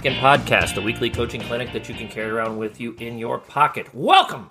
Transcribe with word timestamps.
Napkin 0.00 0.18
podcast, 0.18 0.78
a 0.78 0.80
weekly 0.80 1.10
coaching 1.10 1.42
clinic 1.42 1.74
that 1.74 1.86
you 1.86 1.94
can 1.94 2.08
carry 2.08 2.30
around 2.30 2.56
with 2.56 2.80
you 2.80 2.96
in 2.98 3.18
your 3.18 3.36
pocket. 3.36 3.94
Welcome 3.94 4.48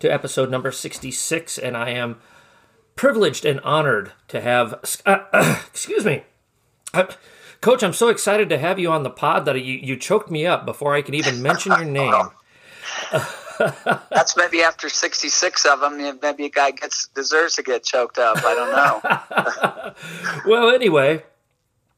to 0.00 0.12
episode 0.12 0.50
number 0.50 0.72
66, 0.72 1.56
and 1.56 1.76
I 1.76 1.90
am 1.90 2.16
privileged 2.96 3.44
and 3.44 3.60
honored 3.60 4.10
to 4.26 4.40
have, 4.40 4.74
uh, 5.06 5.18
uh, 5.32 5.62
excuse 5.68 6.04
me, 6.04 6.24
uh, 6.92 7.06
Coach, 7.60 7.84
I'm 7.84 7.92
so 7.92 8.08
excited 8.08 8.48
to 8.48 8.58
have 8.58 8.80
you 8.80 8.90
on 8.90 9.04
the 9.04 9.10
pod 9.10 9.44
that 9.44 9.62
you, 9.62 9.74
you 9.74 9.96
choked 9.96 10.32
me 10.32 10.46
up 10.46 10.66
before 10.66 10.96
I 10.96 11.02
could 11.02 11.14
even 11.14 11.42
mention 11.42 11.70
your 11.70 11.84
name. 11.84 12.30
That's 14.10 14.36
maybe 14.36 14.62
after 14.62 14.88
66 14.88 15.64
of 15.66 15.78
them, 15.78 16.18
maybe 16.20 16.46
a 16.46 16.50
guy 16.50 16.72
gets 16.72 17.06
deserves 17.14 17.54
to 17.54 17.62
get 17.62 17.84
choked 17.84 18.18
up. 18.18 18.38
I 18.38 18.54
don't 18.54 20.44
know. 20.44 20.50
well, 20.50 20.74
anyway, 20.74 21.22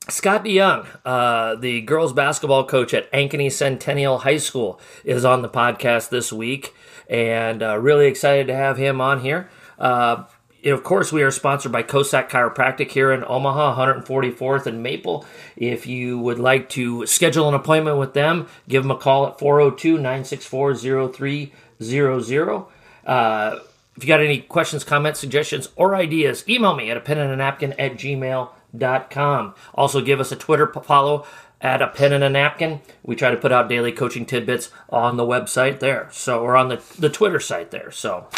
Scott 0.08 0.44
DeJong, 0.44 0.86
uh, 1.04 1.56
the 1.56 1.82
girls 1.82 2.14
basketball 2.14 2.64
coach 2.64 2.94
at 2.94 3.12
Ankeny 3.12 3.52
Centennial 3.52 4.18
High 4.18 4.38
School, 4.38 4.80
is 5.04 5.26
on 5.26 5.42
the 5.42 5.48
podcast 5.48 6.08
this 6.08 6.32
week, 6.32 6.74
and 7.08 7.62
uh, 7.62 7.76
really 7.78 8.06
excited 8.06 8.46
to 8.46 8.54
have 8.54 8.78
him 8.78 9.00
on 9.00 9.20
here. 9.20 9.50
Uh, 9.78 10.24
of 10.64 10.82
course, 10.84 11.12
we 11.12 11.22
are 11.22 11.30
sponsored 11.30 11.70
by 11.72 11.82
Kosak 11.82 12.30
Chiropractic 12.30 12.90
here 12.90 13.12
in 13.12 13.24
Omaha, 13.26 13.76
144th 13.76 14.66
and 14.66 14.82
Maple. 14.82 15.26
If 15.56 15.86
you 15.86 16.18
would 16.18 16.38
like 16.38 16.70
to 16.70 17.06
schedule 17.06 17.46
an 17.48 17.54
appointment 17.54 17.98
with 17.98 18.14
them, 18.14 18.48
give 18.68 18.82
them 18.82 18.90
a 18.90 18.96
call 18.96 19.26
at 19.26 19.38
402 19.38 19.96
964 19.96 20.76
0300. 20.76 22.64
Uh, 23.06 23.58
if 23.96 24.04
you 24.04 24.08
got 24.08 24.20
any 24.20 24.40
questions, 24.40 24.82
comments, 24.82 25.20
suggestions, 25.20 25.68
or 25.76 25.94
ideas, 25.94 26.42
email 26.48 26.74
me 26.74 26.90
at 26.90 26.96
a 26.96 27.00
pen 27.00 27.18
and 27.18 27.32
a 27.32 27.36
napkin 27.36 27.74
at 27.78 27.92
gmail.com. 27.92 28.56
Also, 28.78 30.00
give 30.00 30.20
us 30.20 30.32
a 30.32 30.36
Twitter 30.36 30.66
follow 30.66 31.26
at 31.60 31.82
a 31.82 31.88
pen 31.88 32.12
and 32.12 32.24
a 32.24 32.28
napkin. 32.28 32.80
We 33.02 33.16
try 33.16 33.30
to 33.30 33.36
put 33.36 33.52
out 33.52 33.68
daily 33.68 33.92
coaching 33.92 34.24
tidbits 34.24 34.70
on 34.88 35.16
the 35.16 35.24
website 35.24 35.80
there. 35.80 36.08
So, 36.12 36.42
or 36.42 36.56
on 36.56 36.68
the, 36.68 36.82
the 36.98 37.10
Twitter 37.10 37.40
site 37.40 37.70
there. 37.70 37.90
So, 37.90 38.28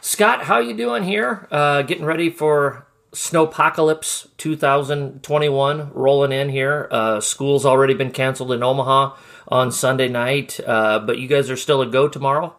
Scott, 0.00 0.44
how 0.44 0.58
you 0.58 0.76
doing 0.76 1.04
here? 1.04 1.48
Uh, 1.50 1.82
getting 1.82 2.04
ready 2.04 2.30
for 2.30 2.86
Snowpocalypse 3.12 4.28
2021 4.36 5.90
rolling 5.92 6.32
in 6.32 6.48
here. 6.48 6.88
Uh, 6.90 7.20
school's 7.20 7.64
already 7.64 7.94
been 7.94 8.10
canceled 8.10 8.52
in 8.52 8.62
Omaha 8.62 9.16
on 9.48 9.70
Sunday 9.72 10.08
night, 10.08 10.60
uh, 10.66 10.98
but 10.98 11.18
you 11.18 11.28
guys 11.28 11.50
are 11.50 11.56
still 11.56 11.80
a 11.80 11.86
go 11.86 12.08
tomorrow. 12.08 12.54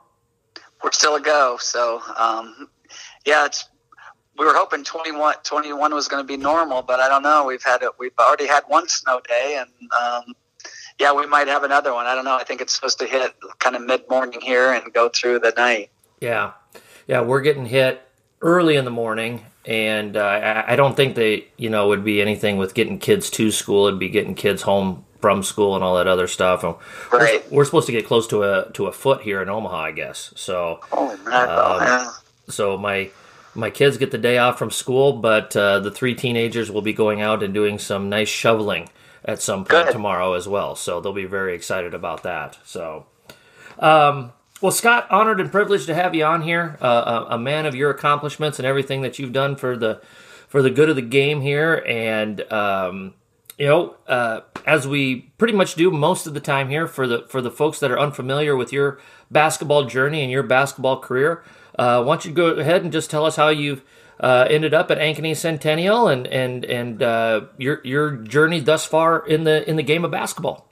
We're 0.83 0.91
still 0.91 1.15
a 1.15 1.21
go. 1.21 1.57
So, 1.59 2.01
um, 2.17 2.69
yeah, 3.25 3.45
it's 3.45 3.67
we 4.37 4.45
were 4.45 4.53
hoping 4.53 4.83
21, 4.83 5.35
21 5.43 5.93
was 5.93 6.07
going 6.07 6.23
to 6.23 6.27
be 6.27 6.37
normal, 6.37 6.81
but 6.81 6.99
I 6.99 7.07
don't 7.07 7.23
know. 7.23 7.45
We've 7.45 7.63
had 7.63 7.81
it. 7.81 7.91
We've 7.99 8.17
already 8.19 8.47
had 8.47 8.63
one 8.67 8.87
snow 8.89 9.21
day, 9.27 9.57
and 9.59 9.91
um, 9.91 10.33
yeah, 10.99 11.13
we 11.13 11.25
might 11.25 11.47
have 11.47 11.63
another 11.63 11.93
one. 11.93 12.05
I 12.05 12.15
don't 12.15 12.25
know. 12.25 12.35
I 12.35 12.43
think 12.43 12.61
it's 12.61 12.73
supposed 12.73 12.99
to 12.99 13.05
hit 13.05 13.33
kind 13.59 13.75
of 13.75 13.83
mid 13.83 14.09
morning 14.09 14.41
here 14.41 14.73
and 14.73 14.93
go 14.93 15.09
through 15.09 15.39
the 15.39 15.53
night. 15.55 15.89
Yeah 16.19 16.53
yeah, 17.07 17.21
we're 17.21 17.41
getting 17.41 17.65
hit 17.65 18.01
early 18.41 18.75
in 18.75 18.85
the 18.85 18.91
morning, 18.91 19.45
and 19.65 20.17
uh, 20.17 20.21
I, 20.21 20.73
I 20.73 20.75
don't 20.75 20.95
think 20.95 21.15
they, 21.15 21.47
you 21.57 21.69
know, 21.69 21.87
would 21.89 22.03
be 22.03 22.21
anything 22.21 22.57
with 22.57 22.73
getting 22.73 22.99
kids 22.99 23.29
to 23.31 23.51
school. 23.51 23.87
It'd 23.87 23.99
be 23.99 24.09
getting 24.09 24.35
kids 24.35 24.63
home 24.63 25.05
from 25.21 25.43
school 25.43 25.75
and 25.75 25.83
all 25.83 25.95
that 25.97 26.07
other 26.07 26.27
stuff. 26.27 26.63
And 26.63 26.75
right. 27.11 27.43
We're, 27.49 27.57
we're, 27.57 27.65
supposed 27.65 27.87
to 27.87 27.91
get 27.91 28.05
close 28.05 28.27
to 28.27 28.43
a 28.43 28.71
to 28.73 28.87
a 28.87 28.91
foot 28.91 29.21
here 29.21 29.41
in 29.41 29.49
Omaha, 29.49 29.77
I 29.77 29.91
guess. 29.91 30.33
So, 30.35 30.81
oh, 30.91 31.17
um, 31.31 32.13
so 32.51 32.77
my 32.77 33.09
my 33.55 33.69
kids 33.69 33.97
get 33.97 34.11
the 34.11 34.17
day 34.17 34.37
off 34.37 34.59
from 34.59 34.69
school, 34.69 35.13
but 35.13 35.55
uh, 35.55 35.79
the 35.79 35.91
three 35.91 36.13
teenagers 36.13 36.69
will 36.69 36.81
be 36.81 36.93
going 36.93 37.21
out 37.21 37.41
and 37.41 37.53
doing 37.53 37.79
some 37.79 38.09
nice 38.09 38.29
shoveling 38.29 38.89
at 39.23 39.41
some 39.41 39.59
point 39.59 39.87
Good. 39.87 39.91
tomorrow 39.91 40.33
as 40.33 40.47
well. 40.47 40.75
So 40.75 41.01
they'll 41.01 41.13
be 41.13 41.25
very 41.25 41.55
excited 41.55 41.93
about 41.93 42.23
that. 42.23 42.57
So, 42.63 43.05
um, 43.79 44.33
well, 44.61 44.71
Scott, 44.71 45.07
honored 45.09 45.39
and 45.39 45.51
privileged 45.51 45.87
to 45.87 45.95
have 45.95 46.13
you 46.15 46.23
on 46.23 46.41
here. 46.41 46.77
Uh, 46.81 47.25
a, 47.29 47.35
a, 47.35 47.37
man 47.37 47.65
of 47.65 47.75
your 47.75 47.89
accomplishments 47.89 48.59
and 48.59 48.65
everything 48.65 49.01
that 49.01 49.19
you've 49.19 49.33
done 49.33 49.55
for 49.55 49.75
the 49.75 50.01
for 50.47 50.61
the 50.61 50.69
good 50.69 50.89
of 50.89 50.95
the 50.95 51.01
game 51.01 51.41
here, 51.41 51.83
and 51.85 52.39
um, 52.51 53.13
you 53.57 53.67
know, 53.67 53.95
uh, 54.07 54.41
as 54.65 54.87
we 54.87 55.31
pretty 55.37 55.53
much 55.53 55.75
do 55.75 55.91
most 55.91 56.27
of 56.27 56.33
the 56.33 56.39
time 56.39 56.69
here 56.69 56.87
for 56.87 57.07
the 57.07 57.25
for 57.27 57.41
the 57.41 57.51
folks 57.51 57.79
that 57.79 57.91
are 57.91 57.99
unfamiliar 57.99 58.55
with 58.55 58.71
your 58.71 58.99
basketball 59.29 59.85
journey 59.85 60.21
and 60.21 60.31
your 60.31 60.43
basketball 60.43 60.99
career, 60.99 61.43
uh, 61.77 62.03
why 62.03 62.15
don't 62.15 62.25
you 62.25 62.31
go 62.31 62.47
ahead 62.47 62.83
and 62.83 62.91
just 62.91 63.09
tell 63.09 63.25
us 63.25 63.35
how 63.35 63.49
you've 63.49 63.83
uh, 64.19 64.47
ended 64.49 64.73
up 64.73 64.91
at 64.91 64.97
Ankeny 64.97 65.35
Centennial 65.35 66.07
and 66.07 66.27
and 66.27 66.65
and 66.65 67.03
uh, 67.03 67.41
your 67.57 67.81
your 67.83 68.11
journey 68.11 68.59
thus 68.59 68.85
far 68.85 69.25
in 69.25 69.43
the 69.43 69.67
in 69.69 69.75
the 69.75 69.83
game 69.83 70.05
of 70.05 70.11
basketball. 70.11 70.69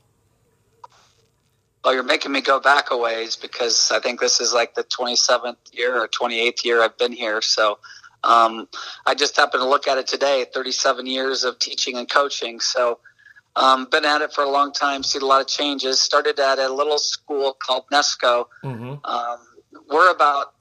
Well, 1.83 1.93
you're 1.93 2.03
making 2.03 2.31
me 2.31 2.39
go 2.39 2.61
back 2.61 2.91
a 2.91 2.97
ways 2.97 3.35
because 3.35 3.91
I 3.91 3.99
think 3.99 4.21
this 4.21 4.39
is 4.39 4.53
like 4.53 4.73
the 4.73 4.85
27th 4.85 5.57
year 5.73 6.01
or 6.01 6.07
28th 6.07 6.63
year 6.63 6.81
I've 6.81 6.97
been 6.97 7.11
here. 7.11 7.41
So 7.41 7.79
um, 8.23 8.69
I 9.05 9.15
just 9.15 9.35
happened 9.35 9.63
to 9.63 9.67
look 9.67 9.85
at 9.85 9.97
it 9.97 10.07
today 10.07 10.45
37 10.53 11.05
years 11.05 11.43
of 11.43 11.59
teaching 11.59 11.97
and 11.97 12.09
coaching. 12.09 12.61
So 12.61 12.99
um, 13.57 13.87
been 13.91 14.05
at 14.05 14.21
it 14.21 14.31
for 14.31 14.45
a 14.45 14.49
long 14.49 14.71
time, 14.71 15.03
seen 15.03 15.23
a 15.23 15.25
lot 15.25 15.41
of 15.41 15.47
changes. 15.47 15.99
Started 15.99 16.39
at 16.39 16.57
a 16.57 16.73
little 16.73 16.97
school 16.97 17.53
called 17.53 17.83
Nesco. 17.91 18.45
Mm-hmm. 18.63 18.95
Um, 19.03 19.39
we're 19.89 20.09
about 20.09 20.53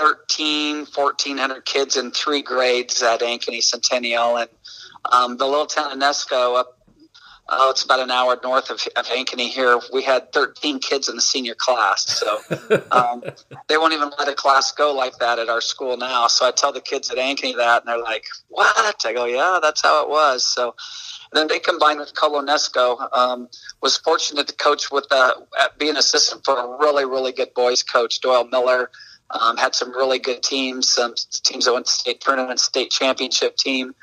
13, 0.00 0.86
1400 0.86 1.64
kids 1.66 1.96
in 1.96 2.10
three 2.10 2.40
grades 2.40 3.02
at 3.02 3.20
Ankeny 3.20 3.62
Centennial. 3.62 4.38
And 4.38 4.50
um, 5.12 5.36
the 5.36 5.46
little 5.46 5.66
town 5.66 5.92
of 5.92 5.98
Nesco 5.98 6.58
up 6.58 6.80
oh, 7.50 7.70
it's 7.70 7.82
about 7.82 8.00
an 8.00 8.10
hour 8.10 8.38
north 8.42 8.70
of, 8.70 8.80
of 8.96 9.06
Ankeny 9.06 9.48
here. 9.48 9.80
We 9.92 10.02
had 10.02 10.32
13 10.32 10.78
kids 10.78 11.08
in 11.08 11.16
the 11.16 11.22
senior 11.22 11.54
class. 11.54 12.06
So 12.18 12.38
um, 12.90 13.22
they 13.68 13.76
won't 13.76 13.92
even 13.92 14.10
let 14.18 14.28
a 14.28 14.34
class 14.34 14.72
go 14.72 14.94
like 14.94 15.18
that 15.18 15.38
at 15.38 15.48
our 15.48 15.60
school 15.60 15.96
now. 15.96 16.26
So 16.28 16.46
I 16.46 16.52
tell 16.52 16.72
the 16.72 16.80
kids 16.80 17.10
at 17.10 17.18
Ankeny 17.18 17.56
that, 17.56 17.82
and 17.82 17.88
they're 17.88 17.98
like, 17.98 18.24
what? 18.48 19.04
I 19.04 19.12
go, 19.12 19.24
yeah, 19.24 19.58
that's 19.60 19.82
how 19.82 20.02
it 20.02 20.08
was. 20.08 20.44
So 20.44 20.74
then 21.32 21.48
they 21.48 21.58
combined 21.58 22.00
with 22.00 22.14
Colo-NESCO. 22.14 23.16
Um, 23.16 23.48
was 23.82 23.96
fortunate 23.96 24.48
to 24.48 24.54
coach 24.54 24.90
with 24.90 25.06
uh, 25.10 25.32
be 25.78 25.88
an 25.88 25.96
assistant 25.96 26.44
for 26.44 26.56
a 26.56 26.78
really, 26.78 27.04
really 27.04 27.32
good 27.32 27.52
boys 27.54 27.82
coach, 27.82 28.20
Doyle 28.20 28.44
Miller. 28.44 28.90
Um, 29.38 29.56
had 29.56 29.74
some 29.74 29.92
really 29.92 30.18
good 30.18 30.42
teams, 30.42 30.92
some 30.92 31.14
teams 31.44 31.64
that 31.64 31.72
went 31.72 31.86
to 31.86 31.92
state 31.92 32.20
tournament, 32.20 32.58
state 32.58 32.90
championship 32.90 33.56
team. 33.56 33.94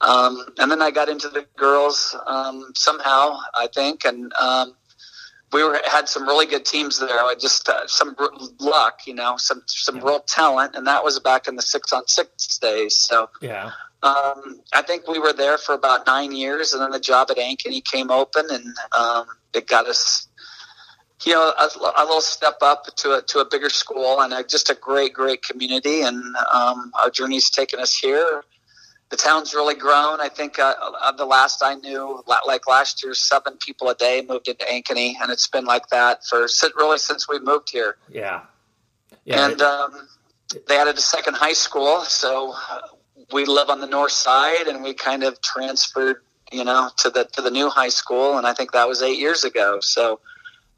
Um, 0.00 0.46
and 0.58 0.70
then 0.70 0.80
I 0.80 0.90
got 0.90 1.10
into 1.10 1.28
the 1.28 1.46
girls 1.56 2.16
um, 2.26 2.72
somehow, 2.74 3.38
I 3.54 3.66
think, 3.66 4.06
and 4.06 4.32
um, 4.40 4.74
we 5.52 5.64
were 5.64 5.80
had 5.84 6.08
some 6.08 6.26
really 6.26 6.46
good 6.46 6.64
teams 6.64 6.98
there. 6.98 7.10
I 7.10 7.34
just 7.38 7.68
uh, 7.68 7.86
some 7.86 8.16
luck, 8.58 9.00
you 9.06 9.14
know, 9.14 9.36
some 9.36 9.62
some 9.66 9.96
yeah. 9.96 10.04
real 10.04 10.20
talent, 10.20 10.74
and 10.74 10.86
that 10.86 11.04
was 11.04 11.18
back 11.20 11.48
in 11.48 11.56
the 11.56 11.62
six 11.62 11.92
on 11.92 12.06
six 12.06 12.58
days. 12.58 12.96
So 12.96 13.28
yeah. 13.40 13.72
Um, 14.02 14.62
I 14.72 14.80
think 14.80 15.06
we 15.06 15.18
were 15.18 15.34
there 15.34 15.58
for 15.58 15.74
about 15.74 16.06
nine 16.06 16.32
years, 16.32 16.72
and 16.72 16.80
then 16.80 16.90
the 16.90 17.00
job 17.00 17.30
at 17.30 17.36
Ankeny 17.36 17.84
came 17.84 18.10
open, 18.10 18.46
and 18.50 18.74
um, 18.98 19.26
it 19.52 19.66
got 19.66 19.86
us, 19.86 20.26
you 21.24 21.32
know, 21.32 21.52
a, 21.58 21.68
a, 21.98 22.04
little 22.04 22.20
step 22.20 22.58
up 22.62 22.86
to 22.96 23.18
a 23.18 23.22
to 23.22 23.40
a 23.40 23.44
bigger 23.44 23.70
school, 23.70 24.20
and 24.20 24.32
a, 24.32 24.42
just 24.42 24.70
a 24.70 24.74
great, 24.74 25.12
great 25.12 25.42
community. 25.42 26.02
And 26.02 26.36
um, 26.52 26.92
our 27.00 27.10
journey's 27.10 27.50
taken 27.50 27.78
us 27.78 27.96
here 27.96 28.42
the 29.10 29.16
town's 29.16 29.54
really 29.54 29.74
grown. 29.74 30.20
I 30.20 30.28
think 30.28 30.58
uh, 30.58 30.74
uh, 30.78 31.12
the 31.12 31.26
last 31.26 31.62
I 31.62 31.74
knew, 31.74 32.22
like 32.26 32.66
last 32.68 33.02
year, 33.02 33.12
seven 33.12 33.56
people 33.58 33.88
a 33.88 33.94
day 33.94 34.24
moved 34.26 34.48
into 34.48 34.64
Ankeny, 34.64 35.14
and 35.20 35.30
it's 35.30 35.48
been 35.48 35.64
like 35.64 35.88
that 35.88 36.24
for 36.24 36.46
really 36.76 36.98
since 36.98 37.28
we 37.28 37.40
moved 37.40 37.70
here. 37.70 37.96
Yeah, 38.08 38.42
yeah. 39.24 39.48
And 39.48 39.60
um, 39.60 40.08
they 40.68 40.78
added 40.78 40.96
a 40.96 41.00
second 41.00 41.34
high 41.34 41.52
school, 41.52 42.02
so 42.02 42.54
we 43.32 43.44
live 43.44 43.68
on 43.68 43.80
the 43.80 43.88
north 43.88 44.12
side, 44.12 44.68
and 44.68 44.82
we 44.82 44.94
kind 44.94 45.24
of 45.24 45.40
transferred, 45.42 46.22
you 46.52 46.64
know, 46.64 46.90
to 46.98 47.10
the 47.10 47.24
to 47.32 47.42
the 47.42 47.50
new 47.50 47.68
high 47.68 47.88
school, 47.88 48.38
and 48.38 48.46
I 48.46 48.54
think 48.54 48.70
that 48.72 48.86
was 48.86 49.02
eight 49.02 49.18
years 49.18 49.42
ago. 49.42 49.80
So, 49.80 50.20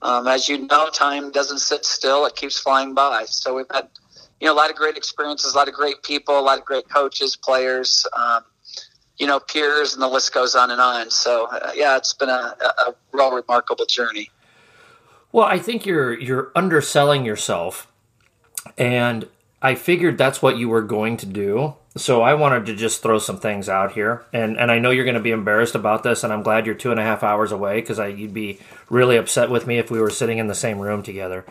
um, 0.03 0.27
as 0.27 0.49
you 0.49 0.67
know, 0.67 0.89
time 0.91 1.31
doesn't 1.31 1.59
sit 1.59 1.85
still; 1.85 2.27
it 2.27 2.37
keeps 2.37 2.59
flying 2.59 2.95
by. 2.95 3.25
So 3.27 3.55
we've 3.57 3.67
had 3.73 3.89
you 4.43 4.49
know, 4.49 4.55
a 4.55 4.57
lot 4.57 4.71
of 4.71 4.77
great 4.77 4.97
experiences, 4.97 5.55
a 5.55 5.57
lot 5.57 5.69
of 5.69 5.75
great 5.75 6.03
people, 6.03 6.37
a 6.37 6.41
lot 6.41 6.59
of 6.59 6.65
great 6.65 6.89
coaches, 6.89 7.37
players, 7.37 8.05
um, 8.13 8.43
you 9.17 9.25
know, 9.25 9.39
peers, 9.39 9.95
and 9.95 10.03
the 10.03 10.09
list 10.09 10.35
goes 10.35 10.57
on 10.57 10.73
and 10.73 10.81
on. 10.81 11.11
So, 11.11 11.47
uh, 11.47 11.71
yeah, 11.77 11.97
it's 11.97 12.13
been 12.13 12.29
a, 12.29 12.57
a 12.61 12.95
real 13.13 13.31
remarkable 13.31 13.87
journey. 13.87 14.31
Well, 15.31 15.47
I 15.47 15.61
think 15.61 15.87
you're 15.87 16.19
you're 16.19 16.51
underselling 16.57 17.25
yourself, 17.25 17.87
and 18.77 19.29
I 19.63 19.77
figured 19.77 20.19
that's 20.19 20.43
what 20.43 20.59
you 20.59 20.69
were 20.69 20.83
going 20.83 21.17
to 21.19 21.27
do. 21.27 21.77
So 21.97 22.23
I 22.23 22.35
wanted 22.35 22.67
to 22.67 22.75
just 22.75 23.01
throw 23.01 23.21
some 23.21 23.39
things 23.39 23.69
out 23.69 23.93
here, 23.93 24.25
and 24.33 24.59
and 24.59 24.73
I 24.73 24.81
know 24.81 24.91
you're 24.91 25.05
going 25.05 25.15
to 25.15 25.21
be 25.21 25.31
embarrassed 25.31 25.77
about 25.77 26.03
this, 26.03 26.25
and 26.25 26.33
I'm 26.33 26.43
glad 26.43 26.67
you're 26.67 26.75
two 26.75 26.91
and 26.91 26.99
a 26.99 27.05
half 27.05 27.23
hours 27.23 27.53
away 27.53 27.81
because 27.81 28.01
I 28.01 28.09
you'd 28.09 28.35
be 28.35 28.59
really 28.93 29.17
upset 29.17 29.51
with 29.51 29.67
me 29.67 29.79
if 29.79 29.91
we 29.91 30.01
were 30.01 30.11
sitting 30.11 30.39
in 30.39 30.47
the 30.47 30.55
same 30.55 30.79
room 30.79 31.03
together. 31.03 31.45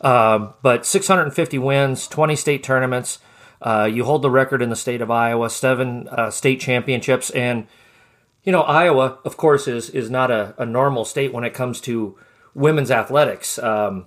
Uh, 0.00 0.52
but 0.62 0.86
650 0.86 1.58
wins, 1.58 2.06
20 2.08 2.36
state 2.36 2.62
tournaments. 2.62 3.18
Uh, 3.60 3.88
you 3.90 4.04
hold 4.04 4.22
the 4.22 4.30
record 4.30 4.62
in 4.62 4.70
the 4.70 4.76
state 4.76 5.00
of 5.02 5.10
Iowa, 5.10 5.50
seven 5.50 6.08
uh, 6.08 6.30
state 6.30 6.60
championships, 6.60 7.30
and 7.30 7.66
You 8.44 8.52
know, 8.52 8.60
Iowa, 8.62 9.18
of 9.24 9.36
course, 9.36 9.66
is 9.66 9.88
is 9.90 10.10
not 10.10 10.30
a, 10.30 10.54
a 10.58 10.66
normal 10.66 11.04
state 11.06 11.32
when 11.32 11.44
it 11.44 11.54
comes 11.54 11.80
to 11.82 12.16
women's 12.54 12.90
athletics. 12.90 13.58
Um, 13.58 14.06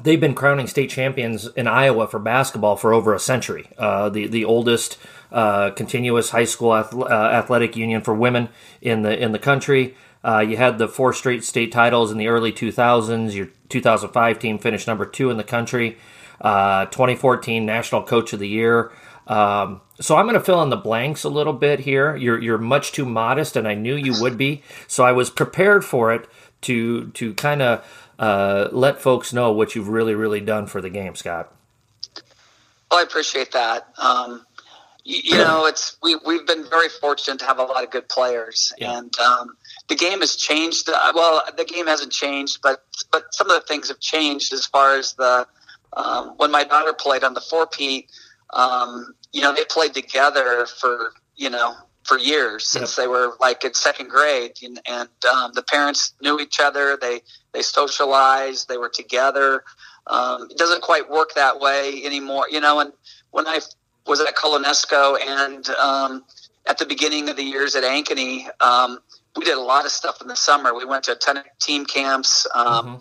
they've 0.00 0.20
been 0.20 0.34
crowning 0.34 0.68
state 0.68 0.88
champions 0.90 1.48
in 1.56 1.66
Iowa 1.66 2.06
for 2.06 2.20
basketball 2.20 2.76
for 2.76 2.92
over 2.94 3.12
a 3.12 3.18
century. 3.18 3.68
Uh, 3.76 4.08
the 4.08 4.28
the 4.28 4.44
oldest 4.44 4.98
uh, 5.32 5.70
continuous 5.70 6.30
high 6.30 6.44
school 6.46 6.70
uh, 6.70 6.84
athletic 7.10 7.76
union 7.76 8.02
for 8.02 8.14
women 8.14 8.48
in 8.80 9.02
the 9.02 9.20
in 9.20 9.32
the 9.32 9.40
country. 9.40 9.96
Uh, 10.26 10.40
you 10.40 10.56
had 10.56 10.78
the 10.78 10.88
four 10.88 11.12
straight 11.12 11.44
state 11.44 11.70
titles 11.70 12.10
in 12.10 12.18
the 12.18 12.26
early 12.26 12.52
2000s. 12.52 13.32
Your 13.32 13.48
2005 13.68 14.38
team 14.40 14.58
finished 14.58 14.88
number 14.88 15.06
two 15.06 15.30
in 15.30 15.36
the 15.36 15.44
country. 15.44 15.98
Uh, 16.40 16.86
2014 16.86 17.64
National 17.64 18.02
Coach 18.02 18.32
of 18.32 18.40
the 18.40 18.48
Year. 18.48 18.90
Um, 19.28 19.80
so 20.00 20.16
I'm 20.16 20.26
going 20.26 20.34
to 20.34 20.44
fill 20.44 20.62
in 20.62 20.70
the 20.70 20.76
blanks 20.76 21.24
a 21.24 21.28
little 21.28 21.52
bit 21.52 21.80
here. 21.80 22.16
You're 22.16 22.40
you're 22.40 22.58
much 22.58 22.92
too 22.92 23.04
modest, 23.04 23.56
and 23.56 23.66
I 23.66 23.74
knew 23.74 23.94
you 23.94 24.20
would 24.20 24.36
be. 24.36 24.62
So 24.86 25.04
I 25.04 25.12
was 25.12 25.30
prepared 25.30 25.84
for 25.84 26.12
it 26.12 26.28
to 26.62 27.08
to 27.12 27.34
kind 27.34 27.62
of 27.62 28.08
uh, 28.18 28.68
let 28.72 29.00
folks 29.00 29.32
know 29.32 29.52
what 29.52 29.74
you've 29.74 29.88
really 29.88 30.14
really 30.14 30.40
done 30.40 30.66
for 30.66 30.80
the 30.80 30.90
game, 30.90 31.14
Scott. 31.14 31.52
Well, 32.90 33.00
I 33.00 33.02
appreciate 33.02 33.52
that. 33.52 33.88
Um, 33.98 34.46
you, 35.06 35.20
you, 35.22 35.38
know, 35.38 35.66
it's 35.66 35.96
we 36.02 36.16
we've 36.26 36.44
been 36.46 36.68
very 36.68 36.88
fortunate 36.88 37.38
to 37.38 37.44
have 37.46 37.60
a 37.60 37.62
lot 37.62 37.84
of 37.84 37.90
good 37.90 38.08
players, 38.08 38.72
yeah. 38.76 38.98
and 38.98 39.16
um, 39.20 39.56
the 39.88 39.94
game 39.94 40.18
has 40.18 40.34
changed. 40.34 40.88
Uh, 40.88 41.12
well, 41.14 41.42
the 41.56 41.64
game 41.64 41.86
hasn't 41.86 42.10
changed, 42.10 42.58
but 42.60 42.82
but 43.12 43.32
some 43.32 43.48
of 43.48 43.54
the 43.54 43.66
things 43.68 43.86
have 43.86 44.00
changed 44.00 44.52
as 44.52 44.66
far 44.66 44.96
as 44.96 45.14
the 45.14 45.46
um, 45.92 46.34
when 46.38 46.50
my 46.50 46.64
daughter 46.64 46.92
played 46.92 47.22
on 47.22 47.34
the 47.34 47.40
four 47.40 47.68
P. 47.68 48.08
Um, 48.52 49.14
you 49.32 49.42
know, 49.42 49.54
they 49.54 49.64
played 49.64 49.94
together 49.94 50.66
for 50.66 51.12
you 51.36 51.50
know 51.50 51.76
for 52.02 52.18
years 52.18 52.66
since 52.66 52.98
yep. 52.98 53.04
they 53.04 53.08
were 53.08 53.34
like 53.40 53.64
in 53.64 53.74
second 53.74 54.08
grade, 54.10 54.54
and, 54.64 54.80
and 54.88 55.08
um, 55.32 55.52
the 55.54 55.62
parents 55.62 56.14
knew 56.20 56.40
each 56.40 56.58
other. 56.58 56.98
They 57.00 57.20
they 57.52 57.62
socialized. 57.62 58.68
They 58.68 58.76
were 58.76 58.88
together. 58.88 59.62
Um, 60.08 60.48
it 60.50 60.58
doesn't 60.58 60.82
quite 60.82 61.08
work 61.08 61.34
that 61.34 61.60
way 61.60 62.02
anymore, 62.04 62.46
you 62.50 62.60
know. 62.60 62.80
And 62.80 62.92
when 63.30 63.46
I 63.46 63.60
was 64.06 64.20
at 64.20 64.34
Colo-NESCO 64.36 65.18
and 65.20 65.68
um, 65.70 66.24
at 66.66 66.78
the 66.78 66.86
beginning 66.86 67.28
of 67.28 67.36
the 67.36 67.42
years 67.42 67.74
at 67.74 67.84
Ankeny, 67.84 68.46
um, 68.60 68.98
we 69.36 69.44
did 69.44 69.56
a 69.56 69.60
lot 69.60 69.84
of 69.84 69.90
stuff 69.90 70.20
in 70.20 70.28
the 70.28 70.36
summer. 70.36 70.74
We 70.74 70.84
went 70.84 71.04
to 71.04 71.12
a 71.12 71.16
ton 71.16 71.36
of 71.36 71.44
team 71.60 71.84
camps. 71.84 72.46
Um, 72.54 72.66
mm-hmm. 72.66 72.96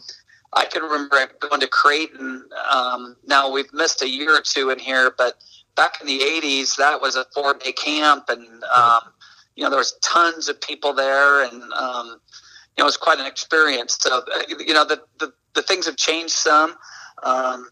I 0.54 0.66
can 0.66 0.84
remember 0.84 1.18
going 1.40 1.62
to 1.62 1.68
Creighton. 1.68 2.46
Um, 2.72 3.16
now 3.26 3.52
we've 3.52 3.72
missed 3.74 4.02
a 4.02 4.10
year 4.10 4.36
or 4.36 4.42
two 4.42 4.70
in 4.70 4.80
here, 4.80 5.14
but 5.18 5.36
back 5.76 6.00
in 6.00 6.08
the 6.08 6.20
80s, 6.20 6.78
that 6.78 7.02
was 7.02 7.16
a 7.16 7.26
four 7.34 7.54
day 7.54 7.72
camp. 7.72 8.26
And, 8.30 8.64
um, 8.64 9.02
you 9.56 9.64
know, 9.64 9.70
there 9.70 9.80
was 9.80 9.94
tons 10.02 10.50
of 10.50 10.60
people 10.62 10.94
there 10.94 11.44
and, 11.44 11.62
um, 11.74 12.20
you 12.78 12.82
know, 12.82 12.86
it 12.86 12.86
was 12.86 12.98
quite 12.98 13.20
an 13.20 13.26
experience. 13.26 13.98
So, 14.00 14.20
uh, 14.20 14.42
you 14.60 14.74
know, 14.74 14.86
the, 14.86 15.02
the, 15.20 15.34
the 15.54 15.62
things 15.62 15.86
have 15.86 15.98
changed 15.98 16.34
some. 16.34 16.76
Um, 17.24 17.70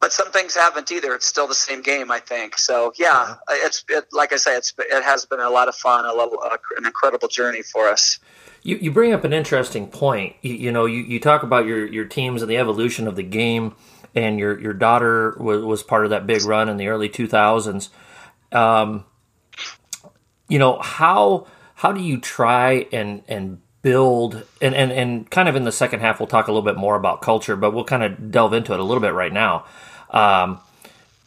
but 0.00 0.12
some 0.12 0.30
things 0.32 0.54
haven't 0.54 0.90
either. 0.90 1.14
It's 1.14 1.26
still 1.26 1.46
the 1.46 1.54
same 1.54 1.82
game, 1.82 2.10
I 2.10 2.20
think. 2.20 2.56
So 2.56 2.92
yeah, 2.98 3.36
it's 3.50 3.84
it, 3.88 4.06
like 4.12 4.32
I 4.32 4.36
say, 4.36 4.56
it's 4.56 4.72
it 4.78 5.02
has 5.02 5.26
been 5.26 5.40
a 5.40 5.50
lot 5.50 5.68
of 5.68 5.76
fun, 5.76 6.06
a 6.06 6.14
little, 6.14 6.40
uh, 6.42 6.56
an 6.78 6.86
incredible 6.86 7.28
journey 7.28 7.62
for 7.62 7.88
us. 7.88 8.18
You, 8.62 8.76
you 8.76 8.90
bring 8.90 9.12
up 9.12 9.24
an 9.24 9.32
interesting 9.32 9.88
point. 9.88 10.36
You, 10.42 10.54
you, 10.54 10.72
know, 10.72 10.84
you, 10.84 11.00
you 11.00 11.18
talk 11.18 11.42
about 11.42 11.64
your, 11.64 11.86
your 11.86 12.04
teams 12.04 12.42
and 12.42 12.50
the 12.50 12.58
evolution 12.58 13.06
of 13.06 13.16
the 13.16 13.22
game, 13.22 13.74
and 14.14 14.38
your 14.38 14.58
your 14.58 14.72
daughter 14.72 15.36
was, 15.38 15.62
was 15.62 15.82
part 15.82 16.04
of 16.04 16.10
that 16.10 16.26
big 16.26 16.44
run 16.44 16.68
in 16.68 16.78
the 16.78 16.88
early 16.88 17.08
2000s. 17.08 17.90
Um, 18.52 19.04
you 20.48 20.58
know 20.58 20.78
how 20.80 21.46
how 21.76 21.92
do 21.92 22.00
you 22.00 22.18
try 22.18 22.86
and 22.92 23.22
and 23.28 23.60
build 23.82 24.44
and, 24.60 24.74
and 24.74 24.90
and 24.92 25.30
kind 25.30 25.48
of 25.48 25.56
in 25.56 25.64
the 25.64 25.72
second 25.72 26.00
half 26.00 26.18
we'll 26.18 26.26
talk 26.26 26.48
a 26.48 26.52
little 26.52 26.64
bit 26.64 26.76
more 26.76 26.96
about 26.96 27.22
culture, 27.22 27.54
but 27.54 27.72
we'll 27.72 27.84
kind 27.84 28.02
of 28.02 28.30
delve 28.30 28.52
into 28.52 28.72
it 28.72 28.80
a 28.80 28.82
little 28.82 29.00
bit 29.00 29.14
right 29.14 29.32
now. 29.32 29.64
Um, 30.10 30.60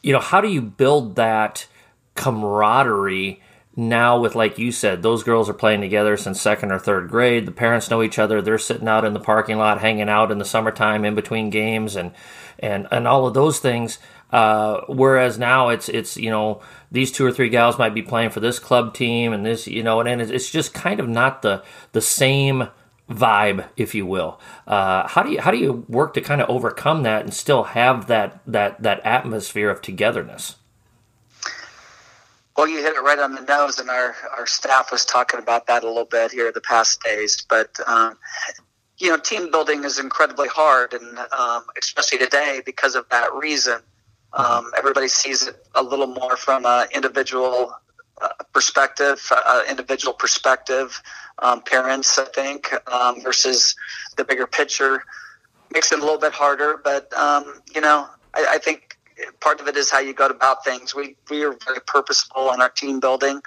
you 0.02 0.14
know, 0.14 0.20
how 0.20 0.42
do 0.42 0.50
you 0.50 0.62
build 0.62 1.16
that 1.16 1.68
camaraderie? 2.16 3.42
now 3.76 4.20
with 4.20 4.36
like 4.36 4.60
you 4.60 4.72
said 4.72 5.02
those 5.02 5.24
girls 5.24 5.50
are 5.50 5.54
playing 5.54 5.82
together 5.82 6.16
since 6.16 6.40
second 6.40 6.72
or 6.72 6.78
third 6.78 7.10
grade 7.10 7.46
the 7.48 7.52
parents 7.52 7.90
know 7.90 8.04
each 8.04 8.20
other 8.20 8.42
they're 8.42 8.60
sitting 8.60 8.88
out 8.88 9.04
in 9.04 9.14
the 9.14 9.20
parking 9.20 9.58
lot 9.58 9.82
hanging 9.82 10.10
out 10.10 10.32
in 10.32 10.38
the 10.38 10.46
summertime 10.46 11.04
in 11.04 11.16
between 11.16 11.50
games 11.50 11.96
and 11.96 12.12
and 12.60 12.88
and 12.92 13.08
all 13.08 13.26
of 13.26 13.34
those 13.34 13.60
things 13.60 13.98
uh, 14.32 14.82
whereas 14.88 15.38
now 15.40 15.70
it's 15.70 15.90
it's 15.90 16.18
you 16.18 16.30
know 16.30 16.62
these 16.92 17.12
two 17.12 17.26
or 17.26 17.32
three 17.32 17.50
gals 17.50 17.80
might 17.80 17.94
be 17.94 18.02
playing 18.02 18.30
for 18.30 18.40
this 18.40 18.60
club 18.60 18.94
team 18.94 19.34
and 19.34 19.46
this 19.46 19.68
you 19.68 19.82
know 19.82 20.00
and, 20.00 20.10
and 20.10 20.22
it's 20.22 20.52
just 20.52 20.74
kind 20.74 21.00
of 21.00 21.10
not 21.10 21.42
the 21.42 21.64
the 21.94 22.02
same 22.02 22.68
vibe 23.10 23.68
if 23.76 23.94
you 23.94 24.06
will 24.06 24.40
uh, 24.68 25.08
how 25.08 25.22
do 25.24 25.32
you 25.32 25.42
how 25.42 25.52
do 25.52 25.58
you 25.58 25.86
work 25.88 26.14
to 26.14 26.22
kind 26.22 26.42
of 26.42 26.50
overcome 26.50 27.04
that 27.04 27.22
and 27.22 27.34
still 27.34 27.64
have 27.64 28.08
that 28.08 28.40
that 28.48 28.82
that 28.82 29.00
atmosphere 29.06 29.70
of 29.70 29.82
togetherness 29.82 30.56
well, 32.56 32.68
you 32.68 32.84
hit 32.84 32.96
it 32.96 33.02
right 33.02 33.18
on 33.18 33.34
the 33.34 33.42
nose, 33.42 33.80
and 33.80 33.90
our, 33.90 34.16
our 34.38 34.46
staff 34.46 34.92
was 34.92 35.06
talking 35.06 35.40
about 35.40 35.66
that 35.68 35.84
a 35.84 35.88
little 35.88 36.06
bit 36.06 36.32
here 36.32 36.52
the 36.52 36.62
past 36.62 37.02
days. 37.02 37.44
But, 37.50 37.76
um, 37.88 38.18
you 38.98 39.10
know, 39.10 39.18
team 39.18 39.50
building 39.50 39.84
is 39.84 39.98
incredibly 39.98 40.48
hard, 40.48 40.94
and 40.94 41.18
um, 41.18 41.64
especially 41.78 42.20
today 42.20 42.62
because 42.64 42.96
of 42.96 43.10
that 43.10 43.34
reason. 43.34 43.80
Um, 44.34 44.72
everybody 44.76 45.08
sees 45.08 45.48
it 45.48 45.64
a 45.76 45.84
little 45.84 46.08
more 46.08 46.36
from 46.38 46.66
an 46.66 46.88
individual 46.94 47.76
perspective, 48.54 49.26
uh, 49.32 49.64
individual 49.70 50.14
perspective. 50.14 51.02
Um, 51.40 51.62
parents, 51.62 52.18
I 52.18 52.26
think, 52.26 52.74
um, 52.92 53.22
versus 53.22 53.76
the 54.18 54.24
bigger 54.24 54.48
picture 54.48 55.04
makes 55.74 55.92
it 55.92 56.00
a 56.00 56.02
little 56.02 56.20
bit 56.20 56.34
harder. 56.34 56.80
But 56.84 57.12
um, 57.14 57.62
you 57.74 57.82
know, 57.82 58.08
I, 58.34 58.46
I 58.52 58.58
think 58.60 58.98
part 59.40 59.60
of 59.60 59.68
it 59.68 59.76
is 59.76 59.90
how 59.90 60.00
you 60.00 60.14
go 60.14 60.28
about 60.28 60.64
things. 60.64 60.96
We 60.96 61.16
we 61.30 61.44
are 61.44 61.56
very 61.66 61.80
purposeful 61.86 62.52
in 62.54 62.62
our 62.62 62.70
team 62.70 63.00
building, 63.00 63.42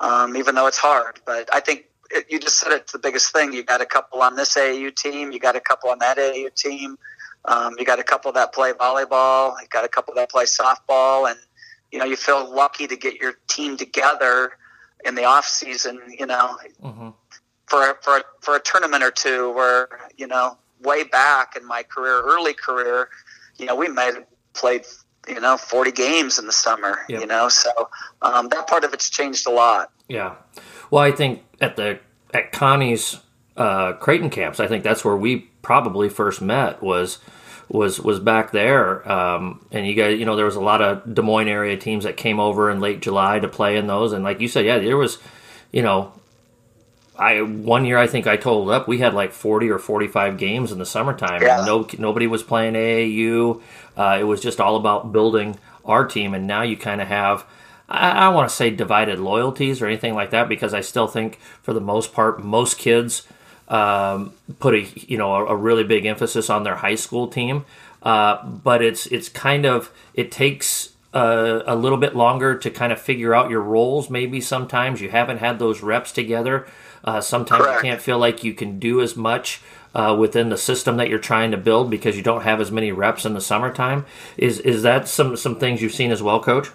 um, 0.00 0.36
even 0.36 0.54
though 0.54 0.66
it's 0.66 0.78
hard. 0.78 1.20
But 1.24 1.48
I 1.52 1.60
think 1.60 1.86
it, 2.10 2.26
you 2.28 2.38
just 2.38 2.58
said 2.58 2.72
it's 2.72 2.92
the 2.92 2.98
biggest 2.98 3.32
thing. 3.32 3.52
You 3.52 3.62
got 3.62 3.80
a 3.80 3.86
couple 3.86 4.22
on 4.22 4.36
this 4.36 4.56
AAU 4.56 4.94
team. 4.94 5.32
You 5.32 5.38
got 5.38 5.56
a 5.56 5.60
couple 5.60 5.90
on 5.90 5.98
that 6.00 6.18
AAU 6.18 6.54
team. 6.54 6.98
Um, 7.44 7.74
you 7.78 7.84
got 7.84 7.98
a 7.98 8.04
couple 8.04 8.30
that 8.32 8.52
play 8.52 8.72
volleyball. 8.72 9.54
You 9.60 9.66
got 9.68 9.84
a 9.84 9.88
couple 9.88 10.14
that 10.14 10.30
play 10.30 10.44
softball, 10.44 11.28
and 11.28 11.38
you 11.92 11.98
know 11.98 12.04
you 12.04 12.16
feel 12.16 12.52
lucky 12.52 12.86
to 12.86 12.96
get 12.96 13.16
your 13.16 13.34
team 13.48 13.76
together 13.76 14.52
in 15.04 15.14
the 15.14 15.24
off 15.24 15.46
season. 15.46 16.00
You 16.08 16.26
know, 16.26 16.56
mm-hmm. 16.82 17.10
for 17.66 17.98
for 18.02 18.22
for 18.40 18.56
a 18.56 18.60
tournament 18.60 19.04
or 19.04 19.10
two. 19.10 19.52
Where 19.52 19.88
you 20.16 20.26
know, 20.26 20.58
way 20.82 21.04
back 21.04 21.54
in 21.56 21.66
my 21.66 21.82
career, 21.82 22.22
early 22.22 22.54
career, 22.54 23.08
you 23.58 23.66
know, 23.66 23.76
we 23.76 23.88
made 23.88 24.14
played 24.54 24.84
you 25.28 25.40
know 25.40 25.56
40 25.56 25.92
games 25.92 26.38
in 26.38 26.46
the 26.46 26.52
summer 26.52 26.98
yep. 27.08 27.20
you 27.20 27.26
know 27.26 27.48
so 27.48 27.70
um, 28.22 28.48
that 28.48 28.66
part 28.66 28.84
of 28.84 28.92
it's 28.92 29.08
changed 29.08 29.46
a 29.46 29.50
lot 29.50 29.92
yeah 30.08 30.34
well 30.90 31.02
i 31.02 31.12
think 31.12 31.42
at 31.60 31.76
the 31.76 32.00
at 32.34 32.52
connie's 32.52 33.20
uh, 33.56 33.92
creighton 33.94 34.30
camps 34.30 34.58
i 34.58 34.66
think 34.66 34.82
that's 34.82 35.04
where 35.04 35.16
we 35.16 35.48
probably 35.62 36.08
first 36.08 36.42
met 36.42 36.82
was 36.82 37.18
was 37.72 37.98
was 37.98 38.20
back 38.20 38.52
there 38.52 39.10
um, 39.10 39.64
and 39.72 39.86
you 39.86 39.94
guys 39.94 40.18
you 40.18 40.26
know 40.26 40.36
there 40.36 40.44
was 40.44 40.56
a 40.56 40.60
lot 40.60 40.82
of 40.82 41.14
des 41.14 41.22
moines 41.22 41.48
area 41.48 41.76
teams 41.76 42.04
that 42.04 42.16
came 42.16 42.38
over 42.38 42.70
in 42.70 42.80
late 42.80 43.00
july 43.00 43.38
to 43.38 43.48
play 43.48 43.76
in 43.76 43.86
those 43.86 44.12
and 44.12 44.22
like 44.22 44.40
you 44.40 44.48
said 44.48 44.64
yeah 44.64 44.78
there 44.78 44.96
was 44.96 45.18
you 45.72 45.82
know 45.82 46.12
I 47.16 47.42
one 47.42 47.84
year 47.84 47.98
I 47.98 48.06
think 48.06 48.26
I 48.26 48.36
totaled 48.36 48.70
up 48.70 48.88
we 48.88 48.98
had 48.98 49.14
like 49.14 49.32
forty 49.32 49.70
or 49.70 49.78
forty 49.78 50.08
five 50.08 50.38
games 50.38 50.72
in 50.72 50.78
the 50.78 50.86
summertime. 50.86 51.42
Yeah. 51.42 51.62
No 51.64 51.86
nobody 51.98 52.26
was 52.26 52.42
playing 52.42 52.74
AAU. 52.74 53.60
Uh, 53.96 54.16
it 54.18 54.24
was 54.24 54.40
just 54.40 54.60
all 54.60 54.76
about 54.76 55.12
building 55.12 55.58
our 55.84 56.06
team, 56.06 56.32
and 56.32 56.46
now 56.46 56.62
you 56.62 56.76
kind 56.76 57.00
of 57.00 57.08
have. 57.08 57.44
I, 57.88 58.10
I 58.10 58.28
want 58.30 58.48
to 58.48 58.54
say 58.54 58.70
divided 58.70 59.18
loyalties 59.18 59.82
or 59.82 59.86
anything 59.86 60.14
like 60.14 60.30
that 60.30 60.48
because 60.48 60.72
I 60.72 60.80
still 60.80 61.06
think 61.06 61.38
for 61.62 61.74
the 61.74 61.80
most 61.80 62.14
part 62.14 62.42
most 62.42 62.78
kids 62.78 63.28
um, 63.72 64.34
put 64.60 64.74
a 64.74 64.82
you 64.82 65.18
know 65.18 65.34
a, 65.34 65.46
a, 65.46 65.56
really 65.56 65.82
big 65.84 66.04
emphasis 66.06 66.50
on 66.50 66.62
their 66.62 66.76
high 66.76 66.94
school 66.94 67.26
team. 67.26 67.64
Uh, 68.02 68.44
but 68.44 68.82
it's 68.82 69.06
it's 69.06 69.28
kind 69.28 69.64
of 69.64 69.90
it 70.14 70.30
takes 70.30 70.90
a 71.14 71.76
little 71.76 71.98
bit 71.98 72.16
longer 72.16 72.56
to 72.56 72.70
kind 72.70 72.90
of 72.90 72.98
figure 72.98 73.34
out 73.34 73.50
your 73.50 73.60
roles. 73.60 74.08
Maybe 74.08 74.40
sometimes 74.40 75.02
you 75.02 75.10
haven't 75.10 75.38
had 75.38 75.58
those 75.58 75.82
reps 75.82 76.10
together 76.10 76.66
uh, 77.04 77.20
sometimes 77.20 77.64
Correct. 77.64 77.82
you 77.82 77.90
can't 77.90 78.00
feel 78.00 78.18
like 78.18 78.44
you 78.44 78.54
can 78.54 78.78
do 78.78 79.00
as 79.00 79.16
much 79.16 79.60
uh, 79.94 80.16
within 80.18 80.48
the 80.48 80.56
system 80.56 80.96
that 80.96 81.08
you're 81.08 81.18
trying 81.18 81.50
to 81.50 81.56
build 81.56 81.90
because 81.90 82.16
you 82.16 82.22
don't 82.22 82.42
have 82.42 82.60
as 82.60 82.70
many 82.70 82.92
reps 82.92 83.24
in 83.24 83.34
the 83.34 83.40
summertime. 83.40 84.06
Is 84.36 84.60
is 84.60 84.82
that 84.82 85.08
some 85.08 85.36
some 85.36 85.58
things 85.58 85.82
you've 85.82 85.94
seen 85.94 86.10
as 86.10 86.22
well, 86.22 86.40
Coach? 86.40 86.70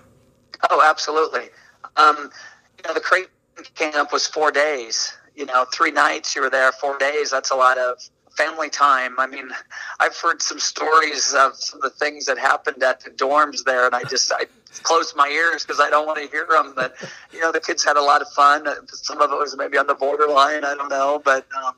Oh, 0.70 0.82
absolutely. 0.84 1.50
Um, 1.96 2.30
you 2.78 2.88
know, 2.88 2.94
the 2.94 3.00
Creighton 3.00 3.32
camp 3.76 4.12
was 4.12 4.28
four 4.28 4.52
days. 4.52 5.16
You 5.38 5.46
know, 5.46 5.66
three 5.72 5.92
nights 5.92 6.36
you 6.36 6.42
were 6.42 6.50
there, 6.50 6.72
four 6.72 6.98
days. 6.98 7.30
That's 7.30 7.52
a 7.52 7.56
lot 7.56 7.78
of 7.78 8.00
family 8.36 8.70
time. 8.70 9.20
I 9.20 9.28
mean, 9.28 9.50
I've 10.00 10.18
heard 10.18 10.42
some 10.42 10.60
stories 10.60 11.34
of 11.34 11.56
some 11.56 11.80
of 11.80 11.84
the 11.84 11.98
things 11.98 12.26
that 12.26 12.40
happened 12.40 12.82
at 12.82 13.02
the 13.02 13.12
dorms 13.12 13.64
there, 13.64 13.86
and 13.86 13.94
I 13.94 14.04
just 14.04 14.32
I 14.34 14.46
closed 14.82 15.16
my 15.16 15.28
ears 15.28 15.64
because 15.64 15.80
I 15.80 15.92
don't 15.92 16.08
want 16.08 16.20
to 16.20 16.28
hear 16.28 16.48
them. 16.50 16.74
But 16.76 16.96
you 17.32 17.40
know, 17.40 17.52
the 17.52 17.60
kids 17.60 17.84
had 17.84 17.98
a 17.98 18.02
lot 18.02 18.24
of 18.24 18.30
fun. 18.30 18.68
Some 18.88 19.22
of 19.22 19.32
it 19.32 19.38
was 19.38 19.56
maybe 19.56 19.78
on 19.78 19.86
the 19.86 19.96
borderline. 19.96 20.66
I 20.66 20.76
don't 20.76 20.90
know, 20.90 21.22
but. 21.24 21.46
Um, 21.64 21.76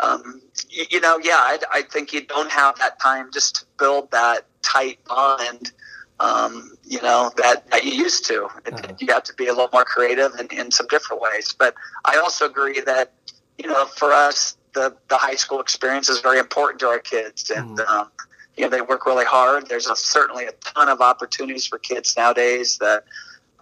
um, 0.00 0.40
you, 0.70 0.84
you, 0.90 1.00
know, 1.00 1.18
yeah, 1.20 1.38
I, 1.38 1.58
I 1.72 1.82
think 1.82 2.12
you 2.12 2.24
don't 2.24 2.52
have 2.52 2.78
that 2.78 3.00
time 3.00 3.30
just 3.32 3.56
to 3.56 3.66
build 3.80 4.12
that 4.12 4.46
tight 4.62 5.04
bond 5.06 5.72
um, 6.20 6.76
you 6.84 7.00
know, 7.02 7.30
that, 7.36 7.70
that 7.70 7.84
you 7.84 7.92
used 7.92 8.24
to. 8.26 8.44
Uh-huh. 8.44 8.94
You 8.98 9.12
have 9.12 9.24
to 9.24 9.34
be 9.34 9.46
a 9.46 9.52
little 9.52 9.70
more 9.72 9.84
creative 9.84 10.32
in, 10.38 10.46
in 10.48 10.70
some 10.70 10.86
different 10.88 11.22
ways. 11.22 11.54
But 11.58 11.74
I 12.04 12.18
also 12.18 12.46
agree 12.46 12.80
that, 12.80 13.12
you 13.56 13.68
know, 13.68 13.86
for 13.86 14.12
us, 14.12 14.56
the, 14.74 14.96
the 15.08 15.16
high 15.16 15.36
school 15.36 15.60
experience 15.60 16.08
is 16.08 16.20
very 16.20 16.38
important 16.38 16.80
to 16.80 16.86
our 16.86 16.98
kids. 16.98 17.50
And, 17.50 17.78
mm. 17.78 17.88
um, 17.88 18.10
you 18.56 18.64
know, 18.64 18.70
they 18.70 18.80
work 18.80 19.06
really 19.06 19.24
hard. 19.24 19.68
There's 19.68 19.86
a, 19.86 19.96
certainly 19.96 20.46
a 20.46 20.52
ton 20.52 20.88
of 20.88 21.00
opportunities 21.00 21.66
for 21.66 21.78
kids 21.78 22.16
nowadays 22.16 22.78
that, 22.78 23.04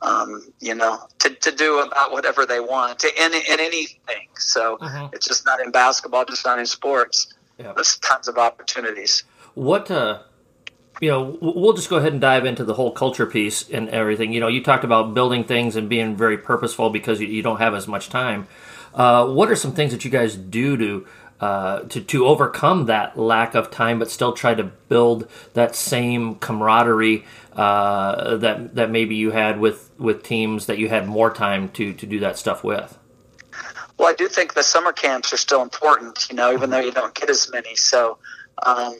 um, 0.02 0.52
you 0.60 0.74
know, 0.74 0.98
to, 1.20 1.30
to 1.30 1.52
do 1.52 1.80
about 1.80 2.12
whatever 2.12 2.46
they 2.46 2.60
want 2.60 2.98
to, 3.00 3.08
in, 3.22 3.32
in 3.34 3.60
anything. 3.60 4.28
So 4.36 4.78
uh-huh. 4.80 5.10
it's 5.12 5.26
just 5.26 5.44
not 5.44 5.60
in 5.60 5.70
basketball, 5.70 6.24
just 6.24 6.44
not 6.44 6.58
in 6.58 6.66
sports. 6.66 7.34
Yeah. 7.58 7.72
There's 7.74 7.98
tons 7.98 8.28
of 8.28 8.36
opportunities. 8.36 9.24
What, 9.54 9.90
uh, 9.90 10.20
you 11.00 11.10
know, 11.10 11.38
we'll 11.40 11.74
just 11.74 11.90
go 11.90 11.96
ahead 11.96 12.12
and 12.12 12.20
dive 12.20 12.46
into 12.46 12.64
the 12.64 12.74
whole 12.74 12.90
culture 12.90 13.26
piece 13.26 13.68
and 13.68 13.88
everything. 13.90 14.32
You 14.32 14.40
know, 14.40 14.48
you 14.48 14.62
talked 14.62 14.84
about 14.84 15.14
building 15.14 15.44
things 15.44 15.76
and 15.76 15.88
being 15.88 16.16
very 16.16 16.38
purposeful 16.38 16.90
because 16.90 17.20
you, 17.20 17.26
you 17.26 17.42
don't 17.42 17.58
have 17.58 17.74
as 17.74 17.86
much 17.86 18.08
time. 18.08 18.46
Uh, 18.94 19.26
what 19.26 19.50
are 19.50 19.56
some 19.56 19.72
things 19.72 19.92
that 19.92 20.04
you 20.04 20.10
guys 20.10 20.36
do 20.36 20.76
to 20.76 21.06
uh, 21.38 21.80
to 21.80 22.00
to 22.00 22.26
overcome 22.26 22.86
that 22.86 23.18
lack 23.18 23.54
of 23.54 23.70
time, 23.70 23.98
but 23.98 24.10
still 24.10 24.32
try 24.32 24.54
to 24.54 24.64
build 24.64 25.28
that 25.52 25.76
same 25.76 26.36
camaraderie 26.36 27.26
uh, 27.52 28.38
that 28.38 28.74
that 28.74 28.90
maybe 28.90 29.16
you 29.16 29.32
had 29.32 29.60
with 29.60 29.90
with 29.98 30.22
teams 30.22 30.64
that 30.64 30.78
you 30.78 30.88
had 30.88 31.06
more 31.06 31.30
time 31.30 31.68
to 31.68 31.92
to 31.92 32.06
do 32.06 32.20
that 32.20 32.38
stuff 32.38 32.64
with? 32.64 32.98
Well, 33.98 34.08
I 34.08 34.14
do 34.14 34.28
think 34.28 34.54
the 34.54 34.62
summer 34.62 34.92
camps 34.92 35.30
are 35.34 35.38
still 35.38 35.60
important. 35.60 36.26
You 36.30 36.36
know, 36.36 36.54
even 36.54 36.70
though 36.70 36.80
you 36.80 36.92
don't 36.92 37.14
get 37.14 37.28
as 37.28 37.50
many. 37.52 37.76
So. 37.76 38.18
Um, 38.64 38.94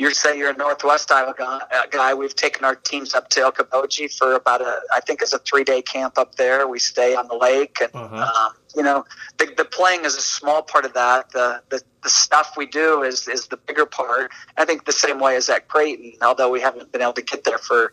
you're 0.00 0.12
say 0.12 0.38
you're 0.38 0.50
a 0.50 0.56
Northwest 0.56 1.12
Iowa 1.12 1.34
guy, 1.36 1.60
uh, 1.70 1.86
guy. 1.90 2.14
We've 2.14 2.34
taken 2.34 2.64
our 2.64 2.74
teams 2.74 3.14
up 3.14 3.28
to 3.30 3.40
Okoboji 3.40 4.10
for 4.16 4.32
about 4.32 4.62
a, 4.62 4.80
I 4.94 5.00
think 5.00 5.20
it's 5.20 5.34
a 5.34 5.38
three 5.40 5.62
day 5.62 5.82
camp 5.82 6.16
up 6.16 6.36
there. 6.36 6.66
We 6.66 6.78
stay 6.78 7.14
on 7.14 7.28
the 7.28 7.34
lake, 7.34 7.82
and 7.82 7.94
uh-huh. 7.94 8.46
um, 8.46 8.56
you 8.74 8.82
know, 8.82 9.04
the, 9.36 9.52
the 9.58 9.66
playing 9.66 10.06
is 10.06 10.16
a 10.16 10.22
small 10.22 10.62
part 10.62 10.86
of 10.86 10.94
that. 10.94 11.30
The, 11.32 11.62
the 11.68 11.82
the 12.02 12.08
stuff 12.08 12.54
we 12.56 12.64
do 12.64 13.02
is 13.02 13.28
is 13.28 13.48
the 13.48 13.58
bigger 13.58 13.84
part. 13.84 14.30
I 14.56 14.64
think 14.64 14.86
the 14.86 14.92
same 14.92 15.20
way 15.20 15.36
as 15.36 15.50
at 15.50 15.68
Creighton, 15.68 16.14
although 16.22 16.50
we 16.50 16.62
haven't 16.62 16.90
been 16.92 17.02
able 17.02 17.12
to 17.12 17.22
get 17.22 17.44
there 17.44 17.58
for 17.58 17.92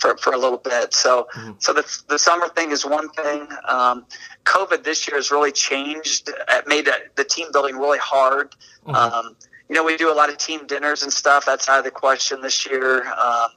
for, 0.00 0.16
for 0.16 0.32
a 0.32 0.38
little 0.38 0.58
bit. 0.58 0.92
So, 0.92 1.28
mm-hmm. 1.36 1.52
so 1.60 1.72
the, 1.72 2.02
the 2.08 2.18
summer 2.18 2.48
thing 2.48 2.72
is 2.72 2.84
one 2.84 3.10
thing. 3.10 3.46
Um, 3.68 4.06
COVID 4.44 4.82
this 4.82 5.06
year 5.06 5.16
has 5.16 5.30
really 5.30 5.52
changed. 5.52 6.30
It 6.48 6.66
made 6.66 6.88
the 7.14 7.22
team 7.24 7.52
building 7.52 7.76
really 7.76 7.98
hard. 7.98 8.56
Mm-hmm. 8.86 8.96
Um, 8.96 9.36
you 9.68 9.74
know, 9.74 9.84
we 9.84 9.96
do 9.96 10.12
a 10.12 10.14
lot 10.14 10.28
of 10.28 10.38
team 10.38 10.66
dinners 10.66 11.02
and 11.02 11.12
stuff. 11.12 11.46
That's 11.46 11.68
out 11.68 11.78
of 11.78 11.84
the 11.84 11.90
question 11.90 12.42
this 12.42 12.66
year. 12.66 13.06
Um, 13.12 13.48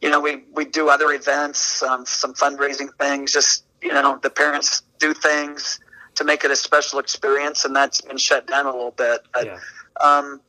you 0.00 0.10
know, 0.10 0.20
we, 0.20 0.44
we 0.52 0.64
do 0.64 0.88
other 0.88 1.12
events, 1.12 1.82
um, 1.82 2.04
some 2.06 2.34
fundraising 2.34 2.88
things. 2.98 3.32
Just 3.32 3.64
you 3.82 3.92
know, 3.92 4.18
the 4.22 4.30
parents 4.30 4.82
do 4.98 5.12
things 5.12 5.80
to 6.14 6.24
make 6.24 6.44
it 6.44 6.50
a 6.50 6.56
special 6.56 6.98
experience, 6.98 7.64
and 7.64 7.74
that's 7.74 8.00
been 8.00 8.16
shut 8.16 8.46
down 8.46 8.66
a 8.66 8.70
little 8.70 8.92
bit. 8.92 9.22
But, 9.32 9.46
yeah. 9.46 9.58
um, 10.00 10.40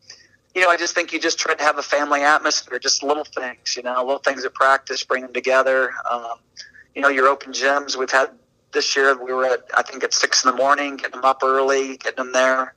you 0.54 0.62
know, 0.62 0.70
I 0.70 0.78
just 0.78 0.94
think 0.94 1.14
you 1.14 1.20
just 1.20 1.40
try 1.40 1.56
to 1.56 1.64
have 1.64 1.78
a 1.78 1.84
family 1.84 2.22
atmosphere, 2.22 2.78
just 2.80 3.02
little 3.02 3.24
things, 3.24 3.76
you 3.76 3.82
know, 3.82 3.96
little 4.04 4.20
things 4.20 4.46
at 4.46 4.54
practice, 4.54 5.04
bring 5.04 5.24
them 5.24 5.34
together. 5.34 5.92
Um, 6.10 6.36
you 6.94 7.02
know, 7.02 7.10
your 7.10 7.28
open 7.28 7.54
gyms. 7.54 7.96
We've 7.96 8.12
had 8.12 8.30
this 8.72 8.96
year. 8.96 9.18
We 9.18 9.34
were 9.34 9.46
at 9.46 9.66
I 9.76 9.82
think 9.82 10.04
at 10.04 10.14
six 10.14 10.46
in 10.46 10.52
the 10.52 10.58
morning, 10.58 10.98
getting 10.98 11.14
them 11.14 11.26
up 11.26 11.42
early, 11.44 11.98
getting 11.98 12.24
them 12.24 12.34
there 12.34 12.76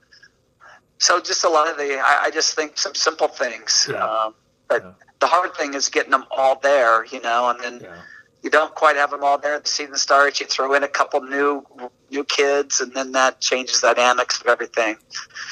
so 0.97 1.19
just 1.21 1.43
a 1.43 1.49
lot 1.49 1.69
of 1.69 1.77
the 1.77 1.99
I, 1.99 2.25
I 2.25 2.31
just 2.31 2.55
think 2.55 2.77
some 2.77 2.95
simple 2.95 3.27
things 3.27 3.87
yeah. 3.89 4.03
um, 4.03 4.35
but 4.67 4.83
yeah. 4.83 4.91
the 5.19 5.27
hard 5.27 5.55
thing 5.55 5.73
is 5.73 5.89
getting 5.89 6.11
them 6.11 6.25
all 6.31 6.59
there 6.59 7.05
you 7.05 7.21
know 7.21 7.49
and 7.49 7.59
then 7.59 7.79
yeah. 7.81 8.01
you 8.43 8.49
don't 8.49 8.73
quite 8.73 8.95
have 8.95 9.11
them 9.11 9.23
all 9.23 9.37
there 9.37 9.55
at 9.55 9.63
the 9.63 9.69
season 9.69 9.95
starts 9.95 10.39
you 10.39 10.45
throw 10.45 10.73
in 10.73 10.83
a 10.83 10.87
couple 10.87 11.21
new 11.21 11.65
new 12.11 12.23
kids 12.23 12.81
and 12.81 12.93
then 12.93 13.11
that 13.11 13.39
changes 13.41 13.81
the 13.81 13.93
dynamics 13.93 14.41
of 14.41 14.47
everything 14.47 14.97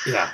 yeah 0.08 0.32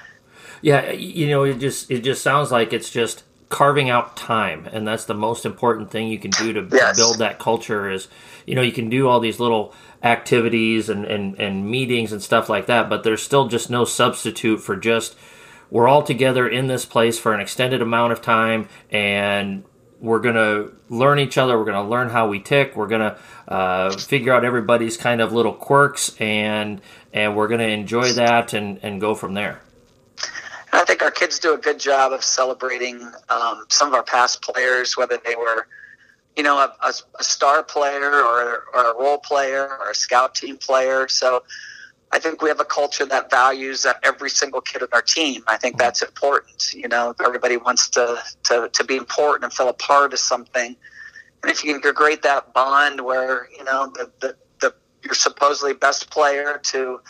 yeah 0.61 0.91
you 0.91 1.27
know 1.27 1.43
it 1.43 1.59
just 1.59 1.89
it 1.91 2.01
just 2.01 2.21
sounds 2.21 2.51
like 2.51 2.73
it's 2.73 2.89
just 2.89 3.23
carving 3.49 3.89
out 3.89 4.15
time 4.15 4.67
and 4.71 4.87
that's 4.87 5.05
the 5.05 5.13
most 5.13 5.45
important 5.45 5.91
thing 5.91 6.07
you 6.07 6.17
can 6.17 6.31
do 6.31 6.53
to, 6.53 6.65
yes. 6.71 6.95
build 6.95 7.17
that 7.17 7.37
culture 7.37 7.91
is 7.91 8.07
you 8.45 8.55
know 8.55 8.61
you 8.61 8.71
can 8.71 8.89
do 8.89 9.09
all 9.09 9.19
these 9.19 9.41
little 9.41 9.73
activities 10.03 10.89
and, 10.89 11.05
and, 11.05 11.39
and 11.39 11.69
meetings 11.69 12.11
and 12.11 12.21
stuff 12.21 12.49
like 12.49 12.65
that, 12.65 12.89
but 12.89 13.03
there's 13.03 13.21
still 13.21 13.47
just 13.47 13.69
no 13.69 13.85
substitute 13.85 14.59
for 14.59 14.75
just 14.75 15.15
we're 15.69 15.87
all 15.87 16.03
together 16.03 16.47
in 16.47 16.67
this 16.67 16.85
place 16.85 17.17
for 17.17 17.33
an 17.33 17.39
extended 17.39 17.81
amount 17.81 18.11
of 18.11 18.21
time 18.21 18.67
and 18.89 19.63
we're 19.99 20.19
going 20.19 20.35
to 20.35 20.73
learn 20.89 21.19
each 21.19 21.37
other. 21.37 21.57
We're 21.57 21.65
going 21.65 21.83
to 21.83 21.89
learn 21.89 22.09
how 22.09 22.27
we 22.27 22.39
tick. 22.39 22.75
We're 22.75 22.87
going 22.87 23.01
to 23.01 23.17
uh, 23.47 23.91
figure 23.91 24.33
out 24.33 24.43
everybody's 24.43 24.97
kind 24.97 25.21
of 25.21 25.31
little 25.31 25.53
quirks 25.53 26.15
and 26.19 26.81
and 27.13 27.35
we're 27.35 27.47
going 27.47 27.59
to 27.59 27.67
enjoy 27.67 28.13
that 28.13 28.53
and, 28.53 28.79
and 28.81 28.99
go 28.99 29.13
from 29.13 29.33
there. 29.33 29.61
I 30.73 30.85
think 30.85 31.03
our 31.03 31.11
kids 31.11 31.37
do 31.37 31.53
a 31.53 31.57
good 31.57 31.79
job 31.79 32.13
of 32.13 32.23
celebrating 32.23 33.01
um, 33.29 33.65
some 33.67 33.89
of 33.89 33.93
our 33.93 34.03
past 34.03 34.41
players, 34.41 34.97
whether 34.97 35.19
they 35.23 35.35
were– 35.35 35.67
you 36.35 36.43
know, 36.43 36.57
a, 36.57 36.73
a, 36.81 36.93
a 37.19 37.23
star 37.23 37.63
player 37.63 38.11
or, 38.11 38.65
or 38.73 38.91
a 38.91 38.97
role 38.97 39.17
player 39.17 39.67
or 39.79 39.89
a 39.91 39.95
scout 39.95 40.35
team 40.35 40.57
player. 40.57 41.07
So 41.07 41.43
I 42.11 42.19
think 42.19 42.41
we 42.41 42.49
have 42.49 42.59
a 42.59 42.65
culture 42.65 43.05
that 43.05 43.29
values 43.29 43.85
every 44.03 44.29
single 44.29 44.61
kid 44.61 44.81
on 44.81 44.89
our 44.93 45.01
team. 45.01 45.43
I 45.47 45.57
think 45.57 45.77
that's 45.77 46.01
important. 46.01 46.73
You 46.73 46.89
know, 46.89 47.15
everybody 47.23 47.57
wants 47.57 47.89
to, 47.91 48.21
to, 48.43 48.69
to 48.73 48.83
be 48.83 48.97
important 48.97 49.45
and 49.45 49.53
feel 49.53 49.69
a 49.69 49.73
part 49.73 50.13
of 50.13 50.19
something. 50.19 50.75
And 51.41 51.51
if 51.51 51.63
you 51.63 51.79
can 51.79 51.93
create 51.93 52.21
that 52.23 52.53
bond 52.53 53.01
where, 53.01 53.47
you 53.57 53.63
know, 53.63 53.91
the, 53.93 54.11
the, 54.19 54.35
the 54.59 54.73
your 55.03 55.13
supposedly 55.13 55.73
best 55.73 56.09
player 56.11 56.59
to 56.63 57.01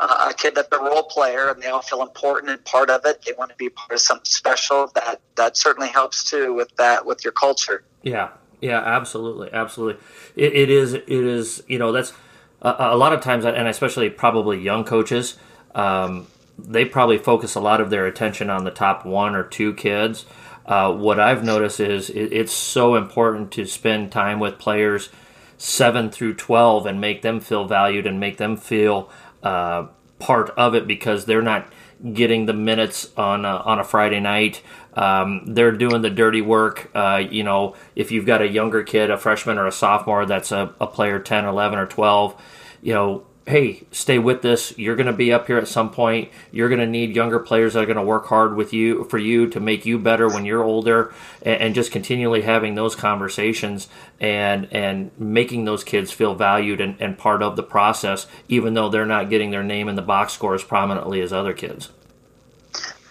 uh, 0.00 0.28
a 0.30 0.34
kid 0.34 0.54
that's 0.54 0.68
a 0.72 0.78
role 0.78 1.02
player 1.02 1.50
and 1.50 1.62
they 1.62 1.68
all 1.68 1.82
feel 1.82 2.02
important 2.02 2.50
and 2.50 2.64
part 2.64 2.90
of 2.90 3.02
it, 3.04 3.22
they 3.26 3.32
want 3.36 3.50
to 3.50 3.56
be 3.56 3.68
part 3.68 3.92
of 3.92 4.00
something 4.00 4.24
special, 4.24 4.90
that, 4.94 5.20
that 5.36 5.56
certainly 5.56 5.88
helps 5.88 6.24
too 6.30 6.54
with 6.54 6.74
that, 6.76 7.04
with 7.04 7.24
your 7.24 7.32
culture. 7.32 7.84
Yeah, 8.02 8.30
yeah, 8.64 8.78
absolutely, 8.78 9.50
absolutely. 9.52 10.02
It, 10.36 10.54
it 10.54 10.70
is. 10.70 10.94
It 10.94 11.06
is. 11.06 11.62
You 11.68 11.78
know, 11.78 11.92
that's 11.92 12.14
a, 12.62 12.74
a, 12.78 12.96
lot 12.96 13.12
of 13.12 13.20
times, 13.20 13.44
and 13.44 13.68
especially 13.68 14.08
probably 14.08 14.58
young 14.58 14.84
coaches. 14.84 15.36
Um, 15.74 16.28
they 16.56 16.86
probably 16.86 17.18
focus 17.18 17.54
a 17.56 17.60
lot 17.60 17.82
of 17.82 17.90
their 17.90 18.06
attention 18.06 18.48
on 18.48 18.64
the 18.64 18.70
top 18.70 19.04
one 19.04 19.34
or 19.34 19.44
two 19.44 19.74
kids. 19.74 20.24
Uh, 20.64 20.94
what 20.94 21.20
I've 21.20 21.44
noticed 21.44 21.78
is 21.78 22.08
it, 22.08 22.32
it's 22.32 22.52
so 22.52 22.94
important 22.94 23.52
to 23.52 23.66
spend 23.66 24.10
time 24.10 24.40
with 24.40 24.58
players 24.58 25.10
seven 25.58 26.10
through 26.10 26.34
twelve 26.34 26.86
and 26.86 26.98
make 26.98 27.20
them 27.20 27.40
feel 27.40 27.66
valued 27.66 28.06
and 28.06 28.18
make 28.18 28.38
them 28.38 28.56
feel 28.56 29.10
uh, 29.42 29.88
part 30.18 30.48
of 30.56 30.74
it 30.74 30.86
because 30.86 31.26
they're 31.26 31.42
not 31.42 31.70
getting 32.12 32.46
the 32.46 32.52
minutes 32.52 33.10
on 33.16 33.44
a, 33.44 33.48
on 33.48 33.78
a 33.78 33.84
Friday 33.84 34.20
night. 34.20 34.62
Um, 34.94 35.42
they're 35.46 35.72
doing 35.72 36.02
the 36.02 36.10
dirty 36.10 36.42
work. 36.42 36.90
Uh, 36.94 37.22
you 37.28 37.42
know, 37.42 37.76
if 37.96 38.12
you've 38.12 38.26
got 38.26 38.42
a 38.42 38.48
younger 38.48 38.82
kid, 38.82 39.10
a 39.10 39.16
freshman 39.16 39.58
or 39.58 39.66
a 39.66 39.72
sophomore 39.72 40.26
that's 40.26 40.52
a, 40.52 40.74
a 40.80 40.86
player 40.86 41.18
10, 41.18 41.46
11, 41.46 41.78
or 41.78 41.86
12, 41.86 42.40
you 42.82 42.92
know, 42.92 43.26
hey, 43.46 43.82
stay 43.90 44.18
with 44.18 44.42
this. 44.42 44.76
You're 44.78 44.96
going 44.96 45.06
to 45.06 45.12
be 45.12 45.32
up 45.32 45.46
here 45.46 45.58
at 45.58 45.68
some 45.68 45.90
point. 45.90 46.30
You're 46.50 46.68
going 46.68 46.80
to 46.80 46.86
need 46.86 47.14
younger 47.14 47.38
players 47.38 47.74
that 47.74 47.82
are 47.82 47.86
going 47.86 47.96
to 47.96 48.02
work 48.02 48.26
hard 48.26 48.56
with 48.56 48.72
you 48.72 49.04
for 49.04 49.18
you 49.18 49.48
to 49.50 49.60
make 49.60 49.84
you 49.84 49.98
better 49.98 50.28
when 50.28 50.44
you're 50.44 50.62
older, 50.62 51.12
and, 51.42 51.60
and, 51.60 51.74
just 51.74 51.92
continually 51.92 52.42
having 52.42 52.74
those 52.74 52.94
conversations 52.94 53.88
and 54.20 54.72
and 54.72 55.10
making 55.18 55.64
those 55.64 55.84
kids 55.84 56.10
feel 56.12 56.34
valued 56.34 56.80
and, 56.80 56.96
and 57.00 57.18
part 57.18 57.42
of 57.42 57.56
the 57.56 57.62
process, 57.62 58.26
even 58.48 58.74
though 58.74 58.88
they're 58.88 59.04
not 59.04 59.28
getting 59.28 59.50
their 59.50 59.64
name 59.64 59.88
in 59.88 59.96
the 59.96 60.02
box 60.02 60.32
score 60.32 60.54
as 60.54 60.62
prominently 60.62 61.20
as 61.20 61.32
other 61.32 61.52
kids. 61.52 61.90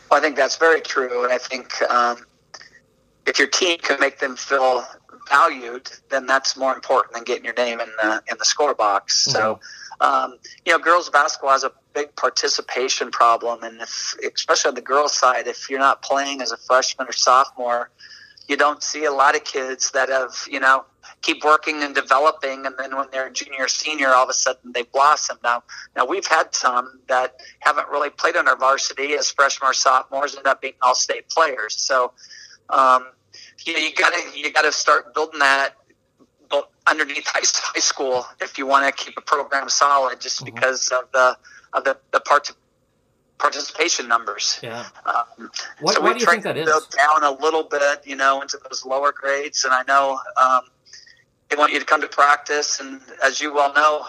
Well, 0.10 0.20
I 0.20 0.22
think 0.22 0.36
that's 0.36 0.58
very 0.58 0.82
true, 0.82 1.24
and 1.24 1.34
I 1.34 1.38
think 1.38 1.82
um, 1.92 2.26
if 3.28 3.38
your 3.38 3.48
team 3.48 3.78
can 3.80 4.00
make 4.00 4.20
them 4.20 4.36
feel 4.36 4.86
valued, 5.30 5.92
then 6.10 6.26
that's 6.26 6.58
more 6.58 6.74
important 6.74 7.14
than 7.14 7.24
getting 7.24 7.46
your 7.46 7.54
name 7.54 7.80
in 7.80 7.90
the 8.02 8.24
in 8.32 8.38
the 8.38 8.46
score 8.46 8.74
box. 8.74 9.28
Mm-hmm. 9.28 9.38
Um, 10.04 10.38
you 10.66 10.74
know, 10.74 10.80
girls 10.80 11.10
basketball 11.10 11.52
has 11.52 11.64
a 11.64 11.72
big 11.94 12.14
participation 12.18 13.10
problem, 13.10 13.64
and 13.64 13.82
if, 13.82 14.16
especially 14.36 14.70
on 14.70 14.76
the 14.76 14.82
girls' 14.82 15.14
side, 15.18 15.48
if 15.48 15.70
you're 15.70 15.80
not 15.80 16.02
playing 16.02 16.42
as 16.42 16.52
a 16.52 16.58
freshman 16.58 17.08
or 17.08 17.14
sophomore, 17.14 17.90
you 18.50 18.58
don't 18.58 18.84
see 18.84 19.06
a 19.06 19.14
lot 19.14 19.34
of 19.38 19.46
kids 19.46 19.92
that 19.92 20.10
have, 20.10 20.36
you 20.52 20.60
know, 20.60 20.84
keep 21.22 21.46
working 21.46 21.82
and 21.84 21.96
developing, 21.96 22.66
and 22.66 22.76
then 22.78 22.98
when 22.98 23.08
they're 23.14 23.30
junior, 23.30 23.64
or 23.64 23.68
senior, 23.70 24.10
all 24.10 24.26
of 24.26 24.30
a 24.30 24.34
sudden 24.34 24.74
they 24.74 24.84
blossom. 24.84 25.38
Now, 25.42 25.64
now 25.96 26.06
we've 26.06 26.28
had 26.28 26.54
some 26.54 27.00
that 27.08 27.38
haven't 27.60 27.88
really 27.88 28.10
played 28.10 28.36
on 28.36 28.50
our 28.50 28.58
varsity 28.58 29.14
as 29.14 29.32
freshmen 29.32 29.70
or 29.70 29.74
sophomores, 29.74 30.36
end 30.36 30.48
up 30.48 30.60
being 30.62 30.74
all 30.82 30.96
state 30.96 31.30
players. 31.30 31.80
So, 31.80 32.12
um, 32.70 33.08
you, 33.66 33.74
you 33.74 33.96
gotta 33.96 34.22
you 34.36 34.52
gotta 34.52 34.74
start 34.74 35.14
building 35.14 35.40
that 35.40 35.76
underneath 36.88 37.26
high, 37.28 37.42
high 37.44 37.80
school 37.80 38.26
if 38.42 38.58
you 38.58 38.68
want 38.68 38.86
to 38.86 39.04
keep 39.04 39.18
a 39.18 39.22
program 39.22 39.70
solid, 39.70 40.20
just 40.20 40.44
mm-hmm. 40.44 40.54
because 40.54 40.90
of 40.90 41.12
the 41.12 41.38
of 41.74 41.84
the 41.84 41.98
the 42.12 42.20
parts 42.20 42.54
participation 43.44 44.08
numbers. 44.08 44.60
Yeah. 44.64 44.86
Um, 45.06 45.52
what, 45.82 45.96
so 45.96 46.14
you 46.16 46.26
think 46.26 46.44
that 46.44 46.58
is? 46.58 46.66
down 46.66 47.24
a 47.24 47.32
little 47.32 47.64
bit, 47.64 48.06
you 48.06 48.16
know, 48.16 48.42
into 48.42 48.58
those 48.70 48.86
lower 48.86 49.12
grades, 49.12 49.66
and 49.66 49.74
I 49.74 49.84
know 49.84 50.18
um, 50.42 50.62
they 51.50 51.58
want 51.58 51.74
you 51.74 51.80
to 51.80 51.86
come 51.86 52.02
to 52.02 52.08
practice, 52.08 52.80
and 52.80 53.02
as 53.22 53.42
you 53.42 53.54
well 53.54 53.74
know, 53.74 54.06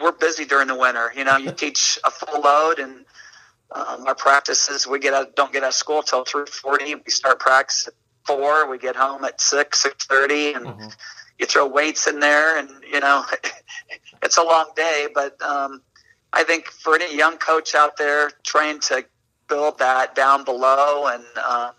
we're 0.00 0.12
busy 0.12 0.44
during 0.44 0.68
the 0.68 0.76
winter. 0.76 1.12
You 1.16 1.24
know, 1.24 1.36
you 1.36 1.50
teach 1.64 1.98
a 2.04 2.10
full 2.10 2.40
load, 2.40 2.78
and 2.78 3.04
um, 3.72 4.06
our 4.06 4.14
practices 4.14 4.86
we 4.86 4.98
get 5.00 5.14
out, 5.14 5.34
don't 5.34 5.52
get 5.52 5.64
out 5.64 5.68
of 5.68 5.74
school 5.74 6.02
till 6.02 6.24
three 6.24 6.46
forty. 6.46 6.94
We 6.94 7.10
start 7.10 7.40
practice 7.40 7.88
at 7.88 7.94
four. 8.24 8.70
We 8.70 8.78
get 8.78 8.94
home 8.94 9.24
at 9.24 9.40
six 9.40 9.82
six 9.82 10.06
thirty, 10.06 10.52
and 10.52 10.66
mm-hmm. 10.66 10.88
You 11.38 11.46
throw 11.46 11.66
weights 11.66 12.06
in 12.06 12.20
there, 12.20 12.58
and 12.58 12.70
you 12.90 13.00
know, 13.00 13.24
it's 14.22 14.36
a 14.36 14.42
long 14.42 14.70
day, 14.76 15.08
but. 15.14 15.40
Um, 15.42 15.82
I 16.36 16.42
think 16.42 16.66
for 16.66 16.96
any 16.96 17.16
young 17.16 17.38
coach 17.38 17.76
out 17.76 17.96
there 17.96 18.28
trying 18.42 18.80
to 18.80 19.04
build 19.48 19.78
that 19.78 20.14
down 20.14 20.44
below 20.44 21.06
and 21.06 21.24
um, 21.38 21.72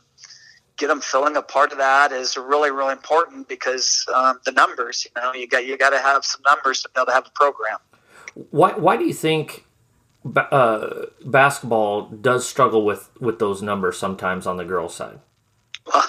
get 0.78 0.88
them 0.88 1.02
feeling 1.02 1.36
a 1.36 1.42
part 1.42 1.72
of 1.72 1.78
that 1.78 2.12
is 2.12 2.38
really 2.38 2.72
really 2.72 2.94
important 2.94 3.48
because 3.48 4.06
um, 4.14 4.40
the 4.46 4.52
numbers 4.52 5.06
you 5.06 5.22
know 5.22 5.34
you 5.34 5.48
got 5.48 5.66
you 5.66 5.78
got 5.78 5.92
to 5.92 6.00
have 6.00 6.24
some 6.24 6.42
numbers 6.48 6.82
to 6.82 6.90
be 6.90 7.00
able 7.00 7.08
to 7.08 7.12
have 7.12 7.28
a 7.28 7.32
program 7.32 7.78
why 8.52 8.72
why 8.74 8.98
do 8.98 9.06
you 9.06 9.14
think 9.14 9.66
uh, 10.36 11.06
basketball 11.26 12.04
does 12.08 12.48
struggle 12.48 12.86
with 12.86 13.10
with 13.20 13.40
those 13.40 13.62
numbers 13.62 13.98
sometimes 13.98 14.48
on 14.48 14.58
the 14.58 14.66
girls 14.66 14.96
side 14.96 15.20
well, 15.94 16.04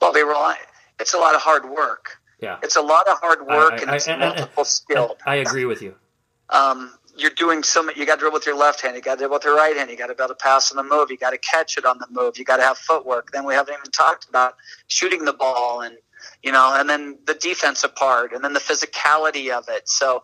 well 0.00 0.12
they 0.12 0.22
rely 0.22 0.56
it's 0.98 1.14
a 1.14 1.18
lot 1.18 1.34
of 1.34 1.40
hard 1.40 1.68
work 1.68 2.19
yeah 2.40 2.58
it's 2.62 2.76
a 2.76 2.82
lot 2.82 3.06
of 3.08 3.18
hard 3.18 3.40
work 3.46 3.72
I, 3.72 3.76
I, 3.76 3.78
and 3.78 3.90
it's 3.90 4.08
I, 4.08 4.16
multiple 4.16 4.64
skilled 4.64 5.16
i 5.26 5.36
agree 5.36 5.64
with 5.64 5.82
you 5.82 5.94
um, 6.50 6.92
you're 7.16 7.30
doing 7.30 7.62
so 7.62 7.88
you 7.90 8.06
got 8.06 8.16
to 8.16 8.20
dribble 8.20 8.34
with 8.34 8.46
your 8.46 8.56
left 8.56 8.80
hand, 8.80 8.96
you 8.96 9.02
got 9.02 9.14
to 9.14 9.18
dribble 9.18 9.34
with 9.34 9.44
your 9.44 9.56
right 9.56 9.76
hand, 9.76 9.88
you 9.88 9.96
got 9.96 10.08
to 10.08 10.14
be 10.14 10.22
able 10.22 10.34
to 10.34 10.42
pass 10.42 10.72
on 10.72 10.76
the 10.76 10.82
move, 10.82 11.10
you 11.10 11.16
got 11.16 11.30
to 11.30 11.38
catch 11.38 11.76
it 11.76 11.84
on 11.84 11.98
the 11.98 12.06
move, 12.10 12.38
you 12.38 12.44
got 12.44 12.56
to 12.56 12.62
have 12.64 12.76
footwork. 12.76 13.30
Then 13.30 13.44
we 13.44 13.54
haven't 13.54 13.74
even 13.74 13.90
talked 13.92 14.28
about 14.28 14.54
shooting 14.88 15.24
the 15.24 15.32
ball 15.32 15.82
and 15.82 15.96
you 16.42 16.52
know, 16.52 16.74
and 16.74 16.88
then 16.88 17.18
the 17.26 17.34
defensive 17.34 17.94
part, 17.94 18.32
and 18.32 18.42
then 18.42 18.52
the 18.52 18.60
physicality 18.60 19.50
of 19.50 19.64
it. 19.68 19.88
So 19.88 20.22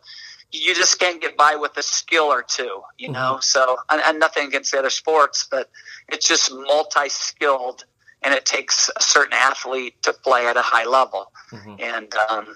you 0.51 0.75
just 0.75 0.99
can't 0.99 1.21
get 1.21 1.37
by 1.37 1.57
with 1.57 1.77
a 1.77 1.83
skill 1.83 2.25
or 2.25 2.43
two, 2.43 2.83
you 2.99 3.09
know. 3.09 3.35
Mm-hmm. 3.35 3.41
So 3.43 3.77
and, 3.91 4.01
and 4.05 4.19
nothing 4.19 4.47
against 4.47 4.73
the 4.73 4.79
other 4.79 4.91
sports, 4.91 5.47
but 5.51 5.71
it's 6.09 6.27
just 6.27 6.53
multi-skilled, 6.53 7.85
and 8.23 8.35
it 8.35 8.45
takes 8.45 8.91
a 8.97 9.03
certain 9.03 9.35
athlete 9.35 10.03
to 10.03 10.13
play 10.13 10.47
at 10.47 10.57
a 10.57 10.63
high 10.63 10.85
level. 10.85 11.33
Mm-hmm. 11.51 11.77
And 11.81 12.15
um, 12.29 12.55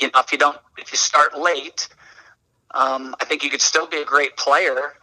you 0.00 0.08
know, 0.08 0.20
if 0.20 0.32
you 0.32 0.38
don't, 0.38 0.58
if 0.78 0.92
you 0.92 0.98
start 0.98 1.38
late 1.38 1.88
um, 2.74 3.14
I 3.20 3.24
think 3.24 3.42
you 3.42 3.50
could 3.50 3.60
still 3.60 3.86
be 3.86 3.98
a 3.98 4.04
great 4.04 4.36
player, 4.36 4.94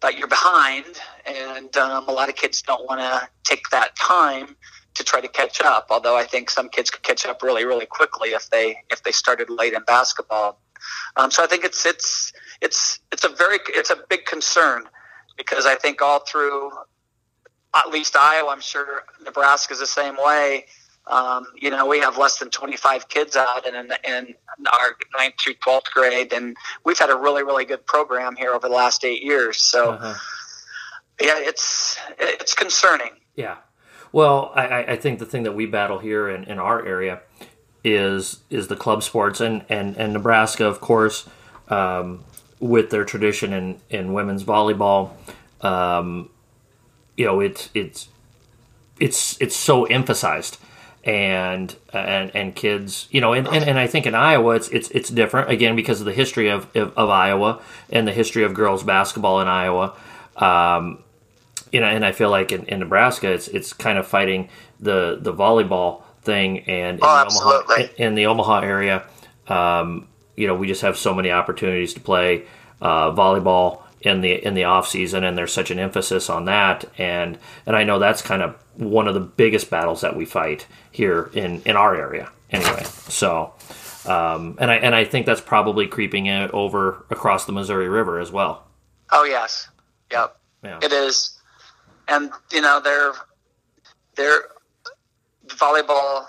but 0.00 0.16
you're 0.16 0.28
behind, 0.28 1.00
and 1.24 1.76
um, 1.76 2.08
a 2.08 2.12
lot 2.12 2.28
of 2.28 2.36
kids 2.36 2.62
don't 2.62 2.86
want 2.86 3.00
to 3.00 3.28
take 3.44 3.68
that 3.70 3.96
time 3.96 4.56
to 4.94 5.04
try 5.04 5.20
to 5.20 5.28
catch 5.28 5.60
up. 5.60 5.88
Although 5.90 6.16
I 6.16 6.24
think 6.24 6.50
some 6.50 6.68
kids 6.68 6.90
could 6.90 7.02
catch 7.02 7.26
up 7.26 7.42
really, 7.42 7.64
really 7.64 7.86
quickly 7.86 8.30
if 8.30 8.48
they 8.50 8.76
if 8.90 9.02
they 9.02 9.12
started 9.12 9.50
late 9.50 9.72
in 9.72 9.82
basketball. 9.84 10.60
Um, 11.16 11.30
so 11.30 11.42
I 11.42 11.46
think 11.46 11.64
it's 11.64 11.84
it's 11.84 12.32
it's 12.60 13.00
it's 13.10 13.24
a 13.24 13.28
very 13.28 13.58
it's 13.68 13.90
a 13.90 13.96
big 14.08 14.24
concern 14.24 14.84
because 15.36 15.66
I 15.66 15.74
think 15.74 16.00
all 16.00 16.20
through 16.20 16.70
at 17.76 17.90
least 17.90 18.16
Iowa, 18.16 18.50
I'm 18.50 18.60
sure 18.60 19.04
Nebraska's 19.24 19.80
the 19.80 19.86
same 19.86 20.16
way. 20.16 20.66
Um, 21.08 21.46
you 21.54 21.70
know, 21.70 21.86
we 21.86 22.00
have 22.00 22.18
less 22.18 22.38
than 22.38 22.50
25 22.50 23.08
kids 23.08 23.36
out 23.36 23.64
in, 23.66 23.74
in 23.74 24.34
our 24.72 24.96
ninth 25.16 25.34
through 25.42 25.54
12th 25.54 25.90
grade, 25.92 26.32
and 26.32 26.56
we've 26.84 26.98
had 26.98 27.10
a 27.10 27.16
really, 27.16 27.44
really 27.44 27.64
good 27.64 27.86
program 27.86 28.34
here 28.34 28.52
over 28.52 28.68
the 28.68 28.74
last 28.74 29.04
eight 29.04 29.22
years. 29.22 29.58
So, 29.58 29.92
uh-huh. 29.92 30.14
yeah, 31.20 31.38
it's 31.38 31.96
it's 32.18 32.54
concerning. 32.54 33.12
Yeah. 33.36 33.58
Well, 34.10 34.50
I, 34.56 34.84
I 34.84 34.96
think 34.96 35.18
the 35.18 35.26
thing 35.26 35.44
that 35.44 35.52
we 35.52 35.66
battle 35.66 35.98
here 35.98 36.28
in, 36.28 36.44
in 36.44 36.58
our 36.58 36.84
area 36.84 37.20
is 37.84 38.40
is 38.50 38.66
the 38.66 38.76
club 38.76 39.04
sports, 39.04 39.40
and 39.40 39.64
and, 39.68 39.96
and 39.96 40.12
Nebraska, 40.12 40.66
of 40.66 40.80
course, 40.80 41.28
um, 41.68 42.24
with 42.58 42.90
their 42.90 43.04
tradition 43.04 43.52
in, 43.52 43.80
in 43.90 44.12
women's 44.12 44.42
volleyball. 44.42 45.10
Um, 45.60 46.30
you 47.16 47.24
know, 47.24 47.40
it's 47.40 47.70
it's 47.74 48.08
it's 48.98 49.40
it's 49.40 49.56
so 49.56 49.84
emphasized 49.84 50.58
and 51.04 51.76
and 51.92 52.34
and 52.34 52.54
kids, 52.54 53.08
you 53.10 53.20
know, 53.20 53.32
and, 53.32 53.46
and, 53.48 53.64
and 53.64 53.78
I 53.78 53.86
think 53.86 54.06
in 54.06 54.14
Iowa 54.14 54.56
it's 54.56 54.68
it's 54.68 54.90
it's 54.90 55.08
different 55.08 55.50
again 55.50 55.76
because 55.76 56.00
of 56.00 56.06
the 56.06 56.12
history 56.12 56.48
of 56.48 56.66
of, 56.76 56.96
of 56.96 57.08
Iowa 57.08 57.62
and 57.90 58.06
the 58.06 58.12
history 58.12 58.42
of 58.42 58.54
girls 58.54 58.82
basketball 58.82 59.40
in 59.40 59.48
Iowa. 59.48 59.94
Um, 60.36 61.02
you 61.72 61.80
know, 61.80 61.86
and 61.86 62.04
I 62.04 62.12
feel 62.12 62.30
like 62.30 62.52
in, 62.52 62.64
in 62.66 62.80
Nebraska 62.80 63.32
it's 63.32 63.48
it's 63.48 63.72
kind 63.72 63.98
of 63.98 64.06
fighting 64.06 64.48
the 64.80 65.18
the 65.20 65.32
volleyball 65.32 66.02
thing, 66.22 66.60
and 66.60 66.98
in, 66.98 67.04
oh, 67.04 67.24
the, 67.28 67.40
Omaha, 67.40 67.88
in 67.96 68.14
the 68.14 68.26
Omaha 68.26 68.60
area, 68.60 69.04
um, 69.46 70.08
you 70.36 70.46
know, 70.46 70.54
we 70.54 70.66
just 70.66 70.82
have 70.82 70.96
so 70.96 71.14
many 71.14 71.30
opportunities 71.30 71.94
to 71.94 72.00
play 72.00 72.44
uh, 72.80 73.12
volleyball 73.12 73.82
in 74.06 74.20
the 74.20 74.32
in 74.44 74.54
the 74.54 74.64
off 74.64 74.88
season, 74.88 75.24
and 75.24 75.36
there's 75.36 75.52
such 75.52 75.70
an 75.70 75.78
emphasis 75.78 76.30
on 76.30 76.46
that, 76.46 76.84
and 76.98 77.38
and 77.66 77.76
I 77.76 77.84
know 77.84 77.98
that's 77.98 78.22
kind 78.22 78.42
of 78.42 78.56
one 78.76 79.08
of 79.08 79.14
the 79.14 79.20
biggest 79.20 79.70
battles 79.70 80.00
that 80.00 80.16
we 80.16 80.24
fight 80.24 80.66
here 80.90 81.30
in 81.34 81.62
in 81.62 81.76
our 81.76 81.94
area 81.94 82.30
anyway. 82.50 82.84
So. 82.84 83.52
Um, 84.06 84.56
and 84.60 84.70
I 84.70 84.76
and 84.76 84.94
I 84.94 85.04
think 85.04 85.26
that's 85.26 85.40
probably 85.40 85.88
creeping 85.88 86.26
it 86.26 86.52
over 86.52 87.04
across 87.10 87.44
the 87.44 87.50
Missouri 87.50 87.88
River 87.88 88.20
as 88.20 88.30
well. 88.30 88.64
Oh 89.10 89.24
yes, 89.24 89.68
yep, 90.12 90.36
yeah. 90.62 90.78
it 90.80 90.92
is, 90.92 91.36
and 92.06 92.30
you 92.52 92.60
know 92.60 92.80
they're 92.80 93.14
they're 94.14 94.42
volleyball 95.48 96.24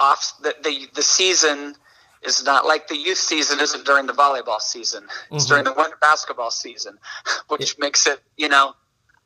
off 0.00 0.32
the, 0.42 0.56
the 0.64 0.88
the 0.94 1.02
season 1.02 1.76
is 2.22 2.44
not 2.44 2.66
like 2.66 2.88
the 2.88 2.96
youth 2.96 3.18
season 3.18 3.60
isn't 3.60 3.84
during 3.84 4.06
the 4.06 4.12
volleyball 4.12 4.60
season. 4.60 5.04
It's 5.30 5.44
mm-hmm. 5.44 5.52
during 5.52 5.64
the 5.64 5.72
winter 5.72 5.96
basketball 6.00 6.50
season, 6.50 6.98
which 7.48 7.72
it, 7.72 7.78
makes 7.78 8.06
it, 8.06 8.20
you 8.36 8.48
know, 8.48 8.74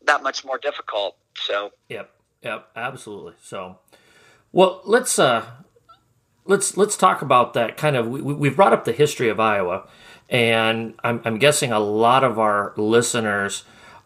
that 0.07 0.23
much 0.23 0.45
more 0.45 0.59
difficult. 0.59 1.17
So, 1.37 1.71
yep, 1.89 2.11
yep, 2.43 2.69
absolutely. 2.75 3.35
So, 3.43 3.79
well, 4.53 4.81
let's 4.85 5.19
uh 5.19 5.47
let's 6.45 6.77
let's 6.77 6.97
talk 6.97 7.23
about 7.23 7.55
that 7.55 7.77
kind 7.77 7.97
of 7.97 8.09
we, 8.09 8.21
we've 8.21 8.57
brought 8.57 8.73
up 8.73 8.85
the 8.85 8.93
history 8.93 9.29
of 9.29 9.39
Iowa 9.39 9.89
and 10.31 10.95
I'm, 11.03 11.21
I'm 11.25 11.39
guessing 11.39 11.73
a 11.73 11.81
lot 11.81 12.23
of 12.23 12.39
our 12.39 12.73
listeners 12.77 13.65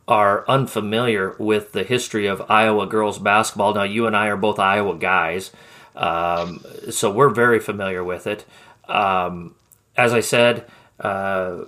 are 0.08 0.44
unfamiliar 0.48 1.36
with 1.38 1.72
the 1.72 1.84
history 1.84 2.26
of 2.26 2.42
Iowa 2.50 2.86
girls 2.86 3.18
basketball. 3.18 3.74
Now, 3.74 3.84
you 3.84 4.06
and 4.06 4.16
I 4.16 4.28
are 4.28 4.36
both 4.36 4.58
Iowa 4.58 4.96
guys, 4.96 5.50
um, 5.94 6.64
so 6.90 7.10
we're 7.10 7.30
very 7.30 7.60
familiar 7.60 8.02
with 8.02 8.26
it. 8.26 8.44
Um, 8.88 9.54
as 9.96 10.12
I 10.12 10.20
said, 10.20 10.66
uh, 11.00 11.64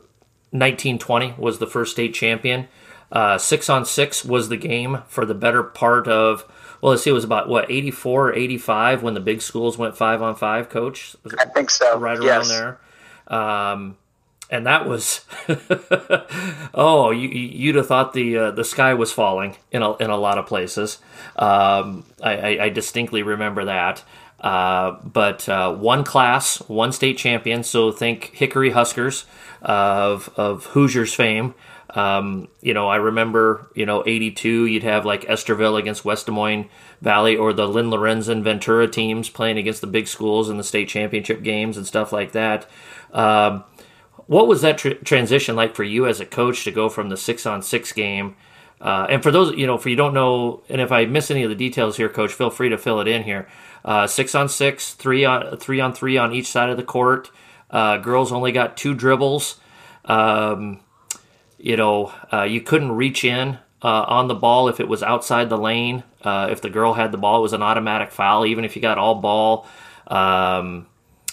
1920 0.51 1.35
was 1.39 1.59
the 1.59 1.67
first 1.67 1.93
state 1.93 2.15
champion. 2.15 2.69
Uh, 3.11 3.39
six 3.39 3.71
on 3.71 3.85
six 3.85 4.25
was 4.25 4.49
the 4.49 4.57
game 4.57 5.03
for 5.07 5.25
the 5.25 5.35
better 5.35 5.63
part 5.63 6.09
of. 6.09 6.45
Well, 6.81 6.91
let's 6.91 7.03
see, 7.03 7.11
it 7.11 7.15
was 7.15 7.25
about 7.25 7.49
what 7.49 7.71
84 7.71 8.29
or 8.29 8.35
85 8.35 9.03
when 9.03 9.15
the 9.15 9.21
big 9.21 9.43
schools 9.43 9.79
went 9.79 9.97
five 9.97 10.23
on 10.23 10.35
five. 10.35 10.69
Coach, 10.69 11.17
I 11.39 11.47
think 11.47 11.71
so. 11.71 11.99
Right 11.99 12.19
around 12.19 12.49
there. 12.49 12.81
Um, 13.29 13.97
and 14.51 14.67
that 14.67 14.87
was 14.87 15.25
oh 16.75 17.11
you, 17.11 17.29
you'd 17.29 17.75
have 17.75 17.87
thought 17.87 18.13
the 18.13 18.37
uh, 18.37 18.51
the 18.53 18.65
sky 18.65 18.95
was 18.95 19.13
falling 19.13 19.57
in 19.73 19.83
a, 19.83 19.97
in 19.97 20.11
a 20.11 20.17
lot 20.17 20.39
of 20.39 20.47
places 20.47 20.99
um, 21.37 22.05
I, 22.23 22.37
I, 22.37 22.65
I, 22.65 22.69
distinctly 22.69 23.23
remember 23.23 23.65
that 23.65 24.05
uh, 24.41 24.93
but 25.03 25.49
uh, 25.49 25.75
one 25.75 26.05
class, 26.05 26.59
one 26.69 26.93
state 26.93 27.19
champion. 27.19 27.63
So 27.63 27.91
think 27.91 28.33
Hickory 28.35 28.71
Huskers 28.71 29.25
of 29.63 30.31
of 30.37 30.67
Hoosiers 30.67 31.15
fame. 31.15 31.55
Um, 31.91 32.49
you 32.61 32.75
know, 32.75 32.89
I 32.89 32.97
remember, 32.97 33.71
you 33.75 33.87
know, 33.87 34.03
82, 34.05 34.67
you'd 34.67 34.83
have 34.83 35.07
like 35.07 35.23
Estherville 35.23 35.79
against 35.79 36.05
West 36.05 36.27
Des 36.27 36.33
Moines 36.33 36.69
Valley 37.01 37.37
or 37.37 37.55
the 37.55 37.67
Lynne 37.67 37.91
Lorenzen 37.91 38.43
Ventura 38.43 38.87
teams 38.87 39.31
playing 39.31 39.57
against 39.57 39.81
the 39.81 39.87
big 39.87 40.07
schools 40.07 40.51
in 40.51 40.59
the 40.59 40.65
state 40.65 40.89
championship 40.89 41.43
games 41.43 41.79
and 41.79 41.87
stuff 41.87 42.13
like 42.13 42.33
that. 42.33 42.67
Um, 43.13 43.65
what 44.27 44.47
was 44.47 44.61
that 44.61 44.79
tr- 44.79 44.91
transition 45.05 45.57
like 45.57 45.75
for 45.75 45.85
you 45.85 46.07
as 46.07 46.21
a 46.21 46.27
coach 46.27 46.65
to 46.65 46.71
go 46.71 46.89
from 46.91 47.09
the 47.09 47.17
six 47.17 47.47
on 47.47 47.63
six 47.63 47.93
game 47.93 48.37
Uh, 48.81 49.07
and 49.09 49.23
for 49.23 49.31
those, 49.31 49.57
you 49.57 49.67
know, 49.67 49.79
for 49.79 49.89
you 49.89 49.97
don't 49.97 50.15
know, 50.15 50.63
and 50.69 50.81
if 50.81 50.93
I 50.93 51.07
miss 51.07 51.31
any 51.31 51.43
of 51.43 51.51
the 51.51 51.57
details 51.57 51.97
here, 51.97 52.09
Coach, 52.09 52.33
feel 52.33 52.51
free 52.51 52.69
to 52.69 52.79
fill 52.79 53.01
it 53.01 53.09
in 53.09 53.23
here. 53.23 53.49
Uh, 53.85 54.07
six 54.07 54.35
on 54.35 54.49
six, 54.49 54.95
three 54.95 55.25
on 55.25 55.57
three 55.57 55.81
on 55.81 55.93
three 55.93 56.19
on 56.19 56.33
each 56.33 56.47
side 56.47 56.69
of 56.69 56.77
the 56.77 56.83
court. 56.83 57.31
Uh, 57.71 57.97
girls 57.99 58.33
only 58.33 58.53
got 58.53 58.77
two 58.77 58.95
dribbles. 58.95 59.59
Um, 60.05 60.81
you 61.59 61.77
know, 61.77 62.13
uh, 62.33 62.43
you 62.43 62.61
couldn't 62.61 62.93
reach 62.93 63.25
in 63.25 63.59
uh, 63.83 64.03
on 64.03 64.29
the 64.29 64.35
ball 64.35 64.69
if 64.69 64.79
it 64.79 64.89
was 64.89 65.03
outside 65.03 65.49
the 65.49 65.59
lane. 65.59 66.05
Uh, 66.23 66.49
if 66.51 66.61
the 66.61 66.71
girl 66.71 66.95
had 66.95 67.13
the 67.13 67.19
ball, 67.19 67.39
it 67.39 67.43
was 67.43 67.53
an 67.53 67.63
automatic 67.63 68.11
foul, 68.11 68.45
even 68.45 68.65
if 68.65 68.77
you 68.77 68.83
got 68.83 68.99
all 68.99 69.17
ball. 69.17 69.67
Um, 70.07 70.87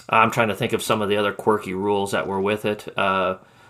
I'm 0.09 0.31
trying 0.31 0.47
to 0.47 0.55
think 0.55 0.73
of 0.73 0.81
some 0.81 1.01
of 1.01 1.09
the 1.09 1.17
other 1.17 1.33
quirky 1.33 1.73
rules 1.73 2.11
that 2.11 2.27
were 2.27 2.41
with 2.41 2.65
it. 2.65 2.87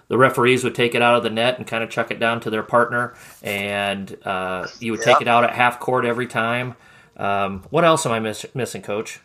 The 0.08 0.18
referees 0.18 0.64
would 0.64 0.76
take 0.76 0.96
it 0.96 1.02
out 1.02 1.16
of 1.16 1.24
the 1.24 1.30
net 1.30 1.58
and 1.58 1.66
kind 1.66 1.84
of 1.84 1.90
chuck 1.90 2.12
it 2.12 2.20
down 2.20 2.40
to 2.42 2.50
their 2.50 2.64
partner, 2.64 3.16
and 3.42 4.16
uh, 4.26 4.68
you 4.80 4.92
would 4.92 5.02
take 5.02 5.22
it 5.22 5.28
out 5.28 5.44
at 5.44 5.52
half 5.52 5.80
court 5.80 6.06
every 6.06 6.28
time. 6.28 6.76
Um, 7.18 7.64
what 7.70 7.84
else 7.84 8.06
am 8.06 8.12
I 8.12 8.20
miss- 8.20 8.46
missing, 8.54 8.82
Coach? 8.82 9.22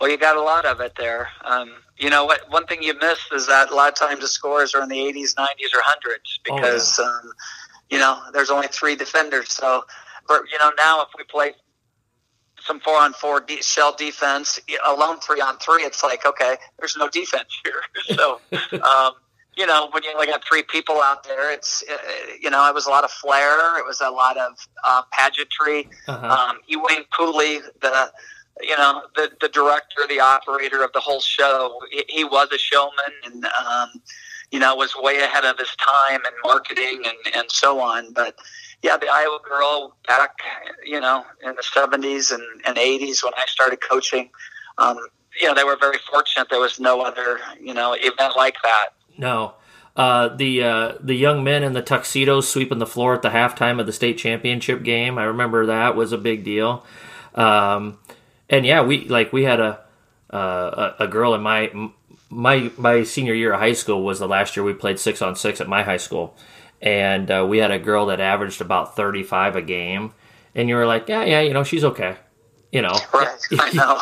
Well, 0.00 0.10
you 0.10 0.16
got 0.16 0.36
a 0.36 0.42
lot 0.42 0.64
of 0.64 0.80
it 0.80 0.92
there. 0.96 1.28
Um, 1.44 1.72
you 1.96 2.10
know 2.10 2.24
what? 2.24 2.48
One 2.50 2.66
thing 2.66 2.82
you 2.82 2.94
miss 2.98 3.18
is 3.32 3.46
that 3.48 3.70
a 3.70 3.74
lot 3.74 3.88
of 3.88 3.94
times 3.96 4.20
the 4.20 4.28
scores 4.28 4.74
are 4.74 4.82
in 4.82 4.88
the 4.88 4.96
80s, 4.96 5.34
90s, 5.34 5.74
or 5.74 5.82
hundreds 5.82 6.38
because 6.44 6.98
oh, 7.00 7.02
yeah. 7.02 7.28
um, 7.28 7.32
you 7.90 7.98
know 7.98 8.20
there's 8.32 8.50
only 8.50 8.68
three 8.68 8.94
defenders. 8.94 9.52
So, 9.52 9.84
but 10.28 10.42
you 10.52 10.58
know 10.58 10.70
now 10.76 11.02
if 11.02 11.08
we 11.18 11.24
play 11.24 11.54
some 12.60 12.78
four 12.80 12.96
on 13.00 13.12
four 13.14 13.44
shell 13.60 13.94
defense, 13.96 14.60
alone 14.86 15.18
three 15.20 15.40
on 15.40 15.58
three, 15.58 15.82
it's 15.82 16.04
like 16.04 16.24
okay, 16.24 16.56
there's 16.78 16.96
no 16.96 17.08
defense 17.08 17.60
here. 17.64 17.82
so. 18.16 18.40
You 19.58 19.66
know, 19.66 19.88
when 19.90 20.04
you 20.04 20.12
only 20.14 20.26
got 20.26 20.44
three 20.46 20.62
people 20.62 21.02
out 21.02 21.24
there, 21.24 21.50
it's, 21.52 21.82
uh, 21.90 21.96
you 22.40 22.48
know, 22.48 22.68
it 22.68 22.74
was 22.74 22.86
a 22.86 22.90
lot 22.90 23.02
of 23.02 23.10
flair. 23.10 23.76
It 23.76 23.84
was 23.84 24.00
a 24.00 24.08
lot 24.08 24.36
of 24.36 24.52
uh, 24.84 25.02
pageantry. 25.10 25.88
Uh-huh. 26.06 26.26
Um, 26.26 26.58
Ewing 26.68 27.04
Pooley, 27.12 27.60
the, 27.80 28.12
you 28.60 28.76
know, 28.76 29.02
the, 29.16 29.32
the 29.40 29.48
director, 29.48 30.06
the 30.08 30.20
operator 30.20 30.84
of 30.84 30.92
the 30.92 31.00
whole 31.00 31.20
show, 31.20 31.80
he, 31.90 32.04
he 32.08 32.24
was 32.24 32.52
a 32.52 32.58
showman 32.58 33.12
and, 33.24 33.44
um, 33.46 33.90
you 34.52 34.60
know, 34.60 34.76
was 34.76 34.94
way 34.96 35.18
ahead 35.18 35.44
of 35.44 35.58
his 35.58 35.74
time 35.76 36.20
in 36.24 36.32
marketing 36.44 37.02
and, 37.04 37.34
and 37.34 37.50
so 37.50 37.80
on. 37.80 38.12
But 38.12 38.36
yeah, 38.82 38.96
the 38.96 39.08
Iowa 39.08 39.40
girl 39.42 39.96
back, 40.06 40.36
you 40.84 41.00
know, 41.00 41.24
in 41.42 41.54
the 41.56 41.62
70s 41.62 42.32
and, 42.32 42.42
and 42.64 42.76
80s 42.76 43.24
when 43.24 43.34
I 43.34 43.44
started 43.46 43.80
coaching, 43.80 44.30
um, 44.78 44.98
you 45.40 45.48
know, 45.48 45.54
they 45.54 45.64
were 45.64 45.76
very 45.76 45.98
fortunate. 46.10 46.48
There 46.48 46.60
was 46.60 46.80
no 46.80 47.00
other, 47.00 47.40
you 47.60 47.74
know, 47.74 47.94
event 47.98 48.34
like 48.36 48.56
that. 48.62 48.90
No. 49.18 49.54
Uh, 49.96 50.28
the 50.36 50.62
uh, 50.62 50.92
the 51.00 51.16
young 51.16 51.42
men 51.42 51.64
in 51.64 51.72
the 51.72 51.82
tuxedos 51.82 52.48
sweeping 52.48 52.78
the 52.78 52.86
floor 52.86 53.14
at 53.14 53.22
the 53.22 53.30
halftime 53.30 53.80
of 53.80 53.86
the 53.86 53.92
state 53.92 54.16
championship 54.16 54.84
game. 54.84 55.18
I 55.18 55.24
remember 55.24 55.66
that 55.66 55.96
was 55.96 56.12
a 56.12 56.18
big 56.18 56.44
deal. 56.44 56.86
Um, 57.34 57.98
and 58.48 58.64
yeah, 58.64 58.82
we 58.82 59.08
like 59.08 59.32
we 59.32 59.42
had 59.42 59.58
a 59.58 59.80
uh, 60.30 60.92
a, 61.00 61.08
girl 61.08 61.34
in 61.34 61.40
my 61.40 61.72
my 62.30 62.70
my 62.78 63.02
senior 63.02 63.34
year 63.34 63.52
of 63.52 63.58
high 63.58 63.72
school 63.72 64.04
was 64.04 64.20
the 64.20 64.28
last 64.28 64.56
year 64.56 64.62
we 64.62 64.72
played 64.72 65.00
six 65.00 65.20
on 65.20 65.34
six 65.34 65.60
at 65.60 65.68
my 65.68 65.82
high 65.82 65.96
school, 65.96 66.36
and 66.80 67.28
uh, 67.28 67.44
we 67.48 67.58
had 67.58 67.72
a 67.72 67.78
girl 67.78 68.06
that 68.06 68.20
averaged 68.20 68.60
about 68.60 68.94
thirty 68.94 69.24
five 69.24 69.56
a 69.56 69.62
game, 69.62 70.12
and 70.54 70.68
you 70.68 70.76
were 70.76 70.86
like, 70.86 71.08
yeah, 71.08 71.24
yeah, 71.24 71.40
you 71.40 71.52
know, 71.52 71.64
she's 71.64 71.82
okay 71.82 72.18
you 72.72 72.82
know. 72.82 72.98
Right. 73.12 73.38
I 73.58 73.72
know. 73.72 74.00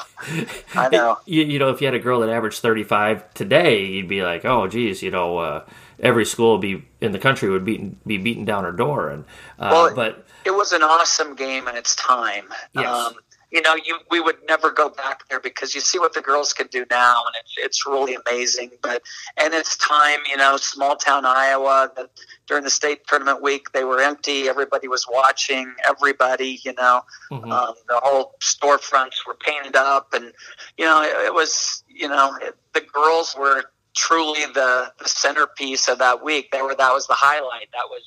I 0.75 0.89
know. 0.89 1.19
You, 1.25 1.45
you, 1.45 1.59
know, 1.59 1.71
if 1.71 1.81
you 1.81 1.87
had 1.87 1.95
a 1.95 2.01
girl 2.01 2.21
that 2.21 2.29
averaged 2.29 2.61
35 2.61 3.33
today, 3.35 3.85
you'd 3.85 4.09
be 4.09 4.23
like, 4.23 4.45
oh, 4.45 4.67
geez, 4.67 5.03
you 5.03 5.11
know, 5.11 5.39
uh, 5.39 5.65
every 6.01 6.25
school 6.25 6.59
be 6.59 6.85
in 7.01 7.13
the 7.13 7.19
country 7.19 7.49
would 7.49 7.65
be 7.65 7.97
be 8.05 8.19
beating 8.19 8.45
down 8.45 8.65
her 8.65 8.73
door. 8.73 9.11
And 9.11 9.25
uh, 9.59 9.69
well, 9.73 9.95
but 9.95 10.27
it 10.45 10.55
was 10.55 10.73
an 10.73 10.83
awesome 10.83 11.35
game 11.35 11.69
in 11.69 11.77
its 11.77 11.95
time. 11.97 12.47
Yes. 12.75 12.87
Um, 12.87 13.15
you 13.57 13.63
know, 13.63 13.75
you 13.75 13.97
we 14.11 14.21
would 14.21 14.37
never 14.47 14.71
go 14.71 14.91
back 14.91 15.27
there 15.31 15.41
because 15.41 15.75
you 15.75 15.81
see 15.81 15.99
what 15.99 16.13
the 16.13 16.21
girls 16.21 16.53
can 16.53 16.67
do 16.67 16.85
now, 16.91 17.23
and 17.25 17.35
it's 17.41 17.55
it's 17.57 17.87
really 17.87 18.15
amazing. 18.15 18.71
But 18.83 19.03
and 19.39 19.55
it's 19.55 19.79
time, 19.79 20.21
you 20.31 20.37
know, 20.37 20.59
small 20.59 20.95
town 20.95 21.25
Iowa. 21.25 21.91
The, 21.97 22.11
during 22.47 22.65
the 22.65 22.71
state 22.71 23.07
tournament 23.07 23.43
week, 23.43 23.73
they 23.73 23.83
were 23.83 24.01
empty. 24.01 24.47
Everybody 24.47 24.89
was 24.89 25.07
watching. 25.11 25.75
Everybody, 25.89 26.61
you 26.65 26.75
know, 26.75 27.01
mm-hmm. 27.33 27.51
um, 27.51 27.75
the 27.89 27.99
whole 28.05 28.35
storefronts 28.41 29.27
were 29.27 29.35
painted 29.35 29.75
up, 29.75 30.13
and 30.13 30.33
you 30.77 30.85
know, 30.85 31.03
it, 31.03 31.27
it 31.27 31.35
was, 31.35 31.83
you 31.89 32.09
know, 32.09 32.37
it, 32.43 32.55
the 32.75 32.83
girls 32.83 33.35
were 33.39 33.65
truly 33.97 34.45
the, 34.53 34.93
the 34.99 35.09
centerpiece 35.09 35.89
of 35.89 35.99
that 35.99 36.23
week. 36.23 36.51
They 36.53 36.61
were 36.61 36.75
that 36.75 36.93
was 36.93 37.07
the 37.07 37.15
highlight. 37.15 37.69
That 37.73 37.89
was 37.89 38.03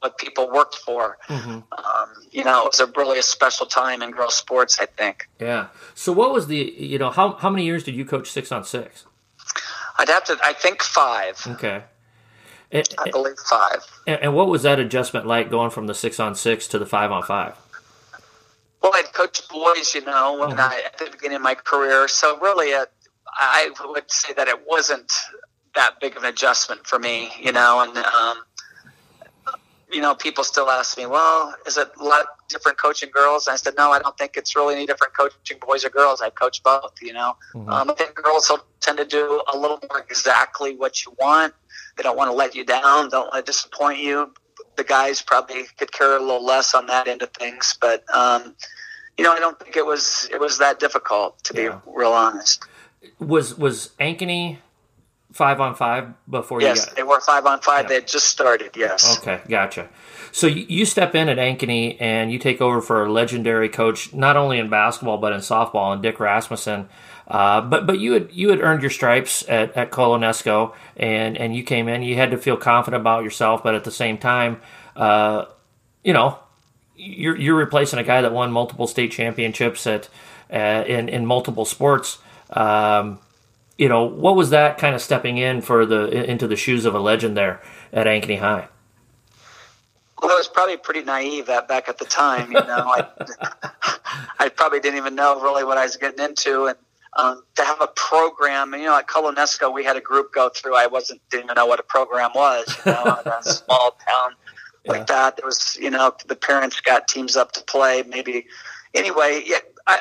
what 0.00 0.18
people 0.18 0.50
worked 0.50 0.76
for. 0.76 1.18
Mm-hmm. 1.28 1.50
Um, 1.50 2.08
you 2.30 2.44
know, 2.44 2.64
it 2.64 2.66
was 2.66 2.80
a 2.80 2.86
really 2.96 3.18
a 3.18 3.22
special 3.22 3.66
time 3.66 4.02
in 4.02 4.10
girls 4.10 4.34
sports. 4.34 4.78
I 4.80 4.86
think. 4.86 5.28
Yeah. 5.40 5.68
So, 5.94 6.12
what 6.12 6.32
was 6.32 6.46
the 6.46 6.56
you 6.56 6.98
know 6.98 7.10
how 7.10 7.32
how 7.32 7.50
many 7.50 7.64
years 7.64 7.84
did 7.84 7.94
you 7.94 8.04
coach 8.04 8.30
six 8.30 8.52
on 8.52 8.64
six? 8.64 9.04
I'd 9.98 10.08
have 10.08 10.24
to. 10.24 10.38
I 10.42 10.52
think 10.52 10.82
five. 10.82 11.40
Okay. 11.46 11.82
And, 12.70 12.86
I 12.98 13.10
believe 13.10 13.38
five. 13.48 13.78
And, 14.06 14.20
and, 14.20 14.34
what 14.34 14.48
was 14.48 14.62
that 14.62 14.78
adjustment 14.78 15.26
like 15.26 15.50
going 15.50 15.70
from 15.70 15.86
the 15.86 15.94
six 15.94 16.20
on 16.20 16.34
six 16.34 16.68
to 16.68 16.78
the 16.78 16.84
five 16.84 17.10
on 17.10 17.22
five? 17.22 17.56
Well, 18.82 18.92
I'd 18.94 19.10
coached 19.14 19.48
boys, 19.48 19.94
you 19.94 20.04
know, 20.04 20.36
when 20.38 20.50
mm-hmm. 20.50 20.60
I 20.60 20.82
at 20.84 20.98
the 20.98 21.06
beginning 21.10 21.36
of 21.36 21.42
my 21.42 21.54
career. 21.54 22.08
So 22.08 22.38
really, 22.40 22.68
it, 22.68 22.90
I 23.26 23.70
would 23.84 24.10
say 24.10 24.34
that 24.34 24.48
it 24.48 24.66
wasn't 24.68 25.10
that 25.74 25.98
big 26.00 26.16
of 26.16 26.24
an 26.24 26.28
adjustment 26.28 26.86
for 26.86 26.98
me, 26.98 27.30
you 27.40 27.52
know, 27.52 27.80
and 27.80 27.96
um, 27.96 28.36
you 29.90 30.00
know, 30.02 30.14
people 30.14 30.44
still 30.44 30.68
ask 30.70 30.98
me, 30.98 31.06
well, 31.06 31.54
is 31.66 31.78
it 31.78 31.90
a 31.98 32.04
lot 32.04 32.26
different 32.48 32.78
coaching 32.78 33.10
girls? 33.12 33.46
And 33.46 33.54
I 33.54 33.56
said, 33.56 33.74
no, 33.76 33.90
I 33.90 33.98
don't 33.98 34.16
think 34.18 34.36
it's 34.36 34.54
really 34.54 34.74
any 34.74 34.86
different 34.86 35.16
coaching 35.16 35.58
boys 35.66 35.84
or 35.84 35.90
girls. 35.90 36.20
I 36.20 36.30
coach 36.30 36.62
both, 36.62 36.92
you 37.00 37.12
know. 37.12 37.36
Mm-hmm. 37.54 37.70
Um, 37.70 37.90
I 37.90 37.94
think 37.94 38.14
girls 38.14 38.48
will 38.50 38.64
tend 38.80 38.98
to 38.98 39.04
do 39.04 39.42
a 39.52 39.56
little 39.56 39.78
more 39.88 40.00
exactly 40.00 40.76
what 40.76 41.04
you 41.04 41.14
want. 41.18 41.54
They 41.96 42.02
don't 42.02 42.16
want 42.16 42.30
to 42.30 42.36
let 42.36 42.54
you 42.54 42.64
down, 42.64 43.08
don't 43.08 43.32
want 43.32 43.44
to 43.44 43.50
disappoint 43.50 43.98
you. 43.98 44.32
The 44.76 44.84
guys 44.84 45.22
probably 45.22 45.64
could 45.76 45.90
care 45.90 46.16
a 46.16 46.20
little 46.20 46.44
less 46.44 46.74
on 46.74 46.86
that 46.86 47.08
end 47.08 47.22
of 47.22 47.30
things, 47.30 47.76
but 47.80 48.04
um, 48.14 48.54
you 49.16 49.24
know, 49.24 49.32
I 49.32 49.40
don't 49.40 49.58
think 49.58 49.76
it 49.76 49.84
was 49.84 50.28
it 50.32 50.38
was 50.38 50.58
that 50.58 50.78
difficult 50.78 51.42
to 51.44 51.60
yeah. 51.60 51.80
be 51.84 51.92
real 51.92 52.12
honest. 52.12 52.64
Was 53.18 53.58
was 53.58 53.90
Ankeny 53.98 54.58
five 55.32 55.60
on 55.60 55.74
five 55.74 56.12
before 56.28 56.60
yes, 56.60 56.78
you 56.78 56.86
got 56.86 56.96
they 56.96 57.02
were 57.02 57.20
five 57.20 57.46
on 57.46 57.60
five. 57.60 57.84
Yeah. 57.84 57.88
They 57.88 57.94
had 57.96 58.08
just 58.08 58.26
started. 58.26 58.76
Yes. 58.76 59.18
Okay, 59.18 59.40
gotcha. 59.48 59.88
So 60.32 60.46
you 60.46 60.84
step 60.84 61.14
in 61.14 61.28
at 61.28 61.38
Ankeny 61.38 61.96
and 62.00 62.30
you 62.30 62.38
take 62.38 62.60
over 62.60 62.80
for 62.80 63.04
a 63.04 63.10
legendary 63.10 63.68
coach, 63.68 64.12
not 64.12 64.36
only 64.36 64.58
in 64.58 64.68
basketball 64.68 65.18
but 65.18 65.32
in 65.32 65.40
softball, 65.40 65.92
and 65.92 66.02
Dick 66.02 66.20
Rasmussen. 66.20 66.88
Uh, 67.26 67.60
but 67.60 67.86
but 67.86 67.98
you 67.98 68.12
had 68.12 68.30
you 68.32 68.48
had 68.50 68.60
earned 68.60 68.82
your 68.82 68.90
stripes 68.90 69.46
at, 69.48 69.76
at 69.76 69.90
Colo-NESCO, 69.90 70.74
and 70.96 71.36
and 71.36 71.54
you 71.54 71.62
came 71.62 71.88
in. 71.88 72.02
You 72.02 72.16
had 72.16 72.30
to 72.30 72.38
feel 72.38 72.56
confident 72.56 73.00
about 73.02 73.22
yourself, 73.22 73.62
but 73.62 73.74
at 73.74 73.84
the 73.84 73.90
same 73.90 74.16
time, 74.16 74.60
uh, 74.96 75.44
you 76.02 76.14
know, 76.14 76.38
you're 76.96 77.36
you're 77.36 77.56
replacing 77.56 77.98
a 77.98 78.02
guy 78.02 78.22
that 78.22 78.32
won 78.32 78.50
multiple 78.50 78.86
state 78.86 79.12
championships 79.12 79.86
at 79.86 80.08
uh, 80.50 80.84
in 80.86 81.08
in 81.10 81.26
multiple 81.26 81.66
sports. 81.66 82.18
Um, 82.50 83.18
you 83.78 83.88
know, 83.88 84.02
what 84.02 84.34
was 84.34 84.50
that 84.50 84.76
kind 84.76 84.94
of 84.94 85.00
stepping 85.00 85.38
in 85.38 85.62
for 85.62 85.86
the 85.86 86.08
into 86.28 86.48
the 86.48 86.56
shoes 86.56 86.84
of 86.84 86.94
a 86.94 86.98
legend 86.98 87.36
there 87.36 87.62
at 87.92 88.06
Ankeny 88.06 88.40
High? 88.40 88.68
Well, 90.20 90.32
I 90.32 90.34
was 90.34 90.48
probably 90.48 90.76
pretty 90.76 91.04
naive 91.04 91.46
that 91.46 91.68
back 91.68 91.88
at 91.88 91.98
the 91.98 92.04
time. 92.04 92.50
You 92.50 92.60
know, 92.60 92.64
I, 92.88 93.06
I 94.40 94.48
probably 94.48 94.80
didn't 94.80 94.98
even 94.98 95.14
know 95.14 95.40
really 95.40 95.62
what 95.62 95.78
I 95.78 95.84
was 95.84 95.96
getting 95.96 96.22
into, 96.24 96.66
and 96.66 96.76
um, 97.16 97.44
to 97.54 97.62
have 97.62 97.80
a 97.80 97.86
program. 97.86 98.74
You 98.74 98.86
know, 98.86 98.98
at 98.98 99.06
Colo-NESCO, 99.06 99.72
we 99.72 99.84
had 99.84 99.96
a 99.96 100.00
group 100.00 100.32
go 100.32 100.48
through. 100.48 100.74
I 100.74 100.88
wasn't 100.88 101.20
didn't 101.30 101.44
even 101.44 101.54
know 101.54 101.66
what 101.66 101.78
a 101.78 101.84
program 101.84 102.32
was. 102.34 102.76
You 102.84 102.92
know, 102.92 103.20
in 103.24 103.32
a 103.32 103.42
small 103.44 103.96
town 104.08 104.34
yeah. 104.84 104.92
like 104.92 105.06
that, 105.06 105.36
there 105.36 105.46
was 105.46 105.78
you 105.80 105.90
know 105.90 106.12
the 106.26 106.34
parents 106.34 106.80
got 106.80 107.06
teams 107.06 107.36
up 107.36 107.52
to 107.52 107.62
play. 107.62 108.02
Maybe 108.02 108.48
anyway, 108.94 109.44
yeah, 109.46 109.58
I, 109.86 110.00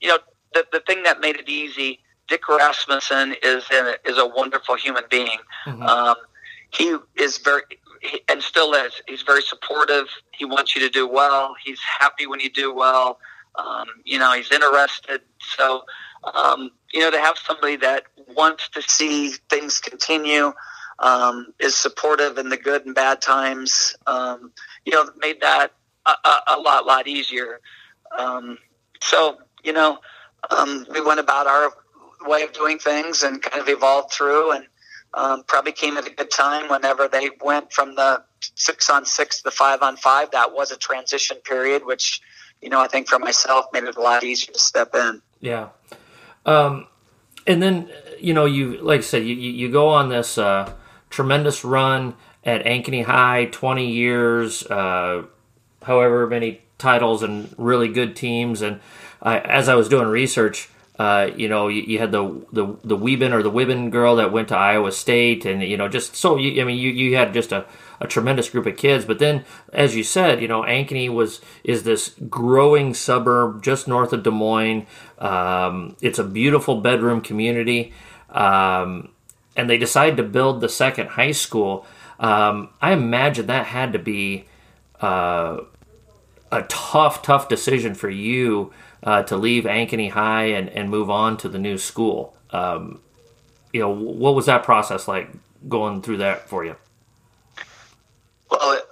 you 0.00 0.06
know, 0.10 0.18
the 0.54 0.64
the 0.70 0.80
thing 0.80 1.02
that 1.02 1.18
made 1.18 1.34
it 1.34 1.48
easy 1.48 1.98
Dick 2.28 2.48
Rasmussen 2.48 3.34
is 3.42 3.64
a, 3.70 3.94
is 4.08 4.18
a 4.18 4.26
wonderful 4.26 4.76
human 4.76 5.04
being. 5.10 5.38
Mm-hmm. 5.66 5.82
Um, 5.82 6.16
he 6.70 6.96
is 7.16 7.38
very 7.38 7.62
he, 8.02 8.20
and 8.28 8.42
still 8.42 8.74
is. 8.74 8.92
He's 9.06 9.22
very 9.22 9.42
supportive. 9.42 10.06
He 10.32 10.44
wants 10.44 10.74
you 10.74 10.82
to 10.82 10.90
do 10.90 11.06
well. 11.06 11.54
He's 11.64 11.80
happy 11.98 12.26
when 12.26 12.40
you 12.40 12.50
do 12.50 12.74
well. 12.74 13.18
Um, 13.56 13.86
you 14.04 14.18
know, 14.18 14.32
he's 14.32 14.52
interested. 14.52 15.22
So, 15.56 15.84
um, 16.34 16.70
you 16.92 17.00
know, 17.00 17.10
to 17.10 17.18
have 17.18 17.38
somebody 17.38 17.76
that 17.76 18.04
wants 18.34 18.68
to 18.70 18.82
see 18.82 19.32
things 19.48 19.80
continue, 19.80 20.52
um, 20.98 21.54
is 21.58 21.74
supportive 21.74 22.38
in 22.38 22.48
the 22.48 22.56
good 22.56 22.86
and 22.86 22.94
bad 22.94 23.20
times, 23.20 23.96
um, 24.06 24.52
you 24.84 24.92
know, 24.92 25.08
made 25.18 25.40
that 25.40 25.72
a, 26.04 26.10
a, 26.10 26.40
a 26.48 26.60
lot, 26.60 26.86
lot 26.86 27.06
easier. 27.06 27.60
Um, 28.16 28.58
so, 29.00 29.38
you 29.62 29.72
know, 29.72 29.98
um, 30.50 30.86
we 30.92 31.00
went 31.00 31.20
about 31.20 31.46
our 31.46 31.72
way 32.26 32.42
of 32.42 32.52
doing 32.52 32.78
things 32.78 33.22
and 33.22 33.42
kind 33.42 33.60
of 33.60 33.68
evolved 33.68 34.12
through. 34.12 34.52
And 34.52 34.66
um, 35.14 35.44
probably 35.44 35.72
came 35.72 35.96
at 35.96 36.06
a 36.06 36.10
good 36.10 36.30
time 36.30 36.68
whenever 36.68 37.08
they 37.08 37.30
went 37.40 37.72
from 37.72 37.94
the 37.94 38.22
six 38.54 38.90
on 38.90 39.06
six 39.06 39.38
to 39.38 39.44
the 39.44 39.50
five 39.50 39.82
on 39.82 39.96
five. 39.96 40.30
That 40.32 40.52
was 40.52 40.70
a 40.70 40.76
transition 40.76 41.38
period, 41.38 41.86
which, 41.86 42.20
you 42.60 42.68
know, 42.68 42.80
I 42.80 42.88
think 42.88 43.08
for 43.08 43.18
myself 43.18 43.66
made 43.72 43.84
it 43.84 43.96
a 43.96 44.00
lot 44.00 44.24
easier 44.24 44.52
to 44.52 44.58
step 44.58 44.94
in. 44.94 45.22
Yeah. 45.40 45.68
Um, 46.44 46.86
and 47.46 47.62
then, 47.62 47.90
you 48.20 48.34
know, 48.34 48.44
you, 48.44 48.78
like 48.78 49.00
I 49.00 49.02
said, 49.02 49.24
you, 49.24 49.34
you 49.34 49.70
go 49.70 49.88
on 49.88 50.10
this 50.10 50.36
uh, 50.36 50.72
tremendous 51.08 51.64
run 51.64 52.14
at 52.44 52.64
Ankeny 52.64 53.04
High, 53.04 53.46
20 53.46 53.90
years, 53.90 54.64
uh, 54.66 55.24
however 55.82 56.26
many 56.26 56.62
titles 56.78 57.22
and 57.22 57.54
really 57.56 57.88
good 57.88 58.14
teams. 58.16 58.60
And 58.62 58.80
I, 59.22 59.38
as 59.38 59.68
I 59.68 59.74
was 59.74 59.88
doing 59.88 60.08
research, 60.08 60.68
uh, 60.98 61.30
you 61.36 61.48
know, 61.48 61.68
you, 61.68 61.82
you, 61.82 61.98
had 61.98 62.10
the 62.10 62.24
the 62.52 62.66
the 62.82 62.96
Weeben 62.96 63.32
or 63.32 63.42
the 63.42 63.50
Wibben 63.50 63.90
girl 63.90 64.16
that 64.16 64.32
went 64.32 64.48
to 64.48 64.56
Iowa 64.56 64.90
State, 64.92 65.44
and 65.44 65.62
you 65.62 65.76
know, 65.76 65.88
just 65.88 66.16
so 66.16 66.38
you, 66.38 66.60
I 66.62 66.64
mean, 66.64 66.78
you, 66.78 66.90
you 66.90 67.16
had 67.16 67.34
just 67.34 67.52
a, 67.52 67.66
a 68.00 68.06
tremendous 68.06 68.48
group 68.48 68.64
of 68.64 68.78
kids. 68.78 69.04
But 69.04 69.18
then, 69.18 69.44
as 69.74 69.94
you 69.94 70.02
said, 70.02 70.40
you 70.40 70.48
know, 70.48 70.62
Ankeny 70.62 71.12
was 71.12 71.42
is 71.64 71.82
this 71.82 72.14
growing 72.30 72.94
suburb 72.94 73.62
just 73.62 73.86
north 73.86 74.14
of 74.14 74.22
Des 74.22 74.30
Moines. 74.30 74.86
Um, 75.18 75.96
it's 76.00 76.18
a 76.18 76.24
beautiful 76.24 76.80
bedroom 76.80 77.20
community, 77.20 77.92
um, 78.30 79.10
and 79.54 79.68
they 79.68 79.76
decided 79.76 80.16
to 80.16 80.22
build 80.22 80.62
the 80.62 80.68
second 80.68 81.08
high 81.08 81.32
school. 81.32 81.84
Um, 82.18 82.70
I 82.80 82.92
imagine 82.92 83.48
that 83.48 83.66
had 83.66 83.92
to 83.92 83.98
be 83.98 84.46
uh, 85.02 85.58
a 86.50 86.62
tough, 86.62 87.20
tough 87.20 87.50
decision 87.50 87.94
for 87.94 88.08
you 88.08 88.72
uh, 89.06 89.22
to 89.22 89.36
leave 89.36 89.64
Ankeny 89.64 90.10
High 90.10 90.46
and, 90.46 90.68
and 90.68 90.90
move 90.90 91.08
on 91.08 91.36
to 91.38 91.48
the 91.48 91.58
new 91.58 91.78
school. 91.78 92.36
Um, 92.50 93.00
you 93.72 93.80
know, 93.80 93.88
what 93.88 94.34
was 94.34 94.46
that 94.46 94.64
process 94.64 95.06
like 95.06 95.30
going 95.68 96.02
through 96.02 96.18
that 96.18 96.48
for 96.48 96.64
you? 96.64 96.74
Well, 98.50 98.72
it, 98.72 98.82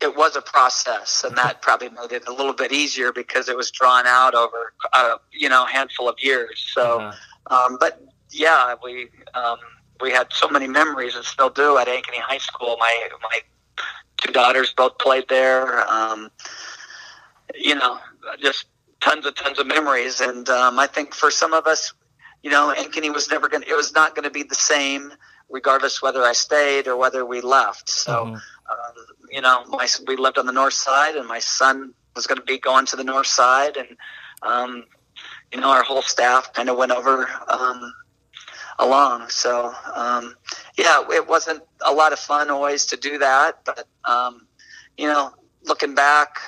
it 0.00 0.16
was 0.16 0.34
a 0.34 0.42
process, 0.42 1.24
and 1.24 1.36
that 1.36 1.62
probably 1.62 1.88
made 1.90 2.10
it 2.10 2.26
a 2.26 2.32
little 2.32 2.52
bit 2.52 2.72
easier 2.72 3.12
because 3.12 3.48
it 3.48 3.56
was 3.56 3.70
drawn 3.70 4.06
out 4.06 4.34
over, 4.34 4.72
uh, 4.92 5.16
you 5.32 5.48
know, 5.48 5.64
a 5.64 5.68
handful 5.68 6.08
of 6.08 6.16
years. 6.18 6.70
So, 6.74 7.00
uh-huh. 7.00 7.54
um, 7.54 7.76
but 7.78 8.02
yeah, 8.30 8.74
we 8.82 9.08
um, 9.34 9.58
we 10.00 10.10
had 10.10 10.28
so 10.32 10.48
many 10.48 10.66
memories 10.66 11.14
and 11.14 11.24
still 11.24 11.50
do 11.50 11.78
at 11.78 11.86
Ankeny 11.86 12.18
High 12.18 12.38
School. 12.38 12.76
My 12.80 13.08
my 13.22 13.40
two 14.16 14.32
daughters 14.32 14.72
both 14.72 14.98
played 14.98 15.28
there. 15.28 15.86
Um, 15.88 16.30
you 17.54 17.74
know, 17.74 17.98
just 18.40 18.66
tons 19.00 19.26
and 19.26 19.36
tons 19.36 19.58
of 19.58 19.66
memories. 19.66 20.20
And 20.20 20.48
um, 20.48 20.78
I 20.78 20.86
think 20.86 21.14
for 21.14 21.30
some 21.30 21.52
of 21.52 21.66
us, 21.66 21.92
you 22.42 22.50
know, 22.50 22.72
Ankeny 22.76 23.12
was 23.12 23.30
never 23.30 23.48
going. 23.48 23.62
to 23.62 23.68
It 23.68 23.76
was 23.76 23.92
not 23.94 24.14
going 24.14 24.24
to 24.24 24.30
be 24.30 24.42
the 24.42 24.54
same, 24.54 25.12
regardless 25.50 26.00
whether 26.00 26.22
I 26.22 26.32
stayed 26.32 26.86
or 26.86 26.96
whether 26.96 27.24
we 27.24 27.40
left. 27.40 27.88
So, 27.90 28.24
mm-hmm. 28.24 28.34
um, 28.34 29.06
you 29.30 29.40
know, 29.40 29.64
my 29.68 29.86
we 30.06 30.16
lived 30.16 30.38
on 30.38 30.46
the 30.46 30.52
north 30.52 30.74
side, 30.74 31.16
and 31.16 31.26
my 31.26 31.38
son 31.38 31.92
was 32.16 32.26
going 32.26 32.38
to 32.38 32.44
be 32.44 32.58
going 32.58 32.86
to 32.86 32.96
the 32.96 33.04
north 33.04 33.26
side, 33.26 33.76
and 33.76 33.96
um, 34.42 34.84
you 35.52 35.60
know, 35.60 35.68
our 35.68 35.82
whole 35.82 36.02
staff 36.02 36.52
kind 36.52 36.68
of 36.70 36.76
went 36.76 36.92
over 36.92 37.28
um, 37.48 37.92
along. 38.78 39.28
So, 39.28 39.74
um, 39.94 40.34
yeah, 40.78 41.04
it 41.10 41.28
wasn't 41.28 41.62
a 41.84 41.92
lot 41.92 42.12
of 42.12 42.18
fun 42.18 42.50
always 42.50 42.86
to 42.86 42.96
do 42.96 43.18
that, 43.18 43.64
but 43.64 43.86
um, 44.04 44.46
you 44.96 45.06
know, 45.06 45.34
looking 45.64 45.94
back, 45.94 46.38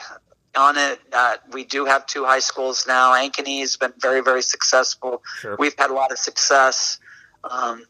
on 0.57 0.77
it. 0.77 1.01
Uh, 1.13 1.37
we 1.53 1.65
do 1.65 1.85
have 1.85 2.07
two 2.07 2.25
high 2.25 2.41
schools 2.41 2.87
now. 2.87 3.13
Ankeny 3.13 3.61
has 3.61 3.77
been 3.77 3.93
very, 3.99 4.21
very 4.21 4.43
successful. 4.43 5.23
Sure. 5.39 5.57
We've 5.59 5.75
had 5.79 5.91
a 5.91 5.95
lot 5.95 6.13
of 6.13 6.19
success. 6.19 6.99
Um, 7.45 7.85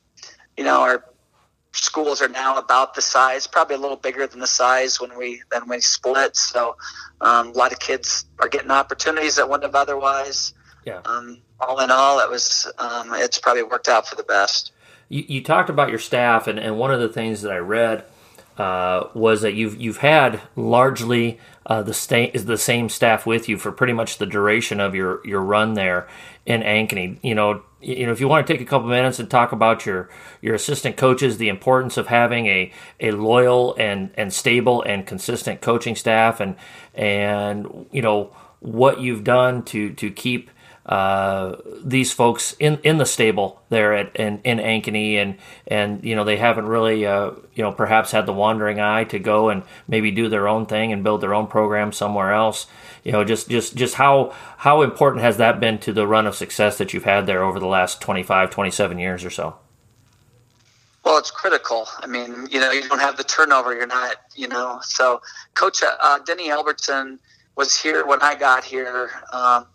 you 0.56 0.64
know, 0.64 0.80
our 0.80 1.04
schools 1.72 2.22
are 2.22 2.28
now 2.28 2.58
about 2.58 2.94
the 2.94 3.02
size, 3.02 3.46
probably 3.46 3.76
a 3.76 3.78
little 3.78 3.96
bigger 3.96 4.26
than 4.26 4.40
the 4.40 4.46
size 4.46 5.00
when 5.00 5.16
we 5.16 5.42
than 5.50 5.68
we 5.68 5.80
split. 5.80 6.36
So 6.36 6.76
um, 7.20 7.48
a 7.48 7.52
lot 7.52 7.72
of 7.72 7.78
kids 7.78 8.26
are 8.38 8.48
getting 8.48 8.70
opportunities 8.70 9.36
that 9.36 9.48
wouldn't 9.48 9.64
have 9.64 9.74
otherwise. 9.74 10.54
Yeah. 10.84 11.00
Um, 11.04 11.38
all 11.60 11.80
in 11.80 11.90
all, 11.90 12.20
it 12.20 12.28
was 12.28 12.70
um, 12.78 13.12
it's 13.14 13.38
probably 13.38 13.62
worked 13.62 13.88
out 13.88 14.06
for 14.06 14.16
the 14.16 14.24
best. 14.24 14.72
You, 15.08 15.24
you 15.28 15.42
talked 15.42 15.70
about 15.70 15.90
your 15.90 15.98
staff, 15.98 16.46
and, 16.46 16.58
and 16.58 16.78
one 16.78 16.92
of 16.92 17.00
the 17.00 17.08
things 17.08 17.42
that 17.42 17.52
I 17.52 17.58
read 17.58 18.04
uh, 18.58 19.08
was 19.14 19.42
that 19.42 19.54
you've 19.54 19.80
you've 19.80 19.98
had 19.98 20.40
largely 20.56 21.38
uh, 21.66 21.82
the 21.82 21.94
sta- 21.94 22.30
is 22.34 22.46
the 22.46 22.58
same 22.58 22.88
staff 22.88 23.26
with 23.26 23.48
you 23.48 23.56
for 23.56 23.72
pretty 23.72 23.92
much 23.92 24.18
the 24.18 24.26
duration 24.26 24.80
of 24.80 24.94
your 24.94 25.26
your 25.26 25.40
run 25.40 25.74
there 25.74 26.08
in 26.46 26.62
Ankeny. 26.62 27.18
You 27.22 27.34
know, 27.34 27.62
you 27.80 28.06
know 28.06 28.12
if 28.12 28.20
you 28.20 28.28
want 28.28 28.46
to 28.46 28.52
take 28.52 28.60
a 28.60 28.64
couple 28.64 28.88
minutes 28.88 29.18
and 29.18 29.30
talk 29.30 29.52
about 29.52 29.86
your 29.86 30.08
your 30.40 30.54
assistant 30.54 30.96
coaches, 30.96 31.38
the 31.38 31.48
importance 31.48 31.96
of 31.96 32.08
having 32.08 32.46
a 32.46 32.72
a 33.00 33.12
loyal 33.12 33.74
and 33.78 34.10
and 34.14 34.32
stable 34.32 34.82
and 34.82 35.06
consistent 35.06 35.60
coaching 35.60 35.96
staff, 35.96 36.40
and 36.40 36.56
and 36.94 37.86
you 37.92 38.02
know 38.02 38.34
what 38.60 39.00
you've 39.00 39.24
done 39.24 39.62
to 39.64 39.92
to 39.94 40.10
keep 40.10 40.50
uh, 40.86 41.56
these 41.84 42.12
folks 42.12 42.56
in, 42.58 42.78
in 42.82 42.98
the 42.98 43.06
stable 43.06 43.62
there 43.68 43.92
at 43.94 44.16
in, 44.16 44.40
in 44.42 44.58
Ankeny 44.58 45.14
and 45.14 45.36
and 45.66 46.04
you 46.04 46.16
know 46.16 46.24
they 46.24 46.36
haven't 46.36 46.66
really 46.66 47.06
uh, 47.06 47.30
you 47.54 47.62
know 47.62 47.70
perhaps 47.70 48.10
had 48.10 48.26
the 48.26 48.32
wandering 48.32 48.80
eye 48.80 49.04
to 49.04 49.18
go 49.18 49.48
and 49.48 49.62
maybe 49.86 50.10
do 50.10 50.28
their 50.28 50.48
own 50.48 50.66
thing 50.66 50.92
and 50.92 51.04
build 51.04 51.20
their 51.20 51.34
own 51.34 51.46
program 51.46 51.92
somewhere 51.92 52.32
else 52.32 52.66
you 53.04 53.12
know 53.12 53.22
just 53.22 53.48
just 53.48 53.76
just 53.76 53.94
how 53.94 54.34
how 54.58 54.82
important 54.82 55.22
has 55.22 55.36
that 55.36 55.60
been 55.60 55.78
to 55.78 55.92
the 55.92 56.06
run 56.06 56.26
of 56.26 56.34
success 56.34 56.78
that 56.78 56.92
you've 56.92 57.04
had 57.04 57.26
there 57.26 57.44
over 57.44 57.60
the 57.60 57.66
last 57.66 58.00
25 58.00 58.50
27 58.50 58.98
years 58.98 59.24
or 59.24 59.30
so 59.30 59.56
well, 61.04 61.18
it's 61.18 61.32
critical. 61.32 61.88
I 61.98 62.06
mean, 62.06 62.46
you 62.48 62.60
know, 62.60 62.70
you 62.70 62.88
don't 62.88 63.00
have 63.00 63.16
the 63.16 63.24
turnover. 63.24 63.74
You're 63.74 63.88
not, 63.88 64.16
you 64.36 64.46
know. 64.46 64.78
So, 64.82 65.20
Coach 65.54 65.82
uh, 65.82 66.18
Denny 66.20 66.48
Albertson 66.48 67.18
was 67.56 67.76
here 67.76 68.06
when 68.06 68.22
I 68.22 68.36
got 68.36 68.62
here. 68.62 69.10
Um, 69.32 69.66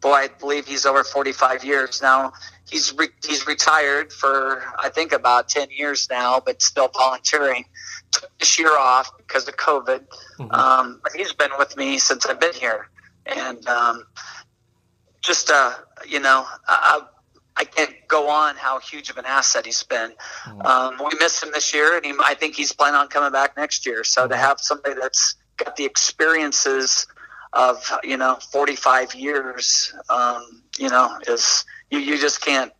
boy, 0.00 0.12
I 0.12 0.28
believe 0.28 0.66
he's 0.66 0.86
over 0.86 1.04
45 1.04 1.64
years 1.64 2.00
now. 2.02 2.32
He's 2.68 2.92
re- 2.96 3.08
he's 3.26 3.46
retired 3.46 4.12
for 4.12 4.62
I 4.78 4.88
think 4.90 5.12
about 5.12 5.48
10 5.48 5.68
years 5.70 6.08
now, 6.10 6.40
but 6.44 6.62
still 6.62 6.88
volunteering. 6.88 7.64
Took 8.10 8.30
this 8.38 8.58
year 8.58 8.76
off 8.76 9.10
because 9.16 9.48
of 9.48 9.56
COVID. 9.56 10.06
Mm-hmm. 10.38 10.50
Um, 10.50 11.00
but 11.02 11.12
he's 11.12 11.32
been 11.32 11.50
with 11.58 11.76
me 11.76 11.98
since 11.98 12.26
I've 12.26 12.40
been 12.40 12.54
here, 12.54 12.88
and 13.26 13.66
um, 13.66 14.04
just 15.20 15.50
uh, 15.50 15.74
you 16.06 16.20
know, 16.20 16.46
I, 16.66 17.02
I 17.56 17.64
can't 17.64 17.94
go 18.06 18.28
on 18.28 18.56
how 18.56 18.78
huge 18.78 19.10
of 19.10 19.18
an 19.18 19.24
asset 19.26 19.66
he's 19.66 19.82
been. 19.82 20.12
Mm-hmm. 20.44 20.62
Um, 20.62 20.96
we 20.98 21.18
miss 21.18 21.42
him 21.42 21.50
this 21.52 21.74
year, 21.74 21.96
and 21.96 22.04
he, 22.04 22.12
I 22.24 22.34
think 22.34 22.54
he's 22.54 22.72
planning 22.72 23.00
on 23.00 23.08
coming 23.08 23.32
back 23.32 23.56
next 23.56 23.84
year. 23.84 24.04
So 24.04 24.22
mm-hmm. 24.22 24.30
to 24.30 24.36
have 24.36 24.60
somebody 24.60 24.94
that's 24.98 25.34
got 25.56 25.76
the 25.76 25.84
experiences 25.84 27.06
of 27.52 27.90
you 28.04 28.16
know 28.16 28.36
45 28.52 29.14
years 29.14 29.94
um, 30.10 30.62
you 30.78 30.88
know 30.88 31.18
is 31.26 31.64
you, 31.90 31.98
you 31.98 32.18
just 32.18 32.40
can't 32.44 32.72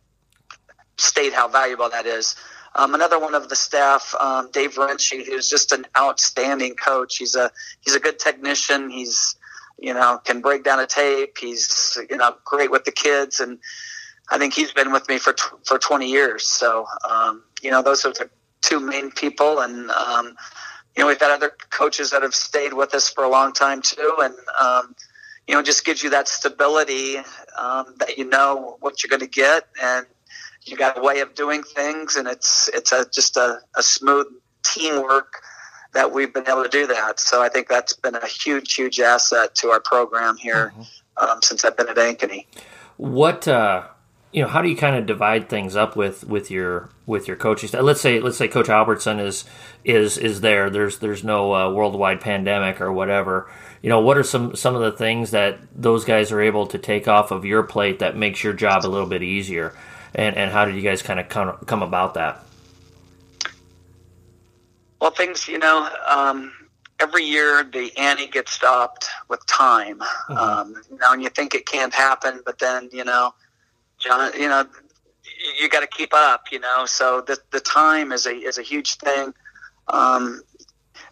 state 0.97 1.33
how 1.33 1.47
valuable 1.47 1.89
that 1.89 2.05
is. 2.05 2.35
Um, 2.75 2.93
another 2.93 3.19
one 3.19 3.33
of 3.33 3.49
the 3.49 3.55
staff 3.55 4.13
um, 4.19 4.49
dave 4.51 4.75
Renshi, 4.75 5.25
who's 5.25 5.49
just 5.49 5.71
an 5.71 5.85
outstanding 5.97 6.75
coach. 6.75 7.17
He's 7.17 7.35
a 7.35 7.51
he's 7.81 7.95
a 7.95 7.99
good 7.99 8.19
technician. 8.19 8.89
He's 8.89 9.35
you 9.77 9.93
know 9.93 10.19
can 10.23 10.41
break 10.41 10.63
down 10.63 10.79
a 10.79 10.85
tape. 10.85 11.37
He's 11.39 11.97
you 12.09 12.17
know 12.17 12.35
great 12.45 12.71
with 12.71 12.85
the 12.85 12.91
kids. 12.91 13.39
And 13.39 13.59
i 14.31 14.37
think 14.37 14.53
he's 14.53 14.71
been 14.71 14.91
with 14.91 15.09
me 15.09 15.17
for 15.17 15.35
for 15.65 15.79
20 15.79 16.09
years. 16.09 16.45
So 16.45 16.85
um, 17.09 17.43
you 17.61 17.71
know 17.71 17.81
those 17.81 18.05
are 18.05 18.13
the 18.13 18.29
two 18.61 18.79
main 18.79 19.11
people. 19.11 19.59
And 19.59 19.89
um, 19.89 20.35
you 20.99 21.05
know, 21.05 21.07
we've 21.07 21.21
had 21.21 21.31
other 21.31 21.55
coaches 21.69 22.11
that 22.11 22.23
have 22.23 22.35
stayed 22.35 22.73
with 22.73 22.93
us 22.93 23.09
for 23.09 23.23
a 23.23 23.29
long 23.29 23.53
time 23.53 23.81
too, 23.81 24.17
and 24.21 24.35
um, 24.59 24.93
you 25.47 25.55
know, 25.55 25.63
just 25.63 25.85
gives 25.85 26.03
you 26.03 26.09
that 26.09 26.27
stability 26.27 27.15
um, 27.57 27.95
that 27.99 28.17
you 28.17 28.25
know 28.25 28.75
what 28.81 29.01
you're 29.01 29.07
going 29.07 29.21
to 29.21 29.33
get, 29.33 29.69
and 29.81 30.05
you 30.65 30.75
got 30.75 30.97
a 30.97 31.01
way 31.01 31.21
of 31.21 31.33
doing 31.35 31.63
things, 31.63 32.17
and 32.17 32.27
it's 32.27 32.69
it's 32.73 32.91
a 32.91 33.09
just 33.13 33.37
a, 33.37 33.61
a 33.77 33.81
smooth 33.81 34.27
teamwork 34.61 35.41
that 35.93 36.11
we've 36.11 36.33
been 36.33 36.49
able 36.49 36.63
to 36.63 36.69
do 36.69 36.85
that. 36.87 37.17
So 37.21 37.41
I 37.41 37.47
think 37.47 37.69
that's 37.69 37.93
been 37.93 38.15
a 38.15 38.27
huge, 38.27 38.73
huge 38.73 38.99
asset 38.99 39.55
to 39.55 39.69
our 39.69 39.79
program 39.79 40.35
here 40.35 40.73
mm-hmm. 40.75 41.29
um, 41.29 41.41
since 41.41 41.63
I've 41.63 41.77
been 41.77 41.87
at 41.87 41.95
Ankeny. 41.95 42.45
What 42.97 43.47
uh, 43.47 43.87
you 44.31 44.43
know, 44.43 44.47
how 44.47 44.61
do 44.61 44.69
you 44.69 44.75
kind 44.75 44.95
of 44.95 45.05
divide 45.05 45.49
things 45.49 45.75
up 45.75 45.95
with 45.95 46.23
with 46.23 46.51
your 46.51 46.89
with 47.05 47.27
your 47.27 47.35
coaching 47.35 47.67
staff? 47.67 47.81
Let's 47.81 48.01
say 48.01 48.19
let's 48.19 48.37
say 48.37 48.47
Coach 48.47 48.69
Albertson 48.69 49.19
is 49.19 49.43
is 49.83 50.17
is 50.17 50.41
there. 50.41 50.69
There's 50.69 50.99
there's 50.99 51.23
no 51.23 51.53
uh, 51.53 51.71
worldwide 51.71 52.21
pandemic 52.21 52.79
or 52.79 52.91
whatever. 52.91 53.49
You 53.81 53.89
know, 53.89 53.99
what 54.01 54.17
are 54.17 54.23
some 54.23 54.55
some 54.55 54.75
of 54.75 54.81
the 54.81 54.91
things 54.91 55.31
that 55.31 55.59
those 55.75 56.05
guys 56.05 56.31
are 56.31 56.41
able 56.41 56.67
to 56.67 56.77
take 56.77 57.07
off 57.07 57.31
of 57.31 57.43
your 57.43 57.63
plate 57.63 57.99
that 57.99 58.15
makes 58.15 58.43
your 58.43 58.53
job 58.53 58.85
a 58.85 58.87
little 58.87 59.07
bit 59.07 59.23
easier? 59.23 59.75
And 60.13 60.35
and 60.35 60.51
how 60.51 60.65
did 60.65 60.75
you 60.75 60.81
guys 60.81 61.01
kind 61.01 61.19
of 61.19 61.27
come 61.27 61.57
come 61.65 61.81
about 61.81 62.13
that? 62.13 62.43
Well, 65.01 65.11
things 65.11 65.47
you 65.47 65.57
know. 65.57 65.89
Um, 66.07 66.53
every 66.99 67.23
year 67.23 67.63
the 67.63 67.95
ante 67.97 68.27
gets 68.27 68.51
stopped 68.51 69.07
with 69.27 69.43
time. 69.47 69.99
Mm-hmm. 69.99 70.37
Um, 70.37 70.75
now, 70.99 71.13
and 71.13 71.23
you 71.23 71.29
think 71.29 71.55
it 71.55 71.65
can't 71.65 71.93
happen, 71.93 72.41
but 72.45 72.59
then 72.59 72.89
you 72.91 73.05
know 73.05 73.33
John, 73.99 74.31
you 74.39 74.47
know, 74.47 74.65
you 75.59 75.69
got 75.69 75.81
to 75.81 75.87
keep 75.87 76.13
up, 76.13 76.45
you 76.51 76.59
know. 76.59 76.85
So 76.85 77.21
the 77.21 77.37
the 77.51 77.59
time 77.59 78.11
is 78.11 78.25
a 78.25 78.31
is 78.33 78.57
a 78.57 78.61
huge 78.61 78.95
thing. 78.95 79.33
Um, 79.87 80.41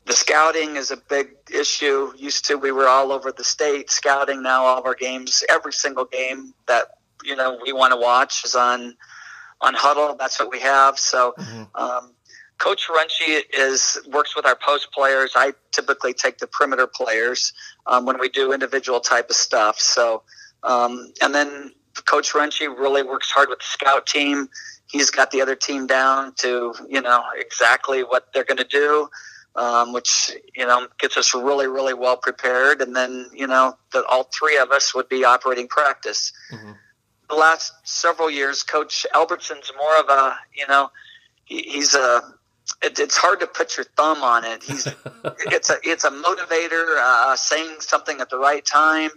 the 0.05 0.13
scouting 0.13 0.75
is 0.75 0.91
a 0.91 0.97
big 0.97 1.35
issue. 1.53 2.11
Used 2.17 2.45
to 2.45 2.55
we 2.55 2.71
were 2.71 2.87
all 2.87 3.11
over 3.11 3.31
the 3.31 3.43
state 3.43 3.89
scouting. 3.89 4.41
Now 4.41 4.65
all 4.65 4.79
of 4.79 4.85
our 4.85 4.95
games, 4.95 5.43
every 5.49 5.73
single 5.73 6.05
game 6.05 6.53
that 6.67 6.87
you 7.23 7.35
know 7.35 7.59
we 7.63 7.73
want 7.73 7.93
to 7.93 7.99
watch 7.99 8.45
is 8.45 8.55
on 8.55 8.95
on 9.61 9.75
Hudl. 9.75 10.17
That's 10.17 10.39
what 10.39 10.51
we 10.51 10.59
have. 10.61 10.97
So. 10.97 11.33
Mm-hmm. 11.37 11.63
Um, 11.75 12.13
Coach 12.59 12.87
Renshi 12.87 13.43
is 13.53 13.99
works 14.07 14.35
with 14.35 14.45
our 14.47 14.55
post 14.55 14.91
players. 14.91 15.33
I 15.35 15.53
typically 15.71 16.11
take 16.11 16.39
the 16.39 16.47
perimeter 16.47 16.87
players 16.87 17.53
um, 17.85 18.05
when 18.05 18.19
we 18.19 18.29
do 18.29 18.51
individual 18.51 18.99
type 18.99 19.29
of 19.29 19.35
stuff. 19.35 19.79
So, 19.79 20.23
um, 20.63 21.13
and 21.21 21.35
then 21.35 21.71
Coach 22.05 22.33
Renshi 22.33 22.67
really 22.67 23.03
works 23.03 23.31
hard 23.31 23.49
with 23.49 23.59
the 23.59 23.65
scout 23.65 24.05
team. 24.05 24.49
He's 24.87 25.09
got 25.09 25.31
the 25.31 25.41
other 25.41 25.55
team 25.55 25.87
down 25.87 26.33
to 26.35 26.73
you 26.87 27.01
know 27.01 27.23
exactly 27.35 28.03
what 28.03 28.27
they're 28.33 28.45
going 28.45 28.57
to 28.57 28.63
do, 28.63 29.09
um, 29.55 29.93
which 29.93 30.31
you 30.55 30.65
know 30.65 30.87
gets 30.99 31.17
us 31.17 31.33
really 31.33 31.67
really 31.67 31.93
well 31.93 32.17
prepared. 32.17 32.81
And 32.81 32.95
then 32.95 33.27
you 33.33 33.47
know 33.47 33.77
that 33.93 34.05
all 34.09 34.29
three 34.37 34.57
of 34.57 34.71
us 34.71 34.95
would 34.95 35.09
be 35.09 35.25
operating 35.25 35.67
practice. 35.67 36.31
Mm-hmm. 36.51 36.71
The 37.29 37.35
last 37.35 37.73
several 37.83 38.29
years, 38.29 38.63
Coach 38.63 39.05
Albertson's 39.13 39.71
more 39.77 39.99
of 39.99 40.09
a 40.09 40.37
you 40.55 40.67
know 40.67 40.89
he's 41.45 41.93
a 41.95 42.21
it, 42.81 42.99
it's 42.99 43.17
hard 43.17 43.39
to 43.39 43.47
put 43.47 43.77
your 43.77 43.85
thumb 43.95 44.21
on 44.23 44.45
it. 44.45 44.63
He's 44.63 44.87
it's 45.23 45.69
a 45.69 45.77
it's 45.83 46.03
a 46.03 46.11
motivator, 46.11 46.97
uh, 46.97 47.35
saying 47.35 47.77
something 47.79 48.19
at 48.21 48.29
the 48.29 48.37
right 48.37 48.65
time, 48.65 49.11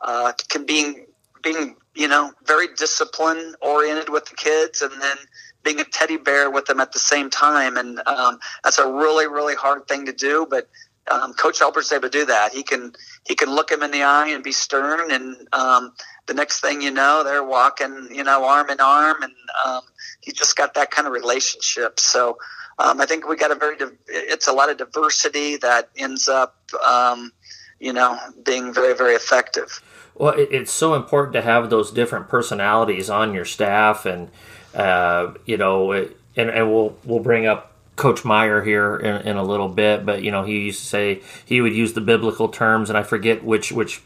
uh, 0.00 0.32
can 0.48 0.66
being 0.66 1.06
being 1.42 1.76
you 1.94 2.08
know 2.08 2.32
very 2.44 2.68
discipline 2.76 3.54
oriented 3.60 4.08
with 4.08 4.26
the 4.26 4.36
kids, 4.36 4.82
and 4.82 4.92
then 5.00 5.16
being 5.62 5.80
a 5.80 5.84
teddy 5.84 6.16
bear 6.16 6.50
with 6.50 6.66
them 6.66 6.80
at 6.80 6.92
the 6.92 6.98
same 6.98 7.30
time. 7.30 7.76
And 7.76 8.00
um, 8.06 8.38
that's 8.62 8.78
a 8.78 8.90
really 8.90 9.26
really 9.26 9.54
hard 9.54 9.86
thing 9.86 10.06
to 10.06 10.12
do, 10.12 10.46
but. 10.48 10.68
Um, 11.06 11.34
Coach 11.34 11.60
Albert's 11.60 11.92
able 11.92 12.04
to 12.04 12.08
do 12.08 12.24
that. 12.24 12.54
He 12.54 12.62
can 12.62 12.94
he 13.26 13.34
can 13.34 13.54
look 13.54 13.70
him 13.70 13.82
in 13.82 13.90
the 13.90 14.04
eye 14.04 14.28
and 14.28 14.42
be 14.42 14.52
stern, 14.52 15.10
and 15.10 15.36
um, 15.52 15.92
the 16.24 16.32
next 16.32 16.60
thing 16.60 16.80
you 16.80 16.90
know, 16.90 17.22
they're 17.22 17.44
walking, 17.44 18.08
you 18.10 18.24
know, 18.24 18.46
arm 18.46 18.70
in 18.70 18.80
arm, 18.80 19.22
and 19.22 19.34
um, 19.66 19.82
he 20.22 20.32
just 20.32 20.56
got 20.56 20.72
that 20.72 20.90
kind 20.90 21.06
of 21.06 21.12
relationship. 21.12 22.00
So 22.00 22.38
um, 22.78 23.00
I 23.00 23.06
think 23.06 23.28
we 23.28 23.36
got 23.36 23.50
a 23.50 23.54
very 23.54 23.76
it's 24.08 24.48
a 24.48 24.52
lot 24.52 24.70
of 24.70 24.78
diversity 24.78 25.56
that 25.58 25.90
ends 25.96 26.28
up 26.28 26.56
um, 26.84 27.32
you 27.78 27.92
know 27.92 28.18
being 28.44 28.72
very 28.72 28.94
very 28.94 29.14
effective. 29.14 29.82
Well, 30.14 30.34
it, 30.34 30.48
it's 30.52 30.72
so 30.72 30.94
important 30.94 31.32
to 31.34 31.42
have 31.42 31.70
those 31.70 31.90
different 31.90 32.28
personalities 32.28 33.10
on 33.10 33.34
your 33.34 33.44
staff, 33.44 34.06
and 34.06 34.30
uh, 34.74 35.34
you 35.44 35.56
know, 35.56 35.92
it, 35.92 36.16
and, 36.36 36.50
and 36.50 36.72
we'll 36.72 36.96
we'll 37.04 37.20
bring 37.20 37.46
up 37.46 37.72
Coach 37.96 38.24
Meyer 38.24 38.62
here 38.62 38.96
in, 38.96 39.28
in, 39.28 39.36
a 39.36 39.42
little 39.42 39.68
bit, 39.68 40.04
but 40.04 40.22
you 40.22 40.30
know, 40.30 40.44
he 40.44 40.60
used 40.60 40.80
to 40.80 40.86
say 40.86 41.22
he 41.44 41.60
would 41.60 41.74
use 41.74 41.92
the 41.92 42.00
biblical 42.00 42.48
terms, 42.48 42.90
and 42.90 42.98
I 42.98 43.02
forget 43.02 43.44
which 43.44 43.72
which 43.72 44.02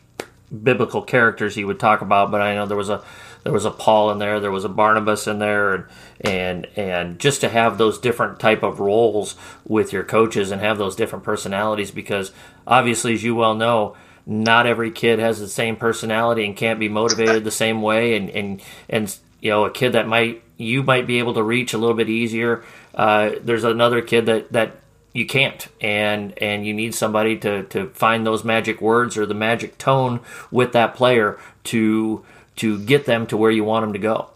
biblical 0.63 1.03
characters 1.03 1.55
he 1.55 1.65
would 1.65 1.79
talk 1.79 2.01
about, 2.01 2.31
but 2.31 2.41
I 2.41 2.55
know 2.55 2.67
there 2.67 2.77
was 2.77 2.89
a 2.91 3.03
there 3.45 3.53
was 3.53 3.65
a 3.65 3.71
Paul 3.71 4.11
in 4.11 4.19
there, 4.19 4.41
there 4.41 4.51
was 4.51 4.65
a 4.65 4.69
Barnabas 4.69 5.27
in 5.27 5.39
there, 5.39 5.75
and 5.75 5.85
and 6.21 6.67
and 6.77 7.19
just 7.19 7.41
to 7.43 7.49
have 7.49 7.79
those 7.79 7.99
different 7.99 8.41
type 8.41 8.63
of 8.63 8.81
roles 8.81 9.37
with 9.67 9.93
your 9.93 10.05
coaches 10.05 10.51
and 10.51 10.61
have 10.61 10.79
those 10.79 10.97
different 10.97 11.25
personalities, 11.25 11.91
because 11.91 12.33
obviously, 12.67 13.15
as 13.15 13.23
you 13.23 13.35
well 13.35 13.55
know, 13.55 13.97
not 14.29 14.67
every 14.67 14.91
kid 14.91 15.19
has 15.19 15.41
the 15.41 15.49
same 15.49 15.75
personality 15.75 16.45
and 16.45 16.55
can't 16.55 16.79
be 16.79 16.89
motivated 16.89 17.45
the 17.45 17.51
same 17.51 17.81
way, 17.81 18.15
and 18.15 18.29
and 18.29 18.63
and 18.89 19.19
you 19.41 19.51
know, 19.51 19.65
a 19.65 19.71
kid 19.71 19.93
that 19.93 20.07
might 20.07 20.43
you 20.59 20.83
might 20.83 21.07
be 21.07 21.19
able 21.19 21.35
to 21.35 21.43
reach 21.43 21.73
a 21.73 21.79
little 21.79 21.97
bit 21.97 22.11
easier. 22.11 22.63
Uh, 22.95 23.31
there's 23.41 23.65
another 23.65 24.03
kid 24.03 24.27
that 24.27 24.53
that 24.53 24.77
you 25.15 25.27
can't 25.27 25.69
and 25.81 26.37
and 26.43 26.67
you 26.67 26.75
need 26.75 26.95
somebody 26.95 27.39
to 27.39 27.63
to 27.65 27.89
find 27.91 28.27
those 28.27 28.45
magic 28.45 28.83
words 28.83 29.17
or 29.17 29.25
the 29.25 29.35
magic 29.35 29.79
tone 29.79 30.21
with 30.51 30.73
that 30.73 30.95
player 30.95 31.39
to 31.65 32.23
to 32.57 32.79
get 32.85 33.07
them 33.07 33.27
to 33.27 33.37
where 33.37 33.51
you 33.51 33.65
want 33.65 33.85
them 33.85 33.95
to 33.95 33.99
go. 33.99 34.29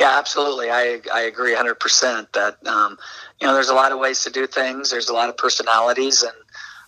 Yeah, 0.00 0.18
absolutely. 0.18 0.70
I 0.70 1.00
I 1.12 1.22
agree 1.22 1.54
100% 1.54 2.32
that 2.32 2.66
um, 2.66 2.96
you 3.38 3.46
know 3.46 3.52
there's 3.52 3.68
a 3.68 3.74
lot 3.74 3.92
of 3.92 3.98
ways 3.98 4.22
to 4.22 4.30
do 4.30 4.46
things. 4.46 4.90
There's 4.90 5.10
a 5.10 5.12
lot 5.12 5.28
of 5.28 5.36
personalities, 5.36 6.22
and 6.22 6.32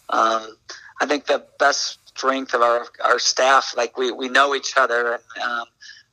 um, 0.09 0.57
I 1.01 1.07
think 1.07 1.27
the 1.27 1.45
best 1.59 1.99
strength 2.09 2.55
of 2.55 2.63
our 2.63 2.87
our 3.05 3.19
staff, 3.19 3.75
like 3.77 3.97
we 3.99 4.13
we 4.13 4.29
know 4.29 4.55
each 4.55 4.77
other, 4.77 5.15
and 5.15 5.43
um, 5.43 5.65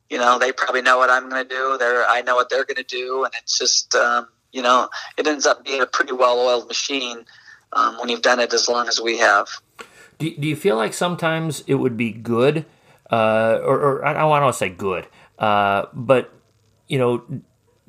you 0.10 0.17
know 0.17 0.39
they 0.39 0.52
probably 0.52 0.82
know 0.82 0.98
what 0.98 1.10
I'm 1.10 1.30
going 1.30 1.48
to 1.48 1.50
do. 1.50 1.78
They're 1.78 2.06
I 2.06 2.22
know 2.22 2.36
what 2.36 2.50
they're 2.50 2.65
going 2.65 2.78
to 2.78 2.84
do, 2.84 3.24
and 3.24 3.34
it's 3.38 3.58
just 3.58 3.94
um, 3.96 4.28
you 4.52 4.62
know 4.62 4.89
it 5.17 5.28
ends 5.28 5.46
up 5.46 5.63
being 5.63 5.82
a 5.82 5.86
pretty 5.86 6.13
well 6.13 6.39
oiled 6.39 6.67
machine 6.67 7.26
um, 7.74 7.98
when 8.00 8.10
you've 8.10 8.22
done 8.22 8.39
it 8.39 8.54
as 8.54 8.67
long 8.67 8.88
as 8.88 9.00
we 9.00 9.17
have. 9.20 9.48
Do, 10.17 10.36
do 10.36 10.48
you 10.48 10.56
feel 10.56 10.76
like 10.76 10.94
sometimes 10.94 11.63
it 11.65 11.76
would 11.76 11.98
be 11.98 12.12
good? 12.12 12.65
uh, 13.12 13.60
or, 13.63 13.80
or, 13.80 14.06
I 14.06 14.13
don't 14.13 14.30
want 14.30 14.54
to 14.54 14.58
say 14.58 14.70
good, 14.70 15.06
uh, 15.38 15.88
but 15.94 16.34
you 16.88 16.98
know, 16.98 17.24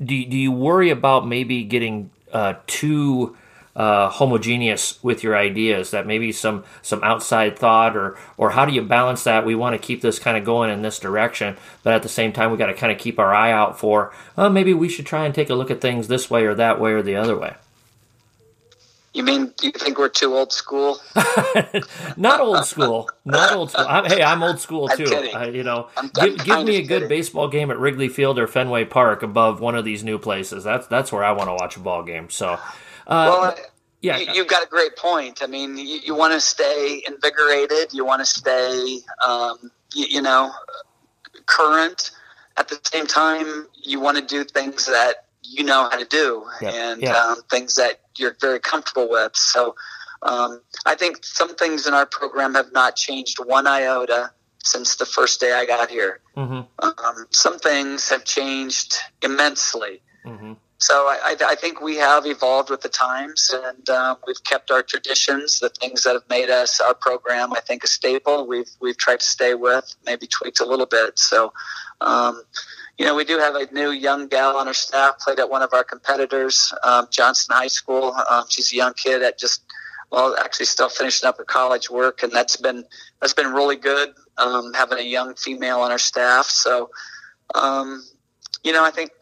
do 0.02 0.24
do 0.26 0.36
you 0.36 0.50
worry 0.50 0.90
about 0.90 1.26
maybe 1.26 1.62
getting 1.62 2.10
uh, 2.32 2.54
too 2.66 3.36
uh, 3.74 4.08
homogeneous 4.08 5.02
with 5.02 5.22
your 5.22 5.36
ideas? 5.36 5.90
That 5.90 6.06
maybe 6.06 6.32
some 6.32 6.64
some 6.82 7.02
outside 7.02 7.58
thought, 7.58 7.96
or 7.96 8.18
or 8.36 8.50
how 8.50 8.64
do 8.64 8.72
you 8.72 8.82
balance 8.82 9.24
that? 9.24 9.46
We 9.46 9.54
want 9.54 9.74
to 9.74 9.86
keep 9.86 10.00
this 10.00 10.18
kind 10.18 10.36
of 10.36 10.44
going 10.44 10.70
in 10.70 10.82
this 10.82 10.98
direction, 10.98 11.56
but 11.82 11.94
at 11.94 12.02
the 12.02 12.08
same 12.08 12.32
time, 12.32 12.50
we 12.50 12.58
got 12.58 12.66
to 12.66 12.74
kind 12.74 12.92
of 12.92 12.98
keep 12.98 13.18
our 13.18 13.34
eye 13.34 13.52
out 13.52 13.78
for, 13.78 14.12
oh, 14.36 14.48
maybe 14.48 14.74
we 14.74 14.88
should 14.88 15.06
try 15.06 15.24
and 15.24 15.34
take 15.34 15.50
a 15.50 15.54
look 15.54 15.70
at 15.70 15.80
things 15.80 16.08
this 16.08 16.30
way 16.30 16.44
or 16.44 16.54
that 16.54 16.80
way 16.80 16.92
or 16.92 17.02
the 17.02 17.16
other 17.16 17.38
way. 17.38 17.54
You 19.14 19.24
mean 19.24 19.52
you 19.60 19.72
think 19.72 19.98
we're 19.98 20.08
too 20.08 20.34
old 20.34 20.52
school? 20.52 20.98
not 22.16 22.40
old 22.40 22.64
school. 22.64 23.10
Not 23.26 23.52
old 23.52 23.70
school. 23.70 23.84
I'm, 23.86 24.06
hey, 24.06 24.22
I'm 24.22 24.42
old 24.42 24.58
school 24.58 24.88
too. 24.88 25.04
I, 25.34 25.48
you 25.48 25.62
know, 25.62 25.88
I'm, 25.98 26.08
give, 26.08 26.40
I'm 26.40 26.46
give 26.46 26.64
me 26.64 26.76
a 26.76 26.80
good 26.80 26.88
kidding. 26.88 27.08
baseball 27.08 27.48
game 27.48 27.70
at 27.70 27.78
Wrigley 27.78 28.08
Field 28.08 28.38
or 28.38 28.46
Fenway 28.46 28.86
Park 28.86 29.22
above 29.22 29.60
one 29.60 29.74
of 29.74 29.84
these 29.84 30.02
new 30.02 30.18
places. 30.18 30.64
That's 30.64 30.86
that's 30.86 31.12
where 31.12 31.22
I 31.22 31.32
want 31.32 31.50
to 31.50 31.54
watch 31.54 31.76
a 31.76 31.80
ball 31.80 32.02
game. 32.04 32.30
So, 32.30 32.54
uh, 32.54 32.60
well, 33.06 33.56
yeah, 34.00 34.18
you, 34.18 34.40
have 34.42 34.48
got 34.48 34.64
a 34.64 34.68
great 34.68 34.96
point. 34.96 35.42
I 35.42 35.46
mean, 35.46 35.76
you, 35.76 36.00
you 36.04 36.14
want 36.14 36.32
to 36.32 36.40
stay 36.40 37.02
invigorated. 37.06 37.92
You 37.92 38.04
want 38.04 38.20
to 38.20 38.26
stay, 38.26 38.98
um, 39.24 39.70
you, 39.94 40.06
you 40.08 40.22
know, 40.22 40.52
current. 41.46 42.10
At 42.56 42.68
the 42.68 42.78
same 42.84 43.06
time, 43.06 43.68
you 43.80 44.00
want 44.00 44.18
to 44.18 44.24
do 44.24 44.44
things 44.44 44.86
that 44.86 45.26
you 45.42 45.64
know 45.64 45.88
how 45.90 45.98
to 45.98 46.04
do 46.04 46.46
yep. 46.60 46.74
and 46.74 47.02
yep. 47.02 47.14
Um, 47.14 47.42
things 47.50 47.76
that 47.76 48.00
you're 48.16 48.36
very 48.40 48.60
comfortable 48.60 49.08
with. 49.08 49.36
So 49.36 49.74
um, 50.22 50.60
I 50.84 50.94
think 50.94 51.24
some 51.24 51.54
things 51.54 51.86
in 51.86 51.94
our 51.94 52.06
program 52.06 52.54
have 52.54 52.72
not 52.72 52.96
changed 52.96 53.38
one 53.44 53.66
iota 53.66 54.32
since 54.64 54.96
the 54.96 55.06
first 55.06 55.40
day 55.40 55.52
I 55.52 55.66
got 55.66 55.90
here. 55.90 56.20
Mm-hmm. 56.36 56.60
Um, 56.78 57.26
some 57.30 57.58
things 57.58 58.08
have 58.10 58.24
changed 58.24 58.98
immensely. 59.22 60.02
Mm-hmm. 60.24 60.52
So 60.82 61.06
I, 61.06 61.36
I, 61.46 61.54
think 61.54 61.80
we 61.80 61.94
have 61.98 62.26
evolved 62.26 62.68
with 62.68 62.80
the 62.80 62.88
times, 62.88 63.54
and 63.54 63.88
uh, 63.88 64.16
we've 64.26 64.42
kept 64.42 64.72
our 64.72 64.82
traditions, 64.82 65.60
the 65.60 65.68
things 65.68 66.02
that 66.02 66.14
have 66.14 66.28
made 66.28 66.50
us 66.50 66.80
our 66.80 66.92
program. 66.92 67.52
I 67.52 67.60
think 67.60 67.84
a 67.84 67.86
staple. 67.86 68.48
We've 68.48 68.68
we've 68.80 68.96
tried 68.96 69.20
to 69.20 69.24
stay 69.24 69.54
with, 69.54 69.94
maybe 70.04 70.26
tweaked 70.26 70.58
a 70.58 70.64
little 70.64 70.86
bit. 70.86 71.20
So 71.20 71.52
um, 72.00 72.42
you 72.98 73.06
know, 73.06 73.14
we 73.14 73.24
do 73.24 73.38
have 73.38 73.54
a 73.54 73.72
new 73.72 73.92
young 73.92 74.26
gal 74.26 74.56
on 74.56 74.66
our 74.66 74.74
staff, 74.74 75.20
played 75.20 75.38
at 75.38 75.48
one 75.48 75.62
of 75.62 75.72
our 75.72 75.84
competitors, 75.84 76.74
um, 76.82 77.06
Johnston 77.12 77.54
High 77.54 77.68
School. 77.68 78.12
Um, 78.28 78.46
she's 78.48 78.72
a 78.72 78.76
young 78.76 78.94
kid 78.94 79.20
that 79.20 79.38
just, 79.38 79.62
well, 80.10 80.36
actually 80.36 80.66
still 80.66 80.88
finishing 80.88 81.28
up 81.28 81.38
her 81.38 81.44
college 81.44 81.90
work, 81.90 82.24
and 82.24 82.32
that's 82.32 82.56
been 82.56 82.84
that's 83.20 83.34
been 83.34 83.52
really 83.52 83.76
good 83.76 84.14
um, 84.36 84.72
having 84.74 84.98
a 84.98 85.02
young 85.08 85.36
female 85.36 85.78
on 85.78 85.92
our 85.92 85.98
staff. 85.98 86.46
So, 86.46 86.90
um, 87.54 88.04
you 88.64 88.72
know, 88.72 88.84
I 88.84 88.90
think 88.90 89.12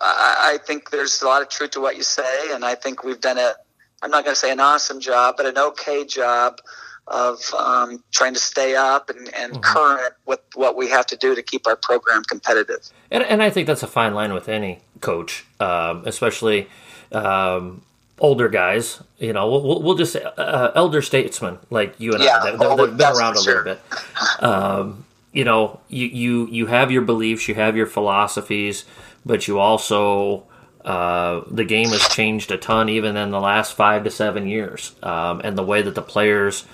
I, 0.00 0.54
I 0.54 0.58
think 0.58 0.90
there's 0.90 1.22
a 1.22 1.26
lot 1.26 1.42
of 1.42 1.48
truth 1.48 1.72
to 1.72 1.80
what 1.80 1.96
you 1.96 2.02
say, 2.02 2.52
and 2.52 2.64
I 2.64 2.74
think 2.74 3.04
we've 3.04 3.20
done 3.20 3.38
a 3.38 3.54
I'm 4.02 4.10
not 4.10 4.24
going 4.24 4.34
to 4.34 4.40
say 4.40 4.50
an 4.50 4.60
awesome 4.60 5.00
job, 5.00 5.34
but 5.36 5.46
an 5.46 5.58
okay 5.58 6.04
job 6.04 6.60
of 7.06 7.52
um, 7.54 8.02
trying 8.12 8.34
to 8.34 8.40
stay 8.40 8.76
up 8.76 9.10
and, 9.10 9.32
and 9.34 9.52
mm-hmm. 9.52 9.60
current 9.62 10.14
with 10.26 10.40
what 10.54 10.76
we 10.76 10.88
have 10.88 11.06
to 11.06 11.16
do 11.16 11.34
to 11.34 11.42
keep 11.42 11.66
our 11.66 11.76
program 11.76 12.22
competitive. 12.24 12.88
And, 13.10 13.22
and 13.24 13.42
I 13.42 13.50
think 13.50 13.66
that's 13.66 13.82
a 13.82 13.88
fine 13.88 14.14
line 14.14 14.32
with 14.32 14.48
any 14.48 14.80
coach, 15.00 15.44
um, 15.58 16.04
especially 16.06 16.68
um, 17.12 17.82
older 18.20 18.48
guys. 18.48 19.02
You 19.18 19.32
know, 19.32 19.50
we'll, 19.50 19.82
we'll 19.82 19.96
just 19.96 20.12
say 20.12 20.22
uh, 20.22 20.70
elder 20.74 21.02
statesmen 21.02 21.58
like 21.68 21.98
you 21.98 22.12
and 22.12 22.22
yeah, 22.22 22.38
I. 22.42 22.50
They've 22.50 22.96
been 22.96 23.16
around 23.16 23.36
a 23.36 23.42
sure. 23.42 23.64
little 23.64 23.74
bit. 23.74 24.42
Um, 24.42 25.04
you 25.32 25.44
know, 25.44 25.80
you, 25.88 26.06
you 26.06 26.46
you 26.48 26.66
have 26.66 26.90
your 26.90 27.02
beliefs, 27.02 27.48
you 27.48 27.54
have 27.54 27.76
your 27.76 27.86
philosophies, 27.86 28.84
but 29.24 29.48
you 29.48 29.58
also 29.58 30.46
uh, 30.84 31.42
the 31.50 31.64
game 31.64 31.88
has 31.88 32.06
changed 32.08 32.50
a 32.50 32.56
ton, 32.56 32.88
even 32.88 33.16
in 33.16 33.30
the 33.30 33.40
last 33.40 33.74
five 33.74 34.04
to 34.04 34.10
seven 34.10 34.46
years, 34.46 34.94
um, 35.02 35.40
and 35.44 35.56
the 35.56 35.62
way 35.62 35.82
that 35.82 35.94
the 35.94 36.02
players 36.02 36.64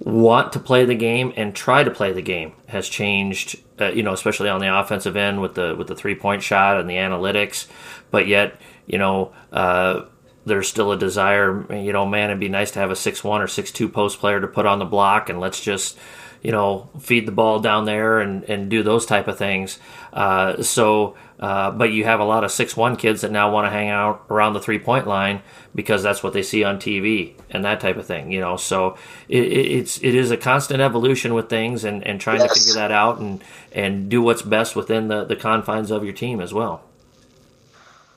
want 0.00 0.52
to 0.52 0.60
play 0.60 0.84
the 0.84 0.94
game 0.94 1.32
and 1.36 1.54
try 1.54 1.82
to 1.82 1.90
play 1.90 2.12
the 2.12 2.22
game 2.22 2.52
has 2.68 2.88
changed. 2.88 3.60
Uh, 3.80 3.90
you 3.90 4.02
know, 4.02 4.12
especially 4.12 4.48
on 4.48 4.60
the 4.60 4.78
offensive 4.78 5.16
end 5.16 5.40
with 5.40 5.54
the 5.54 5.74
with 5.76 5.88
the 5.88 5.96
three 5.96 6.14
point 6.14 6.42
shot 6.42 6.78
and 6.78 6.88
the 6.88 6.94
analytics, 6.94 7.66
but 8.10 8.26
yet 8.26 8.60
you 8.86 8.98
know. 8.98 9.32
Uh, 9.52 10.04
there's 10.44 10.66
still 10.66 10.92
a 10.92 10.96
desire, 10.96 11.70
you 11.74 11.92
know, 11.92 12.06
man, 12.06 12.30
it'd 12.30 12.40
be 12.40 12.48
nice 12.48 12.70
to 12.70 12.78
have 12.78 12.90
a 12.90 12.96
six 12.96 13.22
one 13.22 13.42
or 13.42 13.46
six 13.46 13.70
two 13.70 13.88
post 13.88 14.18
player 14.18 14.40
to 14.40 14.48
put 14.48 14.64
on 14.64 14.78
the 14.78 14.84
block, 14.86 15.28
and 15.28 15.38
let's 15.38 15.60
just, 15.60 15.98
you 16.42 16.50
know, 16.50 16.88
feed 16.98 17.26
the 17.26 17.32
ball 17.32 17.60
down 17.60 17.84
there 17.84 18.18
and, 18.18 18.44
and 18.44 18.70
do 18.70 18.82
those 18.82 19.04
type 19.04 19.28
of 19.28 19.36
things. 19.36 19.78
Uh, 20.10 20.62
so, 20.62 21.16
uh, 21.40 21.70
but 21.70 21.92
you 21.92 22.04
have 22.04 22.20
a 22.20 22.24
lot 22.24 22.44
of 22.44 22.50
six 22.50 22.76
one 22.76 22.96
kids 22.96 23.20
that 23.20 23.30
now 23.30 23.52
want 23.52 23.66
to 23.66 23.70
hang 23.70 23.88
out 23.88 24.24
around 24.28 24.54
the 24.54 24.60
three 24.60 24.78
point 24.78 25.06
line 25.06 25.40
because 25.74 26.02
that's 26.02 26.22
what 26.22 26.32
they 26.32 26.42
see 26.42 26.64
on 26.64 26.78
TV 26.78 27.34
and 27.50 27.64
that 27.64 27.80
type 27.80 27.96
of 27.96 28.06
thing, 28.06 28.32
you 28.32 28.40
know. 28.40 28.56
So 28.56 28.96
it, 29.28 29.44
it's 29.44 30.02
it 30.02 30.14
is 30.14 30.30
a 30.30 30.36
constant 30.36 30.80
evolution 30.80 31.34
with 31.34 31.48
things 31.48 31.84
and, 31.84 32.04
and 32.04 32.20
trying 32.20 32.40
yes. 32.40 32.52
to 32.52 32.60
figure 32.60 32.74
that 32.74 32.90
out 32.90 33.18
and 33.18 33.42
and 33.72 34.08
do 34.08 34.20
what's 34.20 34.42
best 34.42 34.74
within 34.74 35.08
the, 35.08 35.24
the 35.24 35.36
confines 35.36 35.90
of 35.90 36.02
your 36.04 36.12
team 36.12 36.40
as 36.40 36.52
well. 36.52 36.82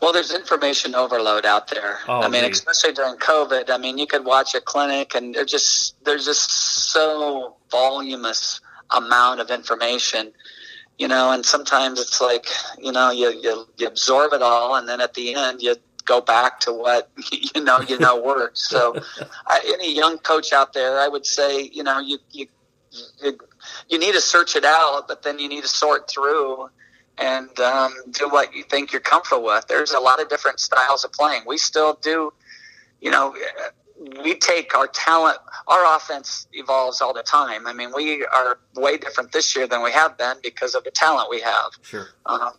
Well, 0.02 0.12
there's 0.12 0.34
information 0.34 0.96
overload 0.96 1.46
out 1.46 1.68
there. 1.68 2.00
Oh, 2.08 2.22
I 2.22 2.28
mean, 2.28 2.44
geez. 2.44 2.58
especially 2.58 2.94
during 2.94 3.18
COVID. 3.18 3.70
I 3.70 3.78
mean, 3.78 4.00
you 4.00 4.08
could 4.08 4.26
watch 4.26 4.56
a 4.56 4.62
clinic, 4.62 5.14
and 5.14 5.36
there's 5.36 5.52
just 5.52 6.04
there's 6.04 6.26
just 6.26 6.50
so 6.50 7.56
voluminous 7.70 8.62
amount 8.90 9.40
of 9.40 9.52
information, 9.52 10.34
you 11.02 11.08
know. 11.08 11.32
And 11.32 11.44
sometimes 11.44 12.00
it's 12.00 12.22
like 12.22 12.46
you 12.80 12.92
know 12.92 13.10
you 13.12 13.32
you, 13.32 13.68
you 13.78 13.88
absorb 13.88 14.34
it 14.34 14.42
all, 14.42 14.76
and 14.76 14.88
then 14.88 15.02
at 15.02 15.16
the 15.16 15.34
end 15.34 15.62
you 15.62 15.76
go 16.06 16.22
back 16.22 16.60
to 16.62 16.72
what 16.72 17.10
you 17.56 17.64
know 17.64 17.82
you 17.82 17.98
know 17.98 18.22
works. 18.22 18.70
So, 18.70 18.96
I, 19.48 19.60
any 19.74 19.94
young 19.94 20.20
coach 20.20 20.54
out 20.54 20.74
there, 20.74 21.00
I 21.00 21.08
would 21.08 21.26
say 21.26 21.64
you 21.64 21.84
know 21.84 22.00
you 22.00 22.20
you 22.32 22.46
you, 23.24 23.38
you 23.90 23.98
need 23.98 24.14
to 24.14 24.22
search 24.22 24.56
it 24.56 24.66
out, 24.66 25.08
but 25.08 25.24
then 25.24 25.40
you 25.40 25.50
need 25.50 25.64
to 25.64 25.70
sort 25.70 26.10
through 26.10 26.70
and 27.18 27.60
um, 27.60 27.94
do 28.12 28.28
what 28.30 28.54
you 28.54 28.64
think 28.64 28.92
you're 28.92 29.02
comfortable 29.02 29.44
with. 29.44 29.66
There's 29.68 29.92
a 29.92 30.00
lot 30.00 30.22
of 30.22 30.30
different 30.30 30.60
styles 30.60 31.04
of 31.06 31.12
playing. 31.14 31.44
We 31.46 31.58
still 31.58 31.98
do, 32.02 32.34
you 33.00 33.12
know, 33.12 33.36
we 34.24 34.36
take 34.36 34.76
our 34.76 34.88
talent. 34.88 35.38
Our 35.68 35.96
offense 35.96 36.48
evolves 36.54 37.02
all 37.02 37.14
the 37.14 37.24
time. 37.24 37.68
I 37.68 37.74
mean, 37.74 37.92
we 37.96 38.26
are 38.26 38.60
way 38.76 38.98
different 38.98 39.32
this 39.32 39.56
year 39.56 39.68
than 39.68 39.84
we 39.84 39.92
have 39.92 40.18
been 40.18 40.38
because 40.42 40.76
of 40.76 40.84
the 40.84 40.92
talent 40.92 41.30
we 41.30 41.42
have. 41.42 41.72
Sure. 41.82 42.08
Um, 42.26 42.54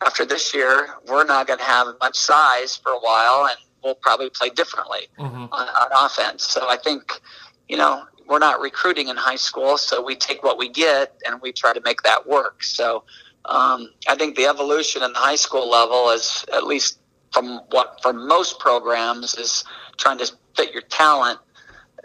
after 0.00 0.24
this 0.24 0.54
year, 0.54 0.88
we're 1.06 1.24
not 1.24 1.46
going 1.46 1.58
to 1.58 1.64
have 1.64 1.88
much 2.00 2.16
size 2.16 2.76
for 2.76 2.92
a 2.92 2.98
while, 3.00 3.46
and 3.46 3.56
we'll 3.82 3.96
probably 3.96 4.30
play 4.30 4.50
differently 4.50 5.08
mm-hmm. 5.18 5.46
on, 5.52 5.68
on 5.68 6.06
offense. 6.06 6.44
So 6.44 6.68
I 6.68 6.76
think, 6.76 7.20
you 7.68 7.76
know, 7.76 8.04
we're 8.28 8.38
not 8.38 8.60
recruiting 8.60 9.08
in 9.08 9.16
high 9.16 9.36
school, 9.36 9.76
so 9.78 10.02
we 10.02 10.14
take 10.14 10.42
what 10.42 10.58
we 10.58 10.68
get 10.68 11.20
and 11.26 11.40
we 11.40 11.52
try 11.52 11.72
to 11.72 11.80
make 11.80 12.02
that 12.02 12.26
work. 12.26 12.62
So 12.62 13.04
um, 13.46 13.90
I 14.08 14.14
think 14.14 14.36
the 14.36 14.46
evolution 14.46 15.02
in 15.02 15.12
the 15.12 15.18
high 15.18 15.36
school 15.36 15.68
level 15.68 16.10
is 16.10 16.44
at 16.52 16.64
least 16.64 16.98
from 17.32 17.60
what 17.70 18.00
for 18.02 18.12
most 18.12 18.58
programs 18.58 19.34
is 19.34 19.64
trying 19.96 20.18
to 20.18 20.30
fit 20.58 20.72
your 20.72 20.82
talent, 20.82 21.38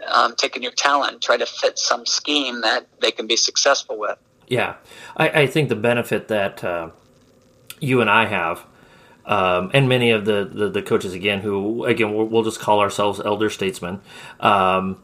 um, 0.06 0.34
taking 0.36 0.62
your 0.62 0.72
talent 0.72 1.12
and 1.12 1.22
try 1.22 1.36
to 1.36 1.46
fit 1.46 1.78
some 1.78 2.06
scheme 2.06 2.60
that 2.62 2.86
they 3.00 3.10
can 3.10 3.26
be 3.26 3.36
successful 3.36 3.98
with. 3.98 4.18
Yeah, 4.46 4.76
I, 5.16 5.28
I 5.42 5.46
think 5.46 5.68
the 5.68 5.76
benefit 5.76 6.28
that 6.28 6.62
uh, 6.62 6.90
you 7.80 8.00
and 8.00 8.10
I 8.10 8.26
have. 8.26 8.64
Um, 9.26 9.70
and 9.72 9.88
many 9.88 10.10
of 10.10 10.26
the, 10.26 10.44
the, 10.44 10.68
the, 10.68 10.82
coaches 10.82 11.14
again 11.14 11.40
who 11.40 11.86
again 11.86 12.14
we'll, 12.14 12.26
we'll, 12.26 12.42
just 12.42 12.60
call 12.60 12.80
ourselves 12.80 13.22
elder 13.24 13.48
statesmen 13.48 14.02
um, 14.38 15.02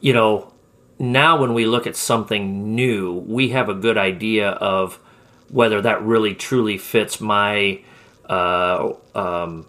you 0.00 0.12
know 0.12 0.52
now 1.00 1.40
when 1.40 1.52
we 1.52 1.66
look 1.66 1.84
at 1.84 1.96
something 1.96 2.76
new 2.76 3.12
we 3.12 3.48
have 3.48 3.68
a 3.68 3.74
good 3.74 3.98
idea 3.98 4.50
of 4.50 5.00
whether 5.48 5.80
that 5.80 6.00
really 6.00 6.32
truly 6.32 6.78
fits 6.78 7.20
my 7.20 7.80
uh, 8.28 8.92
um, 9.16 9.66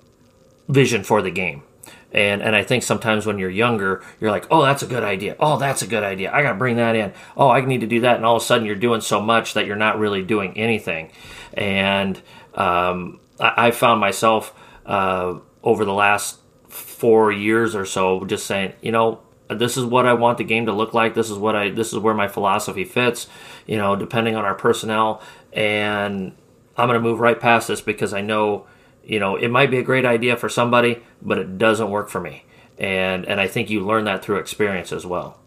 vision 0.67 1.03
for 1.03 1.21
the 1.21 1.31
game. 1.31 1.63
And 2.11 2.41
and 2.41 2.55
I 2.55 2.63
think 2.63 2.83
sometimes 2.83 3.25
when 3.25 3.37
you're 3.37 3.49
younger, 3.49 4.01
you're 4.19 4.31
like, 4.31 4.47
oh, 4.49 4.63
that's 4.63 4.81
a 4.81 4.87
good 4.87 5.03
idea. 5.03 5.35
Oh, 5.39 5.57
that's 5.57 5.81
a 5.81 5.87
good 5.87 6.03
idea. 6.03 6.31
I 6.33 6.41
got 6.41 6.53
to 6.53 6.57
bring 6.57 6.77
that 6.77 6.95
in. 6.95 7.13
Oh, 7.35 7.49
I 7.49 7.61
need 7.61 7.81
to 7.81 7.87
do 7.87 8.01
that. 8.01 8.15
And 8.15 8.25
all 8.25 8.37
of 8.37 8.41
a 8.41 8.45
sudden, 8.45 8.65
you're 8.65 8.75
doing 8.75 9.01
so 9.01 9.21
much 9.21 9.53
that 9.55 9.65
you're 9.65 9.75
not 9.75 9.99
really 9.99 10.23
doing 10.23 10.57
anything. 10.57 11.11
And 11.53 12.21
um, 12.53 13.19
I, 13.39 13.67
I, 13.67 13.71
found 13.71 13.99
myself 13.99 14.53
uh, 14.85 15.35
over 15.63 15.85
the 15.85 15.93
last 15.93 16.39
four 16.69 17.31
years 17.31 17.75
or 17.75 17.85
so 17.85 18.25
just 18.25 18.45
saying, 18.45 18.73
you 18.81 18.91
know, 18.91 19.21
this 19.49 19.77
is 19.77 19.85
what 19.85 20.05
I 20.05 20.13
want 20.13 20.37
the 20.37 20.43
game 20.43 20.65
to 20.65 20.73
look 20.73 20.93
like. 20.93 21.13
This 21.13 21.29
is 21.29 21.37
what 21.37 21.55
I 21.55 21.69
this 21.69 21.93
is 21.93 21.99
where 21.99 22.13
my 22.13 22.27
philosophy 22.27 22.83
fits. 22.83 23.27
You 23.65 23.77
know, 23.77 23.95
depending 23.95 24.35
on 24.35 24.45
our 24.45 24.55
personnel, 24.55 25.21
and 25.53 26.35
I'm 26.77 26.87
going 26.87 27.01
to 27.01 27.07
move 27.07 27.19
right 27.19 27.39
past 27.39 27.67
this 27.67 27.81
because 27.81 28.13
I 28.13 28.21
know, 28.21 28.65
you 29.07 29.19
know, 29.19 29.35
it 29.35 29.49
might 29.49 29.71
be 29.71 29.77
a 29.77 29.83
great 29.83 30.05
idea 30.05 30.37
for 30.37 30.49
somebody, 30.49 31.01
but 31.21 31.37
it 31.37 31.57
doesn't 31.57 31.89
work 31.89 32.09
for 32.09 32.19
me. 32.19 32.45
And 32.77 33.25
and 33.25 33.39
I 33.39 33.47
think 33.47 33.69
you 33.69 33.85
learn 33.85 34.05
that 34.05 34.23
through 34.23 34.37
experience 34.37 34.91
as 34.91 35.05
well. 35.05 35.39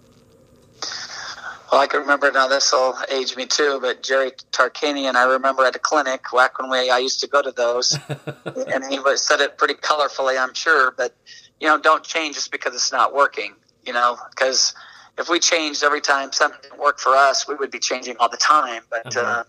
Well, 1.71 1.81
I 1.81 1.87
can 1.87 2.01
remember 2.01 2.33
now. 2.33 2.49
This 2.49 2.73
will 2.73 2.97
age 3.09 3.37
me 3.37 3.47
too. 3.47 3.79
But 3.81 4.03
Jerry 4.03 4.33
Tarkanian, 4.51 5.15
I 5.15 5.33
remember 5.33 5.65
at 5.65 5.77
a 5.77 5.79
clinic 5.79 6.25
back 6.33 6.59
when 6.59 6.69
we 6.69 6.91
I 6.91 6.99
used 6.99 7.21
to 7.21 7.29
go 7.29 7.43
to 7.43 7.53
those, 7.53 7.97
and 8.45 8.85
he 8.91 8.99
was, 8.99 9.25
said 9.25 9.41
it 9.41 9.57
pretty 9.57 9.75
colorfully, 9.75 10.41
I'm 10.41 10.55
sure. 10.55 10.91
But 10.91 11.15
you 11.61 11.69
know, 11.69 11.79
don't 11.79 12.03
change 12.03 12.35
just 12.35 12.51
because 12.51 12.75
it's 12.75 12.91
not 12.91 13.15
working 13.15 13.55
you 13.87 13.93
know, 13.93 14.19
because 14.31 14.75
if 15.19 15.29
we 15.29 15.41
changed 15.41 15.83
every 15.83 16.01
time 16.01 16.33
something 16.33 16.61
didn't 16.63 16.81
work 16.81 16.99
for 16.99 17.11
us, 17.11 17.49
we 17.49 17.55
would 17.55 17.71
be 17.71 17.79
changing 17.79 18.17
all 18.19 18.29
the 18.29 18.37
time. 18.37 18.83
But 18.91 19.17
uh-huh. 19.17 19.41
uh, 19.41 19.45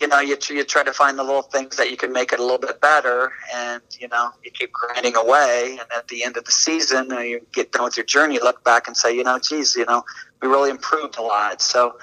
you 0.00 0.08
know, 0.08 0.20
you 0.20 0.36
you 0.50 0.64
try 0.64 0.82
to 0.82 0.92
find 0.92 1.18
the 1.18 1.22
little 1.22 1.42
things 1.42 1.76
that 1.76 1.90
you 1.90 1.96
can 1.96 2.12
make 2.12 2.32
it 2.32 2.40
a 2.40 2.42
little 2.42 2.58
bit 2.58 2.80
better, 2.80 3.32
and 3.54 3.82
you 3.98 4.08
know, 4.08 4.30
you 4.42 4.50
keep 4.50 4.72
grinding 4.72 5.16
away. 5.16 5.78
And 5.80 5.88
at 5.96 6.08
the 6.08 6.24
end 6.24 6.36
of 6.36 6.44
the 6.44 6.52
season, 6.52 7.12
uh, 7.12 7.20
you 7.20 7.46
get 7.52 7.72
done 7.72 7.84
with 7.84 7.96
your 7.96 8.06
journey, 8.06 8.38
look 8.40 8.64
back 8.64 8.88
and 8.88 8.96
say, 8.96 9.16
you 9.16 9.24
know, 9.24 9.38
geez, 9.38 9.76
you 9.76 9.84
know, 9.84 10.04
we 10.40 10.48
really 10.48 10.70
improved 10.70 11.18
a 11.18 11.22
lot. 11.22 11.60
So. 11.62 11.96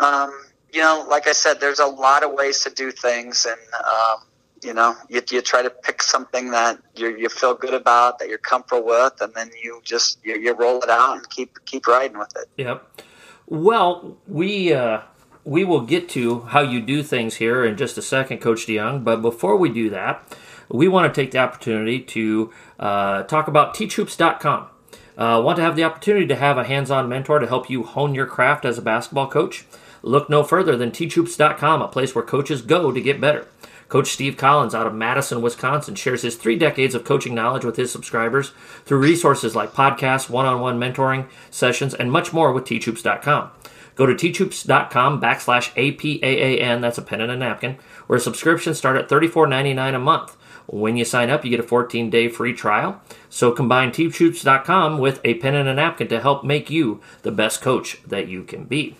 Um, 0.00 0.32
you 0.72 0.80
know, 0.80 1.06
like 1.08 1.28
I 1.28 1.32
said, 1.32 1.60
there's 1.60 1.78
a 1.78 1.86
lot 1.86 2.24
of 2.24 2.32
ways 2.32 2.64
to 2.64 2.70
do 2.70 2.90
things, 2.90 3.46
and 3.46 3.60
um, 3.78 4.24
you 4.64 4.74
know, 4.74 4.96
you, 5.08 5.22
you 5.30 5.42
try 5.42 5.62
to 5.62 5.70
pick 5.70 6.02
something 6.02 6.50
that 6.50 6.80
you, 6.96 7.16
you 7.16 7.28
feel 7.28 7.54
good 7.54 7.74
about, 7.74 8.18
that 8.18 8.28
you're 8.28 8.38
comfortable 8.38 8.84
with, 8.84 9.20
and 9.20 9.32
then 9.34 9.50
you 9.62 9.80
just 9.84 10.18
you, 10.24 10.34
you 10.34 10.52
roll 10.54 10.82
it 10.82 10.90
out 10.90 11.16
and 11.16 11.30
keep 11.30 11.64
keep 11.66 11.86
riding 11.86 12.18
with 12.18 12.34
it. 12.36 12.48
Yep. 12.56 13.02
Well, 13.46 14.16
we 14.26 14.72
uh, 14.72 15.02
we 15.44 15.64
will 15.64 15.82
get 15.82 16.08
to 16.10 16.40
how 16.40 16.60
you 16.60 16.80
do 16.80 17.02
things 17.02 17.36
here 17.36 17.64
in 17.64 17.76
just 17.76 17.98
a 17.98 18.02
second, 18.02 18.38
Coach 18.38 18.66
DeJong. 18.66 19.04
But 19.04 19.22
before 19.22 19.56
we 19.56 19.68
do 19.68 19.90
that, 19.90 20.36
we 20.68 20.88
want 20.88 21.12
to 21.12 21.20
take 21.20 21.30
the 21.30 21.38
opportunity 21.38 22.00
to 22.00 22.50
uh, 22.78 23.22
talk 23.24 23.48
about 23.48 23.74
teachhoops.com. 23.74 24.68
Uh, 25.16 25.40
want 25.44 25.56
to 25.56 25.62
have 25.62 25.76
the 25.76 25.84
opportunity 25.84 26.26
to 26.26 26.34
have 26.34 26.58
a 26.58 26.64
hands-on 26.64 27.08
mentor 27.08 27.38
to 27.38 27.46
help 27.46 27.70
you 27.70 27.84
hone 27.84 28.14
your 28.14 28.26
craft 28.26 28.64
as 28.64 28.78
a 28.78 28.82
basketball 28.82 29.28
coach? 29.28 29.64
Look 30.02 30.28
no 30.28 30.42
further 30.42 30.76
than 30.76 30.90
teachhoops.com, 30.90 31.82
a 31.82 31.88
place 31.88 32.14
where 32.14 32.24
coaches 32.24 32.62
go 32.62 32.90
to 32.90 33.00
get 33.00 33.20
better. 33.20 33.46
Coach 33.88 34.08
Steve 34.08 34.36
Collins 34.36 34.74
out 34.74 34.86
of 34.86 34.94
Madison, 34.94 35.42
Wisconsin 35.42 35.94
shares 35.94 36.22
his 36.22 36.36
three 36.36 36.56
decades 36.56 36.94
of 36.94 37.04
coaching 37.04 37.34
knowledge 37.34 37.64
with 37.64 37.76
his 37.76 37.92
subscribers 37.92 38.52
through 38.84 38.98
resources 38.98 39.54
like 39.54 39.72
podcasts, 39.72 40.28
one 40.28 40.46
on 40.46 40.60
one 40.60 40.80
mentoring 40.80 41.28
sessions, 41.50 41.94
and 41.94 42.10
much 42.10 42.32
more 42.32 42.52
with 42.52 42.64
teachhoops.com. 42.64 43.50
Go 43.94 44.06
to 44.06 44.14
teachhoops.com 44.14 45.20
backslash 45.20 45.72
APAAN, 45.74 46.80
that's 46.80 46.98
a 46.98 47.02
pen 47.02 47.20
and 47.20 47.30
a 47.30 47.36
napkin, 47.36 47.76
where 48.06 48.18
subscriptions 48.18 48.78
start 48.78 48.96
at 48.96 49.08
$34.99 49.08 49.94
a 49.94 49.98
month. 49.98 50.36
When 50.66 50.96
you 50.96 51.04
sign 51.04 51.30
up, 51.30 51.44
you 51.44 51.50
get 51.50 51.60
a 51.60 51.64
14 51.64 52.10
day 52.10 52.28
free 52.28 52.54
trial. 52.54 53.00
So 53.28 53.52
combine 53.52 53.90
teachhoops.com 53.90 54.98
with 54.98 55.20
a 55.24 55.34
pen 55.34 55.54
and 55.54 55.68
a 55.68 55.74
napkin 55.74 56.08
to 56.08 56.20
help 56.20 56.44
make 56.44 56.70
you 56.70 57.00
the 57.22 57.30
best 57.30 57.60
coach 57.60 58.00
that 58.06 58.28
you 58.28 58.44
can 58.44 58.64
be. 58.64 58.96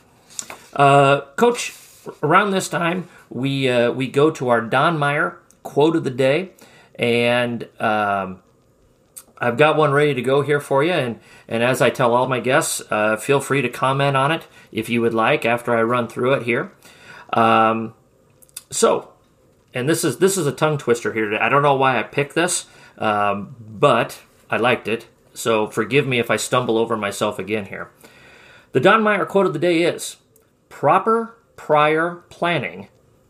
Uh, 0.74 1.22
coach, 1.36 1.72
around 2.22 2.51
this 2.51 2.68
time, 2.68 3.09
we 3.30 3.68
uh, 3.68 3.90
we 3.92 4.09
go 4.09 4.30
to 4.30 4.49
our 4.49 4.61
Don 4.61 4.99
Meyer 4.99 5.38
quote 5.62 5.97
of 5.97 6.05
the 6.05 6.11
day, 6.11 6.51
and 6.97 7.66
um, 7.80 8.42
I've 9.45 9.59
got 9.59 9.76
one 9.76 9.92
ready 9.92 10.14
to 10.14 10.22
go 10.22 10.40
here 10.40 10.61
for 10.61 10.82
you. 10.82 10.92
And 10.92 11.20
and 11.47 11.62
as 11.62 11.82
I 11.82 11.90
tell 11.90 12.14
all 12.14 12.26
my 12.26 12.40
guests, 12.40 12.80
uh, 12.90 13.16
feel 13.16 13.40
free 13.40 13.61
to 13.62 13.68
comment 13.68 14.16
on 14.16 14.32
it 14.32 14.47
if 14.72 14.88
you 14.88 15.03
would 15.03 15.12
like 15.14 15.45
after 15.45 15.76
I 15.76 15.82
run 15.82 16.09
through 16.09 16.34
it 16.34 16.45
here. 16.45 16.72
Um, 17.32 17.95
so, 18.70 19.12
and 19.74 19.88
this 19.88 20.03
is 20.03 20.18
this 20.18 20.38
is 20.38 20.47
a 20.47 20.53
tongue 20.53 20.78
twister 20.78 21.12
here 21.12 21.26
today. 21.26 21.42
I 21.42 21.51
don't 21.51 21.62
know 21.62 21.74
why 21.74 21.99
I 21.99 22.05
picked 22.05 22.34
this, 22.34 22.66
um, 22.97 23.55
but 23.61 24.20
I 24.49 24.57
liked 24.57 24.88
it. 24.88 25.09
So 25.34 25.66
forgive 25.66 26.07
me 26.07 26.18
if 26.18 26.30
I 26.30 26.36
stumble 26.36 26.78
over 26.78 26.97
myself 26.97 27.38
again 27.38 27.66
here. 27.66 27.90
The 28.72 28.80
Don 28.80 29.03
Meyer 29.03 29.26
quote 29.26 29.47
of 29.47 29.53
the 29.53 29.59
day 29.59 29.82
is 29.82 30.16
proper 30.68 31.36
prior 31.57 32.24
planning 32.30 32.88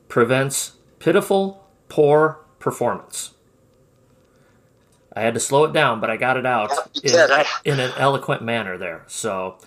prevents 0.08 0.74
pitiful, 0.98 1.68
poor 1.88 2.40
performance. 2.58 3.33
I 5.16 5.22
had 5.22 5.34
to 5.34 5.40
slow 5.40 5.64
it 5.64 5.72
down, 5.72 6.00
but 6.00 6.10
I 6.10 6.16
got 6.16 6.36
it 6.36 6.46
out 6.46 6.72
in, 7.02 7.14
in, 7.64 7.80
an 7.80 7.92
eloquent 7.96 8.42
manner 8.42 8.76
there. 8.76 9.04
So, 9.06 9.58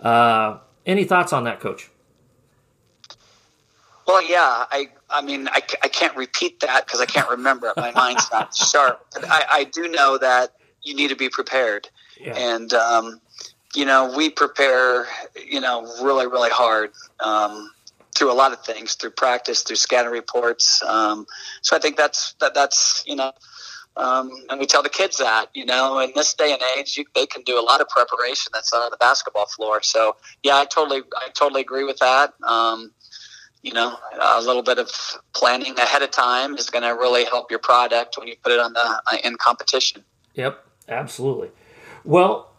Uh, 0.00 0.58
any 0.84 1.04
thoughts 1.04 1.32
on 1.32 1.44
that, 1.44 1.60
Coach? 1.60 1.90
Well, 4.06 4.22
yeah, 4.22 4.64
I, 4.70 4.88
I 5.10 5.20
mean, 5.22 5.48
I, 5.48 5.62
I 5.82 5.88
can't 5.88 6.16
repeat 6.16 6.60
that 6.60 6.86
because 6.86 7.00
I 7.00 7.06
can't 7.06 7.28
remember 7.28 7.68
it. 7.68 7.76
My 7.76 7.90
mind's 7.94 8.30
not 8.30 8.54
sharp. 8.54 9.04
But 9.12 9.28
I, 9.28 9.44
I 9.50 9.64
do 9.64 9.88
know 9.88 10.16
that 10.18 10.52
you 10.82 10.94
need 10.94 11.08
to 11.08 11.16
be 11.16 11.28
prepared. 11.28 11.88
Yeah. 12.20 12.36
And, 12.36 12.72
um, 12.72 13.20
you 13.74 13.84
know, 13.84 14.14
we 14.16 14.30
prepare, 14.30 15.06
you 15.44 15.60
know, 15.60 15.82
really, 16.02 16.26
really 16.26 16.50
hard 16.50 16.92
um, 17.20 17.70
through 18.14 18.30
a 18.30 18.34
lot 18.34 18.52
of 18.52 18.64
things, 18.64 18.94
through 18.94 19.10
practice, 19.10 19.62
through 19.62 19.76
scatter 19.76 20.10
reports. 20.10 20.82
Um, 20.84 21.26
so 21.62 21.76
I 21.76 21.80
think 21.80 21.96
that's, 21.96 22.34
that, 22.34 22.54
that's, 22.54 23.02
you 23.06 23.16
know, 23.16 23.32
um, 23.96 24.30
and 24.50 24.60
we 24.60 24.66
tell 24.66 24.82
the 24.82 24.88
kids 24.88 25.16
that, 25.18 25.48
you 25.54 25.64
know, 25.64 25.98
in 26.00 26.12
this 26.14 26.34
day 26.34 26.52
and 26.52 26.60
age, 26.76 26.96
you, 26.96 27.04
they 27.14 27.26
can 27.26 27.42
do 27.42 27.58
a 27.58 27.62
lot 27.62 27.80
of 27.80 27.88
preparation 27.88 28.50
that's 28.52 28.72
on 28.72 28.90
the 28.90 28.96
basketball 28.98 29.46
floor. 29.46 29.82
So, 29.82 30.16
yeah, 30.42 30.56
I 30.56 30.66
totally, 30.66 31.02
I 31.16 31.28
totally 31.30 31.62
agree 31.62 31.84
with 31.84 31.98
that. 31.98 32.34
Um, 32.42 32.92
you 33.62 33.72
know, 33.72 33.96
a 34.20 34.40
little 34.42 34.62
bit 34.62 34.78
of 34.78 34.90
planning 35.34 35.76
ahead 35.78 36.02
of 36.02 36.10
time 36.10 36.56
is 36.56 36.70
going 36.70 36.84
to 36.84 36.90
really 36.90 37.24
help 37.24 37.50
your 37.50 37.58
product 37.58 38.16
when 38.16 38.28
you 38.28 38.36
put 38.42 38.52
it 38.52 38.60
on 38.60 38.74
the 38.74 38.80
uh, 38.80 39.16
in 39.24 39.36
competition. 39.36 40.04
Yep, 40.34 40.64
absolutely. 40.88 41.50
Well, 42.04 42.52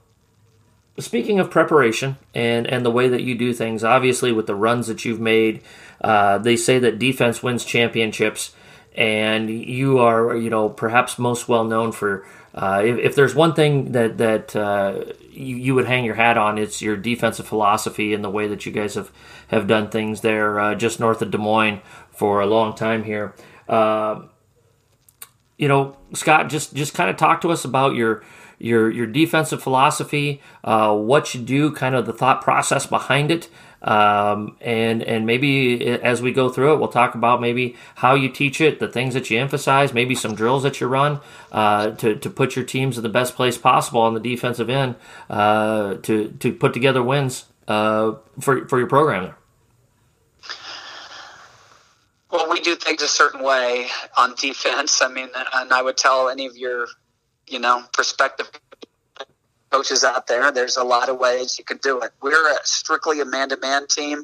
speaking 1.00 1.40
of 1.40 1.50
preparation 1.50 2.18
and 2.34 2.68
and 2.68 2.86
the 2.86 2.92
way 2.92 3.08
that 3.08 3.22
you 3.22 3.36
do 3.36 3.54
things, 3.54 3.86
obviously 3.86 4.34
with 4.34 4.48
the 4.48 4.56
runs 4.56 4.88
that 4.88 5.06
you've 5.06 5.22
made, 5.22 5.62
uh, 6.02 6.40
they 6.40 6.58
say 6.58 6.78
that 6.80 7.00
defense 7.00 7.42
wins 7.42 7.64
championships 7.64 8.54
and 8.98 9.50
you 9.50 10.00
are 10.00 10.36
you 10.36 10.50
know 10.50 10.68
perhaps 10.68 11.18
most 11.20 11.48
well 11.48 11.64
known 11.64 11.92
for 11.92 12.26
uh, 12.56 12.82
if, 12.84 12.98
if, 12.98 13.16
there's 13.16 13.36
one 13.36 13.54
thing 13.54 13.92
that 13.92 14.18
that 14.18 14.56
uh, 14.56 15.04
you, 15.30 15.56
you, 15.58 15.76
would 15.76 15.86
hang 15.86 16.04
your 16.04 16.16
hat 16.16 16.40
on, 16.40 16.58
it's 16.58 16.82
your 16.82 16.98
defensive 16.98 17.46
philosophy 17.46 18.16
and 18.16 18.24
the 18.24 18.32
way 18.32 18.48
that 18.48 18.66
you 18.66 18.72
guys 18.72 18.96
have 18.96 19.12
have 19.50 19.68
done 19.68 19.90
things 19.90 20.22
there 20.22 20.60
uh, 20.60 20.74
just 20.74 21.00
north 21.00 21.22
of 21.22 21.30
Des 21.30 21.38
Moines 21.38 21.82
for 22.10 22.42
a 22.42 22.48
long 22.48 22.74
time 22.74 23.04
here. 23.04 23.36
Uh, 23.70 24.24
you 25.56 25.68
know, 25.68 25.98
Scott, 26.14 26.50
just 26.50 26.74
just 26.74 26.96
kind 26.96 27.12
of 27.12 27.16
talk 27.16 27.42
to 27.42 27.52
us 27.52 27.64
about 27.64 27.94
your 27.94 28.24
your 28.58 28.90
your 28.90 29.06
defensive 29.06 29.62
philosophy, 29.62 30.42
uh, 30.64 30.96
what 30.96 31.36
you 31.36 31.42
do, 31.42 31.72
kind 31.72 31.94
of 31.94 32.08
the 32.08 32.14
thought 32.14 32.42
process 32.42 32.88
behind 32.88 33.30
it, 33.30 33.50
um, 33.82 34.58
and 34.62 35.04
and 35.04 35.26
maybe 35.26 35.88
as 35.88 36.22
we 36.22 36.32
go 36.32 36.50
through 36.50 36.74
it, 36.74 36.80
we'll 36.80 36.88
talk 36.88 37.16
about 37.16 37.42
maybe 37.42 37.76
how 37.96 38.16
you 38.16 38.30
teach 38.30 38.60
it, 38.62 38.80
the 38.80 38.88
things 38.88 39.14
that 39.14 39.30
you 39.30 39.40
emphasize, 39.40 39.94
maybe 39.94 40.16
some 40.16 40.36
drills 40.36 40.64
that 40.64 40.82
you 40.82 40.88
run 40.88 41.20
uh, 41.52 41.92
to 41.92 42.16
to 42.16 42.30
put 42.30 42.56
your 42.56 42.66
teams 42.66 42.98
in 42.98 43.04
the 43.04 43.10
best 43.10 43.36
place 43.36 43.58
possible 43.58 44.02
on 44.02 44.14
the 44.14 44.20
defensive 44.20 44.70
end 44.70 44.96
uh, 45.30 45.96
to 45.96 46.30
to 46.40 46.54
put 46.54 46.74
together 46.74 47.04
wins 47.04 47.46
uh, 47.68 48.14
for 48.40 48.68
for 48.68 48.80
your 48.80 48.88
program 48.88 49.24
there. 49.24 49.38
Well, 52.32 52.50
we 52.50 52.60
do 52.60 52.76
things 52.76 53.02
a 53.02 53.08
certain 53.08 53.44
way 53.44 53.88
on 54.18 54.36
defense. 54.36 55.02
I 55.02 55.08
mean, 55.08 55.30
and 55.54 55.72
I 55.72 55.82
would 55.82 55.96
tell 55.96 56.28
any 56.28 56.46
of 56.46 56.58
your, 56.58 56.88
you 57.48 57.60
know, 57.60 57.84
prospective 57.94 58.52
coaches 59.72 60.04
out 60.04 60.28
there. 60.28 60.52
There's 60.52 60.78
a 60.78 60.84
lot 60.84 61.10
of 61.10 61.20
ways 61.20 61.58
you 61.58 61.66
can 61.66 61.78
do 61.78 62.00
it. 62.02 62.12
We're 62.22 62.52
a 62.52 62.58
strictly 62.64 63.20
a 63.22 63.26
man-to-man 63.26 63.88
team. 63.88 64.20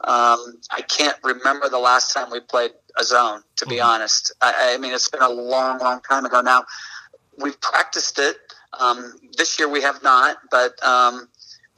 Um, 0.00 0.58
I 0.70 0.82
can't 0.88 1.16
remember 1.22 1.68
the 1.68 1.78
last 1.78 2.12
time 2.12 2.30
we 2.30 2.40
played 2.40 2.72
a 2.98 3.04
zone. 3.04 3.42
To 3.56 3.66
be 3.66 3.76
mm-hmm. 3.76 3.88
honest, 3.88 4.32
I, 4.42 4.74
I, 4.74 4.78
mean 4.78 4.92
it's 4.92 5.08
been 5.08 5.22
a 5.22 5.28
long, 5.28 5.78
long 5.78 6.00
time 6.08 6.24
ago. 6.24 6.40
Now 6.40 6.64
we've 7.38 7.60
practiced 7.60 8.18
it. 8.18 8.36
Um, 8.78 9.14
this 9.36 9.58
year 9.58 9.68
we 9.68 9.82
have 9.82 10.02
not, 10.02 10.36
but 10.50 10.82
um, 10.84 11.28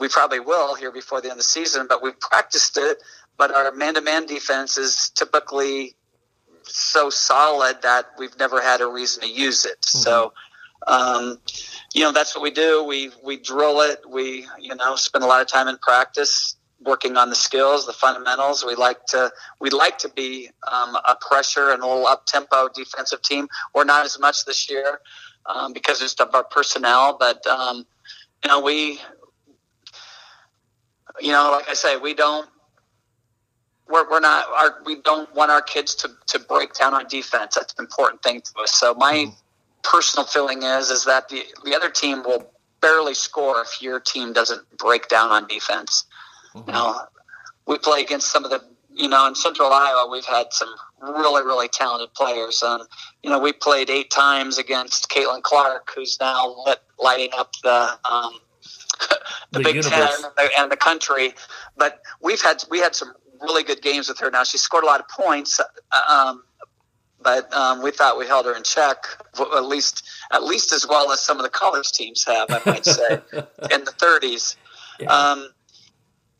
we 0.00 0.08
probably 0.08 0.40
will 0.40 0.74
here 0.74 0.90
before 0.90 1.20
the 1.20 1.28
end 1.28 1.32
of 1.32 1.38
the 1.38 1.44
season. 1.44 1.86
But 1.88 2.02
we've 2.02 2.18
practiced 2.18 2.76
it. 2.76 2.98
But 3.36 3.54
our 3.54 3.70
man-to-man 3.72 4.26
defense 4.26 4.78
is 4.78 5.10
typically 5.14 5.94
so 6.64 7.08
solid 7.08 7.82
that 7.82 8.06
we've 8.18 8.36
never 8.38 8.60
had 8.60 8.80
a 8.80 8.86
reason 8.86 9.22
to 9.22 9.28
use 9.28 9.64
it. 9.64 9.80
Mm-hmm. 9.80 9.98
So 9.98 10.32
um, 10.88 11.38
you 11.94 12.02
know, 12.02 12.12
that's 12.12 12.34
what 12.34 12.42
we 12.42 12.50
do. 12.50 12.82
We 12.82 13.10
we 13.22 13.36
drill 13.36 13.82
it. 13.82 14.00
We 14.08 14.46
you 14.58 14.74
know 14.74 14.96
spend 14.96 15.22
a 15.22 15.26
lot 15.26 15.40
of 15.40 15.46
time 15.46 15.68
in 15.68 15.76
practice 15.78 16.56
working 16.80 17.16
on 17.16 17.28
the 17.28 17.34
skills, 17.34 17.86
the 17.86 17.92
fundamentals. 17.92 18.64
We 18.64 18.74
like 18.74 19.04
to 19.06 19.30
we 19.60 19.70
like 19.70 19.98
to 19.98 20.08
be 20.08 20.50
um, 20.70 20.96
a 20.96 21.16
pressure 21.20 21.70
and 21.70 21.82
a 21.82 21.86
little 21.86 22.06
up 22.06 22.24
tempo 22.26 22.68
defensive 22.74 23.22
team. 23.22 23.48
We're 23.74 23.84
not 23.84 24.06
as 24.06 24.18
much 24.18 24.44
this 24.46 24.70
year 24.70 25.00
um, 25.46 25.72
because 25.72 26.00
it's 26.00 26.14
of 26.14 26.34
our 26.34 26.44
personnel, 26.44 27.16
but 27.18 27.46
um, 27.46 27.86
you 28.42 28.50
know 28.50 28.60
we 28.60 29.00
you 31.20 31.32
know 31.32 31.50
like 31.52 31.68
I 31.68 31.74
say 31.74 31.98
we 31.98 32.14
don't 32.14 32.48
we're, 33.90 34.08
we're 34.10 34.20
not 34.20 34.46
our, 34.56 34.78
we 34.84 35.00
don't 35.02 35.34
want 35.34 35.50
our 35.50 35.62
kids 35.62 35.94
to, 35.96 36.10
to 36.26 36.38
break 36.38 36.74
down 36.74 36.92
on 36.92 37.06
defense. 37.08 37.54
That's 37.54 37.74
an 37.78 37.84
important 37.84 38.22
thing 38.22 38.42
to 38.42 38.62
us. 38.62 38.74
So 38.74 38.94
my 38.94 39.12
mm-hmm 39.14 39.30
personal 39.88 40.26
feeling 40.26 40.62
is 40.62 40.90
is 40.90 41.04
that 41.04 41.28
the 41.28 41.44
the 41.64 41.74
other 41.74 41.90
team 41.90 42.22
will 42.22 42.50
barely 42.80 43.14
score 43.14 43.62
if 43.62 43.82
your 43.82 43.98
team 43.98 44.32
doesn't 44.32 44.62
break 44.76 45.08
down 45.08 45.30
on 45.30 45.46
defense. 45.48 46.04
Mm-hmm. 46.54 46.70
Now, 46.70 47.08
we 47.66 47.78
play 47.78 48.02
against 48.02 48.30
some 48.30 48.44
of 48.44 48.50
the 48.50 48.62
you 48.92 49.08
know 49.08 49.26
in 49.26 49.34
Central 49.34 49.72
Iowa 49.72 50.08
we've 50.10 50.24
had 50.24 50.52
some 50.52 50.72
really 51.00 51.42
really 51.42 51.68
talented 51.68 52.12
players 52.14 52.62
and 52.64 52.82
you 53.22 53.30
know 53.30 53.38
we 53.38 53.52
played 53.52 53.88
eight 53.88 54.10
times 54.10 54.58
against 54.58 55.08
Caitlin 55.08 55.42
Clark 55.42 55.90
who's 55.94 56.18
now 56.20 56.54
lit, 56.66 56.80
lighting 56.98 57.30
up 57.36 57.52
the 57.62 57.98
um, 58.10 58.34
the, 59.08 59.18
the, 59.52 59.60
Big 59.60 59.76
universe. 59.76 59.92
Ten 59.92 60.24
and 60.24 60.32
the, 60.36 60.58
and 60.58 60.72
the 60.72 60.76
country. 60.76 61.34
But 61.76 62.02
we've 62.20 62.42
had 62.42 62.62
we 62.70 62.80
had 62.80 62.94
some 62.94 63.14
really 63.40 63.62
good 63.62 63.80
games 63.80 64.08
with 64.08 64.18
her. 64.18 64.30
Now 64.30 64.44
she 64.44 64.58
scored 64.58 64.84
a 64.84 64.86
lot 64.86 65.00
of 65.00 65.08
points. 65.08 65.60
Um, 66.08 66.42
but 67.22 67.52
um, 67.52 67.82
we 67.82 67.90
thought 67.90 68.18
we 68.18 68.26
held 68.26 68.46
her 68.46 68.54
in 68.54 68.62
check 68.62 69.06
at 69.40 69.64
least 69.64 70.08
at 70.32 70.42
least 70.42 70.72
as 70.72 70.86
well 70.86 71.10
as 71.12 71.20
some 71.20 71.38
of 71.38 71.42
the 71.42 71.50
college 71.50 71.90
teams 71.92 72.24
have, 72.24 72.48
I 72.50 72.60
might 72.66 72.84
say, 72.84 73.12
in 73.32 73.84
the 73.84 73.94
30s. 73.98 74.56
Yeah. 75.00 75.08
Um, 75.08 75.48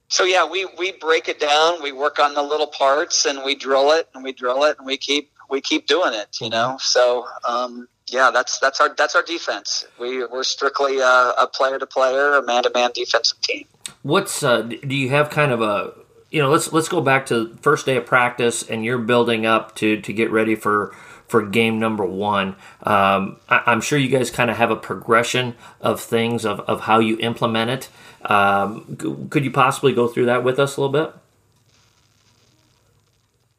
so 0.09 0.25
yeah, 0.25 0.49
we 0.49 0.67
we 0.79 0.93
break 0.93 1.29
it 1.29 1.39
down, 1.39 1.83
we 1.83 1.93
work 1.93 2.19
on 2.19 2.35
the 2.35 2.43
little 2.43 2.67
parts, 2.67 3.27
and 3.27 3.45
we 3.45 3.55
drill 3.55 3.93
it 3.93 4.09
and 4.15 4.25
we 4.25 4.33
drill 4.33 4.65
it, 4.65 4.77
and 4.79 4.87
we 4.87 4.97
keep 4.97 5.31
we 5.51 5.61
keep 5.61 5.87
doing 5.87 6.15
it. 6.15 6.37
You 6.41 6.51
know, 6.51 6.69
mm-hmm. 6.69 6.79
so. 6.79 7.27
Um, 7.47 7.89
yeah, 8.11 8.31
that's 8.31 8.59
that's 8.59 8.81
our 8.81 8.95
that's 8.95 9.15
our 9.15 9.23
defense. 9.23 9.87
We 10.01 10.25
we're 10.25 10.43
strictly 10.43 10.99
a, 10.99 11.35
a 11.39 11.47
player 11.47 11.79
to 11.79 11.85
player, 11.85 12.37
a 12.37 12.43
man 12.43 12.63
to 12.63 12.71
man 12.75 12.91
defensive 12.95 13.39
team. 13.43 13.67
What's 14.01 14.43
uh, 14.43 14.63
do 14.63 14.97
you 14.97 15.11
have 15.11 15.29
kind 15.29 15.53
of 15.53 15.61
a 15.61 15.93
you 16.31 16.43
know, 16.43 16.51
let's 16.51 16.73
let's 16.73 16.89
go 16.89 17.01
back 17.01 17.27
to 17.27 17.57
first 17.63 17.87
day 17.87 17.97
of 17.97 18.07
practice, 18.07 18.63
and 18.69 18.85
you're 18.85 18.99
building 18.99 19.47
up 19.47 19.75
to 19.77 20.01
to 20.01 20.13
get 20.13 20.31
ready 20.31 20.55
for 20.55 20.95
for 21.27 21.43
game 21.43 21.79
number 21.79 22.05
one. 22.05 22.57
Um, 22.83 23.37
I, 23.49 23.73
am 23.73 23.81
sure 23.81 23.99
you 23.99 24.09
guys 24.09 24.31
kind 24.31 24.51
of 24.51 24.57
have 24.57 24.71
a 24.71 24.77
progression 24.77 25.55
of 25.81 26.01
things 26.01 26.45
of, 26.45 26.61
of 26.61 26.81
how 26.81 27.01
you 27.01 27.19
implement 27.19 27.71
it. 27.71 27.89
Um, 28.31 29.29
could 29.31 29.45
you 29.45 29.51
possibly 29.51 29.93
go 29.93 30.09
through 30.09 30.27
that 30.27 30.43
with 30.43 30.59
us 30.59 30.77
a 30.77 30.81
little 30.81 30.93
bit? 30.93 31.15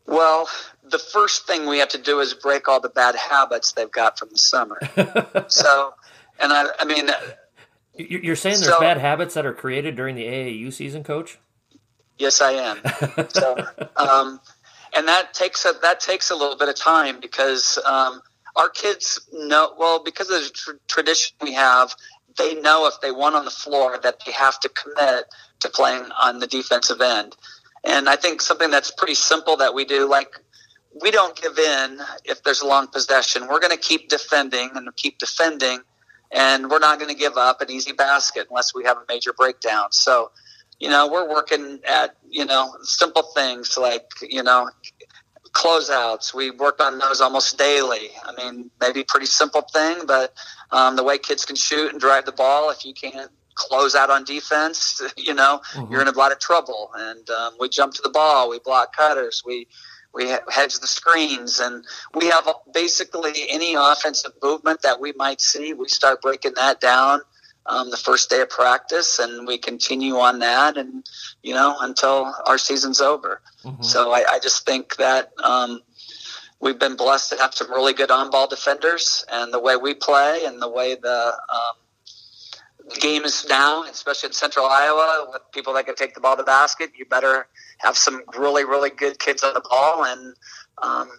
Well, 0.08 0.50
the 0.84 0.98
first 0.98 1.46
thing 1.46 1.68
we 1.68 1.78
have 1.78 1.90
to 1.90 2.00
do 2.00 2.20
is 2.20 2.34
break 2.34 2.68
all 2.68 2.80
the 2.80 2.90
bad 2.90 3.16
habits 3.16 3.74
they've 3.74 3.92
got 3.92 4.18
from 4.18 4.30
the 4.30 4.38
summer. 4.38 4.80
so, 5.48 5.94
and 6.40 6.52
I, 6.52 6.66
I 6.80 6.86
mean, 6.86 7.10
you're 7.96 8.36
saying 8.36 8.56
there's 8.56 8.74
so, 8.74 8.80
bad 8.80 8.98
habits 8.98 9.36
that 9.36 9.46
are 9.46 9.54
created 9.54 9.96
during 9.96 10.16
the 10.16 10.26
AAU 10.26 10.74
season, 10.74 11.04
Coach? 11.04 11.38
Yes, 12.20 12.42
I 12.42 12.52
am. 12.52 12.78
so, 13.30 13.58
um, 13.96 14.40
and 14.96 15.08
that 15.08 15.34
takes 15.34 15.66
a 15.66 15.74
that 15.82 16.00
takes 16.00 16.30
a 16.30 16.36
little 16.36 16.58
bit 16.58 16.70
of 16.70 16.76
time 16.76 17.20
because 17.20 17.80
um, 17.86 18.22
our 18.56 18.70
kids 18.70 19.28
know 19.34 19.74
well 19.78 20.04
because 20.04 20.30
of 20.30 20.44
the 20.44 20.50
tr- 20.50 20.72
tradition 20.88 21.36
we 21.42 21.54
have. 21.54 21.96
They 22.38 22.56
know 22.62 22.88
if 22.88 23.02
they 23.02 23.12
want 23.12 23.36
on 23.36 23.44
the 23.44 23.52
floor 23.52 23.98
that 24.02 24.20
they 24.26 24.32
have 24.32 24.60
to 24.62 24.70
commit 24.70 25.26
to 25.62 25.70
playing 25.70 26.06
on 26.22 26.40
the 26.40 26.48
defensive 26.48 27.02
end. 27.02 27.36
And 27.84 28.08
I 28.08 28.16
think 28.16 28.42
something 28.42 28.70
that's 28.70 28.92
pretty 28.92 29.16
simple 29.16 29.58
that 29.58 29.74
we 29.74 29.84
do, 29.84 30.08
like 30.08 30.32
we 31.02 31.12
don't 31.12 31.40
give 31.40 31.58
in 31.58 32.00
if 32.26 32.44
there's 32.44 32.62
a 32.62 32.68
long 32.68 32.88
possession. 32.88 33.48
We're 33.48 33.60
going 33.60 33.76
to 33.76 33.82
keep 33.82 34.10
defending 34.10 34.72
and 34.76 34.88
keep 34.96 35.18
defending, 35.18 35.80
and 36.32 36.70
we're 36.70 36.80
not 36.80 37.00
going 37.00 37.14
to 37.14 37.18
give 37.18 37.38
up 37.38 37.62
an 37.62 37.70
easy 37.72 37.92
basket 37.92 38.48
unless 38.50 38.74
we 38.74 38.84
have 38.86 38.98
a 38.98 39.04
major 39.08 39.34
breakdown. 39.34 39.92
So 39.92 40.32
you 40.80 40.90
know, 40.90 41.10
we're 41.10 41.28
working 41.28 41.80
at, 41.88 42.16
you 42.30 42.46
know, 42.46 42.74
simple 42.84 43.24
things 43.24 43.78
like, 43.78 44.10
you 44.22 44.44
know, 44.44 44.70
closeouts. 45.52 46.34
We 46.34 46.52
work 46.52 46.82
on 46.82 47.00
those 47.00 47.22
almost 47.22 47.58
daily. 47.58 48.10
I 48.24 48.34
mean, 48.36 48.72
maybe 48.80 49.04
pretty 49.04 49.26
simple 49.26 49.62
thing, 49.62 50.06
but 50.06 50.34
um, 50.72 50.96
the 50.96 51.04
way 51.04 51.18
kids 51.18 51.46
can 51.46 51.56
shoot 51.56 51.92
and 51.92 52.00
drive 52.00 52.26
the 52.26 52.32
ball, 52.32 52.70
if 52.70 52.86
you 52.86 52.94
can't 52.94 53.32
close 53.56 53.94
out 53.94 54.10
on 54.10 54.24
defense, 54.24 55.02
you 55.18 55.34
know, 55.34 55.62
mm-hmm. 55.74 55.92
you're 55.92 56.02
in 56.02 56.08
a 56.08 56.12
lot 56.12 56.32
of 56.32 56.40
trouble. 56.40 56.92
And 56.96 57.30
um, 57.30 57.56
we 57.60 57.68
jump 57.68 57.94
to 57.96 58.02
the 58.02 58.10
ball, 58.10 58.50
we 58.50 58.60
block 58.60 58.96
cutters, 58.96 59.44
we 59.46 59.68
we 60.12 60.28
hedge 60.50 60.80
the 60.80 60.88
screens, 60.88 61.60
and 61.60 61.86
we 62.16 62.30
have 62.30 62.48
basically 62.74 63.48
any 63.48 63.76
offensive 63.76 64.32
movement 64.42 64.82
that 64.82 65.00
we 65.00 65.12
might 65.12 65.40
see. 65.40 65.74
We 65.74 65.88
start 65.88 66.24
breaking 66.24 66.54
that 66.56 66.82
down 66.82 67.22
um, 67.66 67.90
the 67.92 67.98
first 67.98 68.30
day 68.30 68.42
of 68.42 68.50
practice, 68.50 69.20
and 69.20 69.48
we 69.48 69.58
continue 69.58 70.16
on 70.18 70.40
that, 70.40 70.78
and 70.78 71.06
you 71.44 71.54
know 71.54 71.76
until 71.82 72.34
our 72.46 72.58
season's 72.58 73.02
over. 73.02 73.42
Mm-hmm. 73.64 73.84
So 73.84 74.12
I, 74.12 74.26
I, 74.32 74.40
just 74.40 74.66
think 74.66 74.96
that 74.98 75.32
um, 75.44 75.82
we've 76.60 76.80
been 76.80 76.96
blessed 76.96 77.32
to 77.32 77.38
have 77.38 77.54
some 77.54 77.70
really 77.70 77.94
good 77.94 78.12
on-ball 78.12 78.48
defenders, 78.48 79.26
and 79.32 79.54
the 79.54 79.60
way 79.60 79.76
we 79.76 79.94
play, 79.94 80.46
and 80.46 80.62
the 80.62 80.70
way 80.70 80.96
the 80.96 81.34
um, 81.50 82.96
game 83.00 83.24
is 83.24 83.46
now, 83.48 83.84
especially 83.84 84.28
in 84.28 84.34
Central 84.34 84.66
Iowa, 84.66 85.28
with 85.32 85.42
people 85.52 85.74
that 85.74 85.86
can 85.86 85.96
take 85.96 86.16
the 86.16 86.22
ball 86.22 86.36
to 86.36 86.42
the 86.42 86.46
basket, 86.46 86.92
you 86.98 87.06
better 87.06 87.48
have 87.80 87.98
some 87.98 88.24
really, 88.38 88.66
really 88.66 88.90
good 88.90 89.20
kids 89.20 89.44
on 89.44 89.54
the 89.54 89.62
ball, 89.62 90.06
and 90.06 90.36
um, 90.82 91.10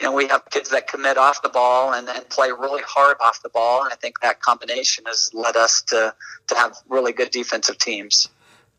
you 0.00 0.06
know, 0.06 0.12
we 0.12 0.26
have 0.28 0.48
kids 0.50 0.70
that 0.70 0.88
commit 0.88 1.18
off 1.18 1.42
the 1.42 1.50
ball 1.50 1.92
and, 1.92 2.08
and 2.08 2.26
play 2.30 2.50
really 2.50 2.82
hard 2.82 3.18
off 3.20 3.42
the 3.42 3.50
ball. 3.50 3.84
And 3.84 3.92
I 3.92 3.96
think 3.96 4.20
that 4.20 4.40
combination 4.40 5.04
has 5.06 5.30
led 5.34 5.56
us 5.56 5.82
to, 5.88 6.14
to 6.46 6.54
have 6.54 6.76
really 6.88 7.12
good 7.12 7.30
defensive 7.30 7.76
teams. 7.76 8.28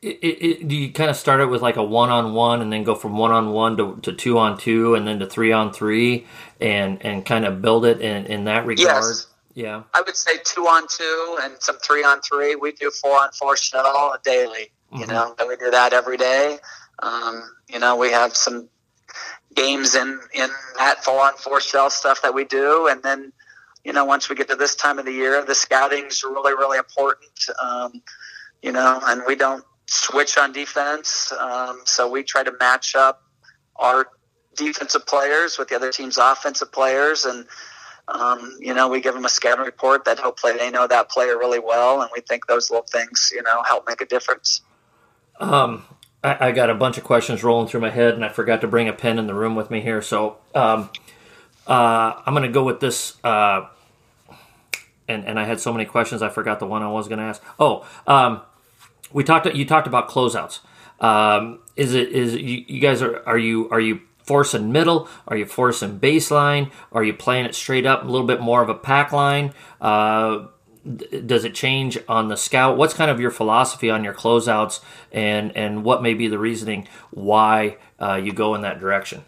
It, 0.01 0.17
it, 0.23 0.67
do 0.67 0.75
you 0.75 0.91
kind 0.91 1.11
of 1.11 1.15
start 1.15 1.41
it 1.41 1.45
with 1.45 1.61
like 1.61 1.75
a 1.75 1.83
one 1.83 2.09
on 2.09 2.33
one 2.33 2.63
and 2.63 2.73
then 2.73 2.83
go 2.83 2.95
from 2.95 3.17
one 3.17 3.29
on 3.29 3.51
one 3.51 4.01
to 4.01 4.13
two 4.13 4.39
on 4.39 4.57
two 4.57 4.95
and 4.95 5.05
then 5.05 5.19
to 5.19 5.27
three 5.27 5.51
on 5.51 5.71
three 5.71 6.25
and, 6.59 7.05
and 7.05 7.23
kind 7.23 7.45
of 7.45 7.61
build 7.61 7.85
it 7.85 8.01
in, 8.01 8.25
in 8.25 8.45
that 8.45 8.65
regard? 8.65 9.03
Yes. 9.03 9.27
Yeah. 9.53 9.83
I 9.93 10.01
would 10.01 10.15
say 10.15 10.37
two 10.43 10.63
on 10.63 10.87
two 10.87 11.37
and 11.43 11.53
some 11.59 11.77
three 11.77 12.03
on 12.03 12.21
three. 12.21 12.55
We 12.55 12.71
do 12.71 12.89
four 12.89 13.19
on 13.19 13.31
four 13.33 13.55
shuttle 13.55 14.15
daily, 14.23 14.71
you 14.91 15.01
mm-hmm. 15.01 15.11
know, 15.11 15.35
and 15.37 15.47
we 15.47 15.55
do 15.57 15.69
that 15.69 15.93
every 15.93 16.17
day. 16.17 16.57
Um, 17.03 17.43
you 17.69 17.77
know, 17.77 17.95
we 17.95 18.11
have 18.11 18.35
some 18.35 18.69
games 19.55 19.95
in 19.95 20.19
in 20.33 20.49
that 20.77 21.03
four 21.03 21.21
on 21.21 21.33
four 21.35 21.59
shell 21.61 21.89
stuff 21.89 22.21
that 22.21 22.33
we 22.33 22.45
do, 22.45 22.87
and 22.87 23.01
then 23.03 23.33
you 23.83 23.93
know 23.93 24.05
once 24.05 24.29
we 24.29 24.35
get 24.35 24.49
to 24.49 24.55
this 24.55 24.75
time 24.75 24.99
of 24.99 25.05
the 25.05 25.11
year, 25.11 25.43
the 25.45 25.55
scouting 25.55 26.05
is 26.05 26.23
really 26.23 26.53
really 26.53 26.77
important. 26.77 27.31
Um, 27.61 28.01
you 28.61 28.71
know, 28.71 28.99
and 29.03 29.23
we 29.27 29.35
don't 29.35 29.63
switch 29.87 30.37
on 30.37 30.53
defense, 30.53 31.31
um, 31.39 31.81
so 31.85 32.09
we 32.09 32.23
try 32.23 32.43
to 32.43 32.53
match 32.59 32.95
up 32.95 33.23
our 33.75 34.07
defensive 34.55 35.05
players 35.07 35.57
with 35.57 35.69
the 35.69 35.75
other 35.75 35.91
team's 35.91 36.17
offensive 36.17 36.71
players, 36.71 37.25
and 37.25 37.45
um, 38.07 38.57
you 38.59 38.73
know, 38.73 38.87
we 38.87 39.01
give 39.01 39.13
them 39.13 39.25
a 39.25 39.29
scouting 39.29 39.65
report 39.65 40.05
that 40.05 40.19
hopefully 40.19 40.53
they 40.57 40.69
know 40.69 40.87
that 40.87 41.09
player 41.09 41.37
really 41.37 41.59
well, 41.59 42.01
and 42.01 42.09
we 42.13 42.21
think 42.21 42.45
those 42.47 42.69
little 42.69 42.85
things, 42.85 43.31
you 43.33 43.41
know, 43.43 43.63
help 43.63 43.87
make 43.87 44.01
a 44.01 44.05
difference. 44.05 44.61
Um, 45.39 45.83
I, 46.23 46.47
I, 46.47 46.51
got 46.51 46.69
a 46.69 46.75
bunch 46.75 46.97
of 46.97 47.03
questions 47.03 47.43
rolling 47.43 47.67
through 47.67 47.81
my 47.81 47.89
head, 47.89 48.13
and 48.13 48.23
I 48.23 48.29
forgot 48.29 48.61
to 48.61 48.67
bring 48.67 48.87
a 48.87 48.93
pen 48.93 49.17
in 49.17 49.27
the 49.27 49.33
room 49.33 49.55
with 49.55 49.71
me 49.71 49.81
here. 49.81 50.01
So 50.01 50.37
um, 50.53 50.89
uh, 51.67 52.13
I'm 52.25 52.33
going 52.33 52.43
to 52.43 52.49
go 52.49 52.63
with 52.63 52.79
this. 52.79 53.17
Uh, 53.23 53.67
and 55.07 55.25
and 55.25 55.39
I 55.39 55.45
had 55.45 55.59
so 55.59 55.71
many 55.71 55.85
questions, 55.85 56.21
I 56.21 56.29
forgot 56.29 56.59
the 56.59 56.67
one 56.67 56.83
I 56.83 56.89
was 56.89 57.07
going 57.07 57.19
to 57.19 57.25
ask. 57.25 57.43
Oh, 57.59 57.85
um, 58.07 58.41
we 59.11 59.23
talked. 59.23 59.53
You 59.53 59.65
talked 59.65 59.87
about 59.87 60.09
closeouts. 60.09 60.59
Um, 60.99 61.59
is 61.75 61.93
it 61.93 62.09
is 62.09 62.35
you, 62.35 62.63
you 62.67 62.79
guys 62.79 63.01
are 63.01 63.27
are 63.27 63.37
you 63.37 63.69
are 63.69 63.79
you 63.79 64.01
forcing 64.23 64.71
middle? 64.71 65.09
Are 65.27 65.35
you 65.35 65.45
forcing 65.45 65.99
baseline? 65.99 66.71
Are 66.91 67.03
you 67.03 67.13
playing 67.13 67.45
it 67.45 67.55
straight 67.55 67.85
up, 67.85 68.03
a 68.03 68.07
little 68.07 68.27
bit 68.27 68.39
more 68.39 68.61
of 68.61 68.69
a 68.69 68.75
pack 68.75 69.11
line? 69.11 69.53
Uh, 69.79 70.47
does 70.83 71.45
it 71.45 71.53
change 71.53 71.97
on 72.07 72.27
the 72.27 72.37
scout? 72.37 72.77
What's 72.77 72.93
kind 72.93 73.11
of 73.11 73.19
your 73.19 73.31
philosophy 73.31 73.89
on 73.89 74.03
your 74.03 74.13
closeouts, 74.13 74.79
and 75.11 75.55
and 75.55 75.83
what 75.83 76.01
may 76.01 76.13
be 76.13 76.27
the 76.27 76.39
reasoning 76.39 76.87
why 77.11 77.77
uh, 77.99 78.15
you 78.15 78.33
go 78.33 78.55
in 78.55 78.61
that 78.61 78.79
direction? 78.79 79.23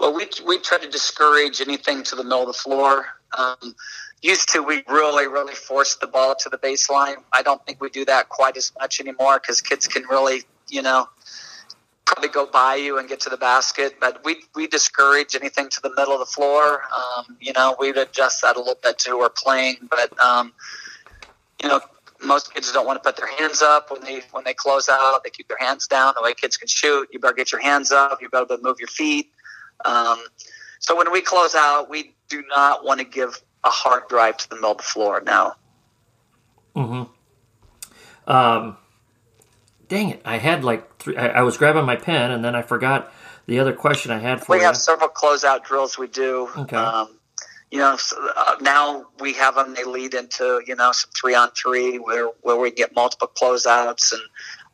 Well, 0.00 0.14
we 0.14 0.28
we 0.46 0.58
try 0.58 0.78
to 0.78 0.88
discourage 0.88 1.60
anything 1.60 2.02
to 2.04 2.16
the 2.16 2.24
middle 2.24 2.42
of 2.42 2.46
the 2.46 2.52
floor. 2.54 3.06
Um, 3.36 3.74
used 4.22 4.50
to, 4.50 4.62
we 4.62 4.82
really 4.88 5.26
really 5.26 5.54
force 5.54 5.96
the 5.96 6.06
ball 6.06 6.34
to 6.36 6.48
the 6.48 6.58
baseline. 6.58 7.16
I 7.32 7.42
don't 7.42 7.64
think 7.66 7.80
we 7.80 7.90
do 7.90 8.04
that 8.06 8.28
quite 8.28 8.56
as 8.56 8.72
much 8.78 9.00
anymore 9.00 9.38
because 9.40 9.60
kids 9.60 9.86
can 9.86 10.04
really, 10.04 10.44
you 10.68 10.82
know, 10.82 11.08
probably 12.04 12.28
go 12.28 12.46
by 12.46 12.76
you 12.76 12.98
and 12.98 13.08
get 13.08 13.20
to 13.20 13.30
the 13.30 13.36
basket. 13.36 13.96
But 14.00 14.24
we 14.24 14.44
we 14.54 14.66
discourage 14.66 15.34
anything 15.34 15.68
to 15.70 15.80
the 15.80 15.90
middle 15.96 16.12
of 16.12 16.20
the 16.20 16.26
floor. 16.26 16.82
Um, 16.94 17.36
you 17.40 17.52
know, 17.52 17.76
we'd 17.78 17.96
adjust 17.96 18.42
that 18.42 18.56
a 18.56 18.58
little 18.58 18.78
bit 18.82 18.98
too. 18.98 19.18
We're 19.18 19.30
playing, 19.30 19.76
but 19.90 20.18
um, 20.20 20.52
you 21.62 21.68
know, 21.68 21.80
most 22.24 22.52
kids 22.54 22.70
don't 22.72 22.86
want 22.86 23.02
to 23.02 23.06
put 23.06 23.16
their 23.16 23.30
hands 23.38 23.62
up 23.62 23.90
when 23.90 24.02
they 24.02 24.22
when 24.32 24.44
they 24.44 24.54
close 24.54 24.88
out. 24.88 25.24
They 25.24 25.30
keep 25.30 25.48
their 25.48 25.58
hands 25.58 25.86
down. 25.86 26.14
The 26.16 26.22
way 26.22 26.34
kids 26.34 26.56
can 26.56 26.68
shoot, 26.68 27.08
you 27.12 27.18
better 27.18 27.34
get 27.34 27.52
your 27.52 27.60
hands 27.60 27.92
up. 27.92 28.20
You 28.20 28.28
better 28.28 28.46
move 28.62 28.78
your 28.78 28.88
feet. 28.88 29.30
Um, 29.84 30.22
so 30.78 30.96
when 30.96 31.10
we 31.12 31.20
close 31.20 31.54
out, 31.54 31.88
we 31.88 32.14
do 32.28 32.42
not 32.48 32.84
want 32.84 33.00
to 33.00 33.06
give 33.06 33.40
a 33.64 33.68
hard 33.68 34.08
drive 34.08 34.36
to 34.38 34.48
the 34.48 34.56
middle 34.56 34.72
of 34.72 34.78
the 34.78 34.82
floor. 34.82 35.22
Now. 35.24 35.54
Hmm. 36.74 37.02
Um 38.26 38.76
dang 39.92 40.08
it, 40.08 40.22
I 40.24 40.38
had 40.38 40.64
like 40.64 40.96
three. 40.96 41.16
I, 41.16 41.28
I, 41.28 41.42
was 41.42 41.58
grabbing 41.58 41.84
my 41.84 41.96
pen 41.96 42.30
and 42.30 42.42
then 42.42 42.54
I 42.54 42.62
forgot 42.62 43.12
the 43.44 43.58
other 43.58 43.74
question 43.74 44.10
I 44.10 44.18
had 44.18 44.40
for 44.40 44.52
we 44.52 44.56
you. 44.56 44.60
We 44.60 44.64
have 44.64 44.76
several 44.78 45.10
closeout 45.10 45.64
drills 45.64 45.98
we 45.98 46.08
do. 46.08 46.48
Okay. 46.56 46.76
Um, 46.76 47.18
you 47.70 47.78
know, 47.78 47.96
so, 47.96 48.16
uh, 48.34 48.56
now 48.62 49.06
we 49.20 49.34
have 49.34 49.54
them. 49.54 49.74
They 49.74 49.84
lead 49.84 50.14
into 50.14 50.62
you 50.66 50.76
know 50.76 50.92
some 50.92 51.10
three 51.18 51.34
on 51.34 51.50
three 51.50 51.98
where 51.98 52.28
where 52.40 52.56
we 52.56 52.70
get 52.70 52.94
multiple 52.94 53.30
closeouts, 53.34 54.14
and 54.14 54.22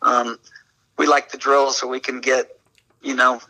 um, 0.03 0.39
we 0.99 1.07
like 1.07 1.33
the 1.33 1.39
drills 1.39 1.83
where 1.83 1.91
we 1.91 2.01
can 2.01 2.21
get 2.21 2.57
you 3.03 3.15
know 3.15 3.41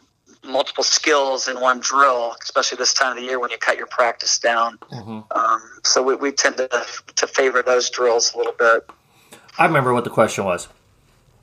multiple 0.42 0.84
skills 0.84 1.48
in 1.48 1.60
one 1.60 1.80
drill, 1.80 2.34
especially 2.42 2.76
this 2.76 2.94
time 2.94 3.12
of 3.12 3.18
the 3.18 3.24
year 3.24 3.38
when 3.38 3.50
you 3.50 3.58
cut 3.58 3.76
your 3.76 3.86
practice 3.86 4.38
down. 4.38 4.78
Mm-hmm. 4.90 5.20
Um, 5.38 5.62
so 5.82 6.02
we, 6.02 6.14
we 6.14 6.32
tend 6.32 6.56
to 6.58 6.68
to 7.16 7.26
favor 7.26 7.62
those 7.62 7.90
drills 7.90 8.32
a 8.34 8.38
little 8.38 8.54
bit. 8.58 8.88
I 9.58 9.66
remember 9.66 9.92
what 9.92 10.04
the 10.04 10.10
question 10.10 10.44
was 10.44 10.68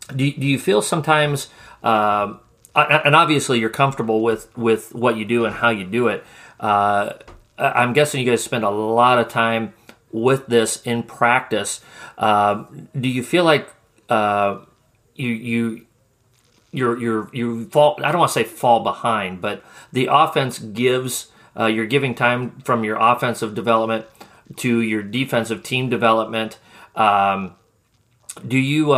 do, 0.07 0.31
do 0.31 0.45
you 0.45 0.59
feel 0.59 0.81
sometimes 0.81 1.49
um, 1.83 2.39
and 2.75 3.15
obviously 3.15 3.59
you're 3.59 3.69
comfortable 3.69 4.21
with 4.21 4.55
with 4.57 4.93
what 4.93 5.17
you 5.17 5.25
do 5.25 5.45
and 5.45 5.55
how 5.55 5.69
you 5.69 5.85
do 5.85 6.07
it 6.07 6.23
uh, 6.59 7.13
i'm 7.57 7.93
guessing 7.93 8.23
you 8.23 8.29
guys 8.29 8.43
spend 8.43 8.63
a 8.63 8.69
lot 8.69 9.17
of 9.17 9.27
time 9.27 9.73
with 10.15 10.47
this 10.47 10.81
in 10.83 11.03
practice. 11.03 11.81
Uh, 12.17 12.63
do 12.97 13.09
you 13.09 13.21
feel 13.21 13.43
like 13.43 13.69
uh, 14.07 14.59
you 15.13 15.29
you 15.29 15.85
you're 16.71 16.97
you're 16.99 17.29
you 17.33 17.65
fall 17.65 17.99
i 18.03 18.11
don't 18.11 18.19
want 18.19 18.29
to 18.29 18.33
say 18.33 18.43
fall 18.43 18.81
behind 18.81 19.41
but 19.41 19.63
the 19.93 20.07
offense 20.11 20.59
gives 20.59 21.27
uh, 21.57 21.67
you're 21.67 21.85
giving 21.85 22.13
time 22.13 22.59
from 22.61 22.83
your 22.83 22.97
offensive 22.99 23.55
development 23.55 24.05
to 24.57 24.81
your 24.81 25.01
defensive 25.01 25.63
team 25.63 25.89
development. 25.89 26.59
Um, 26.95 27.55
do 28.45 28.57
you 28.57 28.93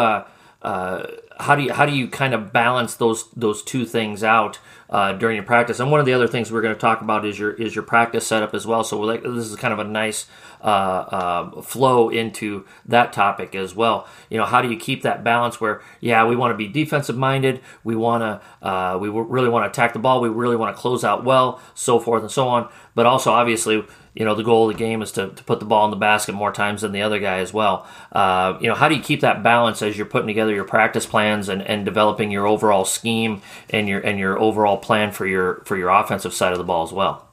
uh, 0.62 1.06
how 1.40 1.56
do 1.56 1.64
you 1.64 1.74
how 1.74 1.86
do 1.86 1.96
you 1.96 2.08
kind 2.08 2.34
of 2.34 2.52
balance 2.52 2.96
those 2.96 3.30
those 3.32 3.62
two 3.62 3.86
things 3.86 4.24
out 4.24 4.60
uh, 4.90 5.14
during 5.14 5.36
your 5.36 5.46
practice? 5.46 5.80
And 5.80 5.92
one 5.92 6.00
of 6.00 6.06
the 6.06 6.14
other 6.14 6.28
things 6.28 6.52
we're 6.52 6.62
going 6.62 6.74
to 6.74 6.80
talk 6.80 7.02
about 7.02 7.26
is 7.26 7.38
your 7.38 7.52
is 7.54 7.76
your 7.76 7.84
practice 7.84 8.26
setup 8.26 8.56
as 8.56 8.66
well. 8.66 8.84
So 8.84 9.00
like 9.00 9.22
this 9.22 9.46
is 9.46 9.56
kind 9.56 9.72
of 9.72 9.80
a 9.80 9.84
nice 9.84 10.26
uh, 10.62 10.66
uh, 10.66 11.62
flow 11.62 12.10
into 12.10 12.66
that 12.88 13.14
topic 13.14 13.54
as 13.54 13.76
well. 13.76 14.08
You 14.32 14.40
know, 14.40 14.46
how 14.46 14.64
do 14.64 14.70
you 14.70 14.78
keep 14.78 15.04
that 15.04 15.24
balance 15.24 15.62
where 15.62 15.82
yeah 16.00 16.26
we 16.26 16.36
want 16.36 16.54
to 16.54 16.58
be 16.58 16.68
defensive 16.68 17.18
minded, 17.18 17.62
we 17.84 17.96
want 17.96 18.24
to 18.24 18.68
uh, 18.68 18.98
we 18.98 19.10
really 19.10 19.50
want 19.50 19.66
to 19.66 19.70
attack 19.70 19.94
the 19.94 20.00
ball, 20.00 20.22
we 20.22 20.30
really 20.30 20.56
want 20.56 20.76
to 20.76 20.82
close 20.82 21.04
out 21.04 21.24
well, 21.24 21.62
so 21.76 22.00
forth 22.00 22.24
and 22.24 22.32
so 22.32 22.48
on. 22.48 22.68
But 22.96 23.06
also 23.06 23.32
obviously 23.32 23.86
you 24.18 24.26
know 24.26 24.34
the 24.34 24.44
goal 24.44 24.68
of 24.68 24.76
the 24.76 24.84
game 24.84 25.04
is 25.04 25.12
to, 25.12 25.30
to 25.30 25.44
put 25.44 25.60
the 25.60 25.66
ball 25.66 25.86
in 25.86 25.92
the 25.92 25.98
basket 25.98 26.34
more 26.34 26.52
times 26.52 26.82
than 26.82 26.92
the 26.92 27.04
other 27.04 27.20
guy 27.20 27.38
as 27.38 27.54
well. 27.54 27.88
Uh, 28.12 28.58
you 28.60 28.68
know 28.68 28.74
how 28.74 28.90
do 28.90 28.96
you 28.96 29.02
keep 29.02 29.22
that 29.22 29.44
balance 29.44 29.84
as 29.84 29.96
you're 29.96 30.08
putting 30.08 30.28
together 30.28 30.54
your 30.54 30.64
practice 30.64 31.06
plans 31.06 31.50
and, 31.50 31.62
and 31.62 31.86
developing 31.86 32.32
your 32.32 32.48
overall 32.48 32.84
scheme 32.84 33.42
and 33.70 33.88
your 33.88 34.00
and 34.00 34.18
your 34.18 34.40
overall 34.40 34.78
plan 34.78 35.12
for 35.12 35.28
your 35.28 35.62
for 35.66 35.78
your 35.78 35.90
offensive 35.90 36.34
side 36.34 36.52
of 36.52 36.58
the 36.58 36.64
ball 36.64 36.84
as 36.84 36.92
well. 36.92 37.28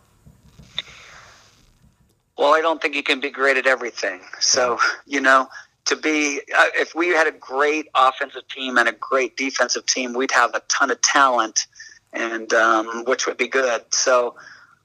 Well, 2.36 2.52
I 2.52 2.60
don't 2.60 2.82
think 2.82 2.94
you 2.94 3.02
can 3.02 3.20
be 3.20 3.30
great 3.30 3.56
at 3.56 3.66
everything. 3.66 4.20
So 4.40 4.78
you 5.06 5.22
know 5.22 5.48
to 5.86 5.96
be 5.96 6.42
uh, 6.54 6.66
if 6.74 6.94
we 6.94 7.08
had 7.08 7.26
a 7.26 7.32
great 7.32 7.88
offensive 7.94 8.46
team 8.48 8.76
and 8.76 8.90
a 8.90 8.92
great 8.92 9.38
defensive 9.38 9.86
team, 9.86 10.12
we'd 10.12 10.32
have 10.32 10.54
a 10.54 10.60
ton 10.68 10.90
of 10.90 11.00
talent, 11.00 11.66
and 12.12 12.52
um, 12.52 13.04
which 13.06 13.26
would 13.26 13.38
be 13.38 13.48
good. 13.48 13.82
So 13.94 14.34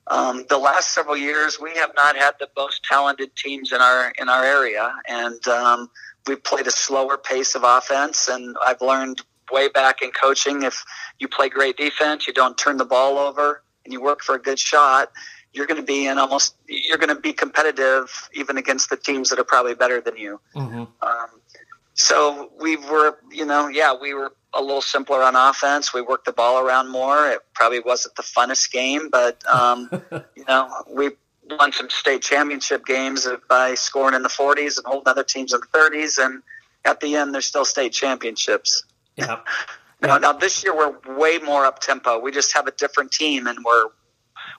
um, 0.09 0.45
the 0.49 0.57
last 0.57 0.93
several 0.93 1.17
years, 1.17 1.59
we 1.59 1.75
have 1.75 1.91
not 1.95 2.15
had 2.15 2.33
the 2.39 2.49
most 2.57 2.83
talented 2.83 3.35
teams 3.35 3.71
in 3.71 3.79
our 3.79 4.11
in 4.19 4.29
our 4.29 4.43
area, 4.43 4.93
and 5.07 5.47
um, 5.47 5.89
we've 6.27 6.43
played 6.43 6.67
a 6.67 6.71
slower 6.71 7.17
pace 7.17 7.55
of 7.55 7.63
offense. 7.63 8.27
And 8.27 8.55
I've 8.65 8.81
learned 8.81 9.21
way 9.51 9.69
back 9.69 10.01
in 10.01 10.11
coaching, 10.11 10.63
if 10.63 10.83
you 11.19 11.27
play 11.27 11.49
great 11.49 11.77
defense, 11.77 12.27
you 12.27 12.33
don't 12.33 12.57
turn 12.57 12.77
the 12.77 12.85
ball 12.85 13.17
over, 13.17 13.63
and 13.83 13.93
you 13.93 14.01
work 14.01 14.21
for 14.21 14.35
a 14.35 14.39
good 14.39 14.59
shot, 14.59 15.11
you're 15.53 15.65
going 15.65 15.79
to 15.79 15.85
be 15.85 16.07
in 16.07 16.17
almost 16.17 16.55
you're 16.67 16.97
going 16.97 17.13
to 17.13 17.21
be 17.21 17.33
competitive 17.33 18.29
even 18.33 18.57
against 18.57 18.89
the 18.89 18.97
teams 18.97 19.29
that 19.29 19.39
are 19.39 19.43
probably 19.43 19.75
better 19.75 20.01
than 20.01 20.17
you. 20.17 20.39
Mm-hmm. 20.55 20.83
Um, 21.01 21.41
so 21.93 22.51
we 22.59 22.77
were, 22.77 23.17
you 23.31 23.45
know, 23.45 23.67
yeah, 23.67 23.93
we 23.99 24.13
were 24.13 24.31
a 24.53 24.61
little 24.61 24.81
simpler 24.81 25.23
on 25.23 25.35
offense. 25.35 25.93
We 25.93 26.01
worked 26.01 26.25
the 26.25 26.33
ball 26.33 26.59
around 26.59 26.89
more. 26.89 27.29
It 27.29 27.39
probably 27.53 27.79
wasn't 27.79 28.15
the 28.15 28.23
funnest 28.23 28.71
game, 28.71 29.09
but 29.09 29.41
um, 29.47 29.89
you 30.35 30.45
know, 30.47 30.69
we 30.89 31.11
won 31.49 31.71
some 31.71 31.89
state 31.89 32.21
championship 32.21 32.85
games 32.85 33.27
by 33.47 33.75
scoring 33.75 34.15
in 34.15 34.23
the 34.23 34.29
40s 34.29 34.77
and 34.77 34.85
holding 34.85 35.07
other 35.07 35.23
teams 35.23 35.53
in 35.53 35.59
the 35.59 35.77
30s, 35.77 36.23
and 36.23 36.41
at 36.85 36.99
the 36.99 37.15
end, 37.15 37.33
they're 37.33 37.41
still 37.41 37.65
state 37.65 37.93
championships. 37.93 38.83
Yeah. 39.15 39.39
now, 40.01 40.17
now 40.17 40.33
this 40.33 40.63
year 40.63 40.75
we're 40.75 41.17
way 41.17 41.37
more 41.39 41.65
up 41.65 41.79
tempo. 41.79 42.19
We 42.19 42.31
just 42.31 42.53
have 42.55 42.67
a 42.67 42.71
different 42.71 43.11
team, 43.11 43.47
and 43.47 43.59
we're 43.63 43.87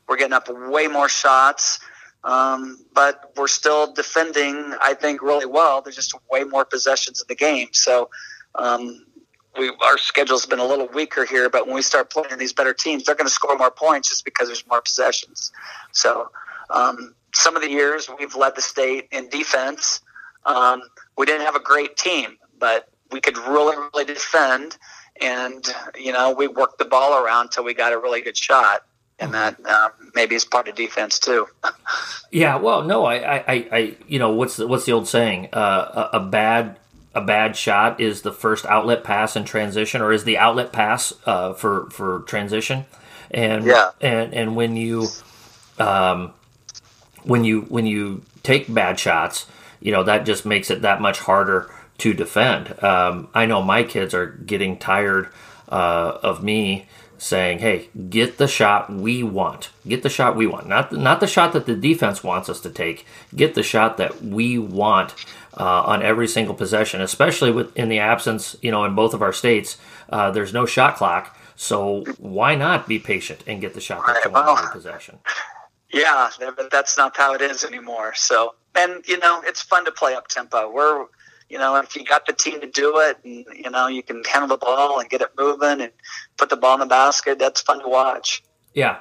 we're 0.08 0.16
getting 0.16 0.34
up 0.34 0.48
way 0.48 0.86
more 0.86 1.08
shots. 1.08 1.80
Um, 2.22 2.84
but 2.92 3.32
we're 3.36 3.48
still 3.48 3.92
defending, 3.94 4.74
I 4.82 4.92
think, 4.92 5.22
really 5.22 5.46
well. 5.46 5.80
There's 5.80 5.96
just 5.96 6.14
way 6.30 6.44
more 6.44 6.66
possessions 6.66 7.22
in 7.22 7.26
the 7.28 7.34
game. 7.34 7.68
So 7.72 8.10
um, 8.54 9.06
we 9.58 9.72
our 9.84 9.98
schedule's 9.98 10.46
been 10.46 10.58
a 10.58 10.64
little 10.64 10.88
weaker 10.88 11.24
here, 11.24 11.50
but 11.50 11.66
when 11.66 11.74
we 11.74 11.82
start 11.82 12.10
playing 12.10 12.38
these 12.38 12.52
better 12.52 12.72
teams, 12.72 13.04
they're 13.04 13.14
going 13.14 13.26
to 13.26 13.32
score 13.32 13.56
more 13.56 13.70
points 13.70 14.08
just 14.08 14.24
because 14.24 14.48
there's 14.48 14.66
more 14.66 14.80
possessions. 14.80 15.52
So 15.92 16.30
um, 16.70 17.14
some 17.34 17.56
of 17.56 17.62
the 17.62 17.70
years 17.70 18.08
we've 18.18 18.34
led 18.34 18.56
the 18.56 18.62
state 18.62 19.08
in 19.10 19.28
defense. 19.28 20.00
Um, 20.46 20.82
we 21.18 21.26
didn't 21.26 21.44
have 21.44 21.56
a 21.56 21.60
great 21.60 21.96
team, 21.96 22.38
but 22.58 22.88
we 23.10 23.20
could 23.20 23.36
really, 23.36 23.76
really 23.76 24.04
defend, 24.04 24.78
and 25.20 25.64
you 25.98 26.12
know 26.12 26.32
we 26.32 26.48
worked 26.48 26.78
the 26.78 26.84
ball 26.84 27.22
around 27.22 27.46
until 27.46 27.64
we 27.64 27.74
got 27.74 27.92
a 27.92 27.98
really 27.98 28.20
good 28.20 28.36
shot 28.36 28.84
and 29.20 29.34
that 29.34 29.64
um, 29.66 29.92
maybe 30.14 30.34
is 30.34 30.44
part 30.44 30.66
of 30.66 30.74
defense 30.74 31.18
too. 31.18 31.46
yeah, 32.30 32.56
well, 32.56 32.82
no, 32.82 33.04
I, 33.04 33.36
I, 33.36 33.68
I, 33.70 33.96
you 34.08 34.18
know, 34.18 34.30
what's 34.30 34.56
the, 34.56 34.66
what's 34.66 34.86
the 34.86 34.92
old 34.92 35.06
saying? 35.06 35.50
Uh, 35.52 36.08
a, 36.12 36.16
a, 36.16 36.20
bad 36.20 36.78
a 37.14 37.20
bad 37.20 37.56
shot 37.56 38.00
is 38.00 38.22
the 38.22 38.32
first 38.32 38.64
outlet 38.66 39.02
pass 39.02 39.36
in 39.36 39.44
transition, 39.44 40.00
or 40.00 40.12
is 40.12 40.24
the 40.24 40.38
outlet 40.38 40.72
pass 40.72 41.12
uh, 41.26 41.52
for 41.52 41.90
for 41.90 42.20
transition? 42.20 42.86
And 43.30 43.64
yeah, 43.64 43.90
and 44.00 44.32
and 44.32 44.56
when 44.56 44.76
you, 44.76 45.08
um, 45.78 46.32
when 47.24 47.44
you 47.44 47.62
when 47.62 47.86
you 47.86 48.22
take 48.42 48.72
bad 48.72 48.98
shots, 48.98 49.46
you 49.80 49.92
know 49.92 50.04
that 50.04 50.24
just 50.24 50.46
makes 50.46 50.70
it 50.70 50.82
that 50.82 51.00
much 51.00 51.20
harder 51.20 51.70
to 51.98 52.14
defend. 52.14 52.82
Um, 52.82 53.28
I 53.34 53.46
know 53.46 53.62
my 53.62 53.82
kids 53.82 54.14
are 54.14 54.26
getting 54.26 54.78
tired 54.78 55.28
uh, 55.68 56.18
of 56.22 56.42
me 56.42 56.86
saying, 57.20 57.58
"Hey, 57.58 57.90
get 58.08 58.38
the 58.38 58.48
shot 58.48 58.90
we 58.90 59.22
want. 59.22 59.68
Get 59.86 60.02
the 60.02 60.08
shot 60.08 60.36
we 60.36 60.46
want. 60.46 60.66
Not 60.66 60.90
not 60.92 61.20
the 61.20 61.26
shot 61.26 61.52
that 61.52 61.66
the 61.66 61.76
defense 61.76 62.24
wants 62.24 62.48
us 62.48 62.60
to 62.60 62.70
take. 62.70 63.06
Get 63.36 63.54
the 63.54 63.62
shot 63.62 63.98
that 63.98 64.22
we 64.22 64.58
want 64.58 65.14
uh, 65.56 65.82
on 65.82 66.02
every 66.02 66.26
single 66.26 66.54
possession, 66.54 67.00
especially 67.00 67.50
with 67.50 67.76
in 67.76 67.88
the 67.88 67.98
absence, 67.98 68.56
you 68.62 68.70
know, 68.70 68.84
in 68.84 68.94
both 68.94 69.12
of 69.14 69.22
our 69.22 69.32
states, 69.32 69.76
uh, 70.08 70.30
there's 70.30 70.52
no 70.52 70.64
shot 70.64 70.96
clock. 70.96 71.36
So 71.56 72.04
why 72.18 72.54
not 72.54 72.88
be 72.88 72.98
patient 72.98 73.44
and 73.46 73.60
get 73.60 73.74
the 73.74 73.80
shot 73.82 74.06
that 74.06 74.24
you 74.24 74.30
want 74.30 74.46
well, 74.46 74.56
every 74.56 74.72
possession? 74.72 75.18
Yeah, 75.92 76.30
but 76.38 76.70
that's 76.70 76.96
not 76.96 77.16
how 77.16 77.34
it 77.34 77.42
is 77.42 77.64
anymore. 77.64 78.14
So, 78.14 78.54
and 78.74 79.06
you 79.06 79.18
know, 79.18 79.42
it's 79.44 79.60
fun 79.60 79.84
to 79.84 79.92
play 79.92 80.14
up 80.14 80.28
tempo. 80.28 80.70
We're 80.72 81.06
you 81.50 81.58
know, 81.58 81.76
if 81.76 81.96
you 81.96 82.04
got 82.04 82.26
the 82.26 82.32
team 82.32 82.60
to 82.60 82.66
do 82.68 83.00
it, 83.00 83.18
and 83.24 83.44
you 83.54 83.70
know, 83.70 83.88
you 83.88 84.02
can 84.02 84.22
handle 84.24 84.48
the 84.48 84.56
ball 84.56 85.00
and 85.00 85.10
get 85.10 85.20
it 85.20 85.30
moving 85.36 85.80
and 85.80 85.92
put 86.36 86.48
the 86.48 86.56
ball 86.56 86.74
in 86.74 86.80
the 86.80 86.86
basket. 86.86 87.38
That's 87.38 87.60
fun 87.60 87.80
to 87.80 87.88
watch. 87.88 88.42
Yeah, 88.72 89.00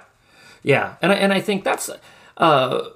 yeah, 0.63 0.95
and 1.01 1.11
I, 1.11 1.15
and 1.15 1.31
I 1.31 1.41
think 1.41 1.63
that's 1.63 1.89
uh, 2.37 2.89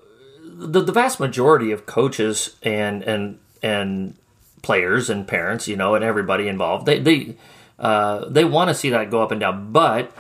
the 0.44 0.82
the 0.82 0.92
vast 0.92 1.20
majority 1.20 1.72
of 1.72 1.86
coaches 1.86 2.56
and 2.64 3.04
and 3.04 3.40
and 3.62 4.18
players 4.64 5.10
and 5.10 5.28
parents, 5.28 5.68
you 5.68 5.76
know, 5.76 5.94
and 5.94 6.04
everybody 6.04 6.48
involved. 6.48 6.88
They 6.88 7.00
they 7.00 7.36
uh, 7.78 8.28
they 8.28 8.44
want 8.44 8.70
to 8.70 8.74
see 8.74 8.90
that 8.90 9.12
go 9.12 9.22
up 9.22 9.32
and 9.32 9.40
down, 9.40 9.72
but 9.72 10.12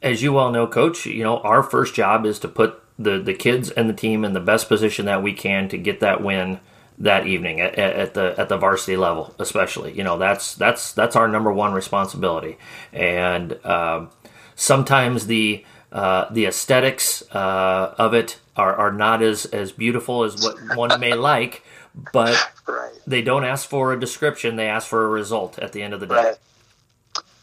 as 0.00 0.22
you 0.22 0.32
well 0.32 0.52
know, 0.52 0.66
coach, 0.66 1.06
you 1.06 1.24
know, 1.24 1.38
our 1.38 1.62
first 1.64 1.94
job 1.94 2.24
is 2.24 2.38
to 2.38 2.48
put 2.48 2.82
the 3.00 3.18
the 3.18 3.34
kids 3.34 3.70
and 3.70 3.88
the 3.88 3.94
team 3.94 4.24
in 4.24 4.32
the 4.32 4.40
best 4.40 4.68
position 4.68 5.06
that 5.06 5.24
we 5.24 5.32
can 5.32 5.68
to 5.68 5.76
get 5.76 5.98
that 5.98 6.22
win 6.22 6.60
that 7.00 7.26
evening 7.26 7.60
at, 7.60 7.74
at, 7.76 8.14
the 8.14 8.34
at 8.38 8.48
the 8.48 8.58
varsity 8.58 8.96
level, 8.96 9.34
especially. 9.38 9.92
You 9.92 10.04
know, 10.04 10.18
that's 10.18 10.54
that's 10.54 10.92
that's 10.92 11.16
our 11.16 11.26
number 11.26 11.50
one 11.50 11.72
responsibility, 11.72 12.58
and 12.92 13.64
um, 13.64 14.10
sometimes 14.54 15.26
the 15.26 15.64
uh, 15.90 16.26
the 16.30 16.46
aesthetics 16.46 17.22
uh, 17.34 17.94
of 17.98 18.14
it 18.14 18.38
are, 18.56 18.74
are 18.74 18.92
not 18.92 19.22
as 19.22 19.46
as 19.46 19.72
beautiful 19.72 20.24
as 20.24 20.42
what 20.42 20.56
one 20.76 21.00
may 21.00 21.14
like, 21.32 21.64
but 22.12 22.36
right. 22.68 22.92
they 23.06 23.22
don't 23.22 23.44
ask 23.44 23.68
for 23.68 23.92
a 23.92 23.98
description; 23.98 24.56
they 24.56 24.68
ask 24.68 24.86
for 24.86 25.04
a 25.04 25.08
result 25.08 25.58
at 25.58 25.72
the 25.72 25.82
end 25.82 25.94
of 25.94 26.00
the 26.00 26.06
day. 26.06 26.14
Right. 26.14 26.36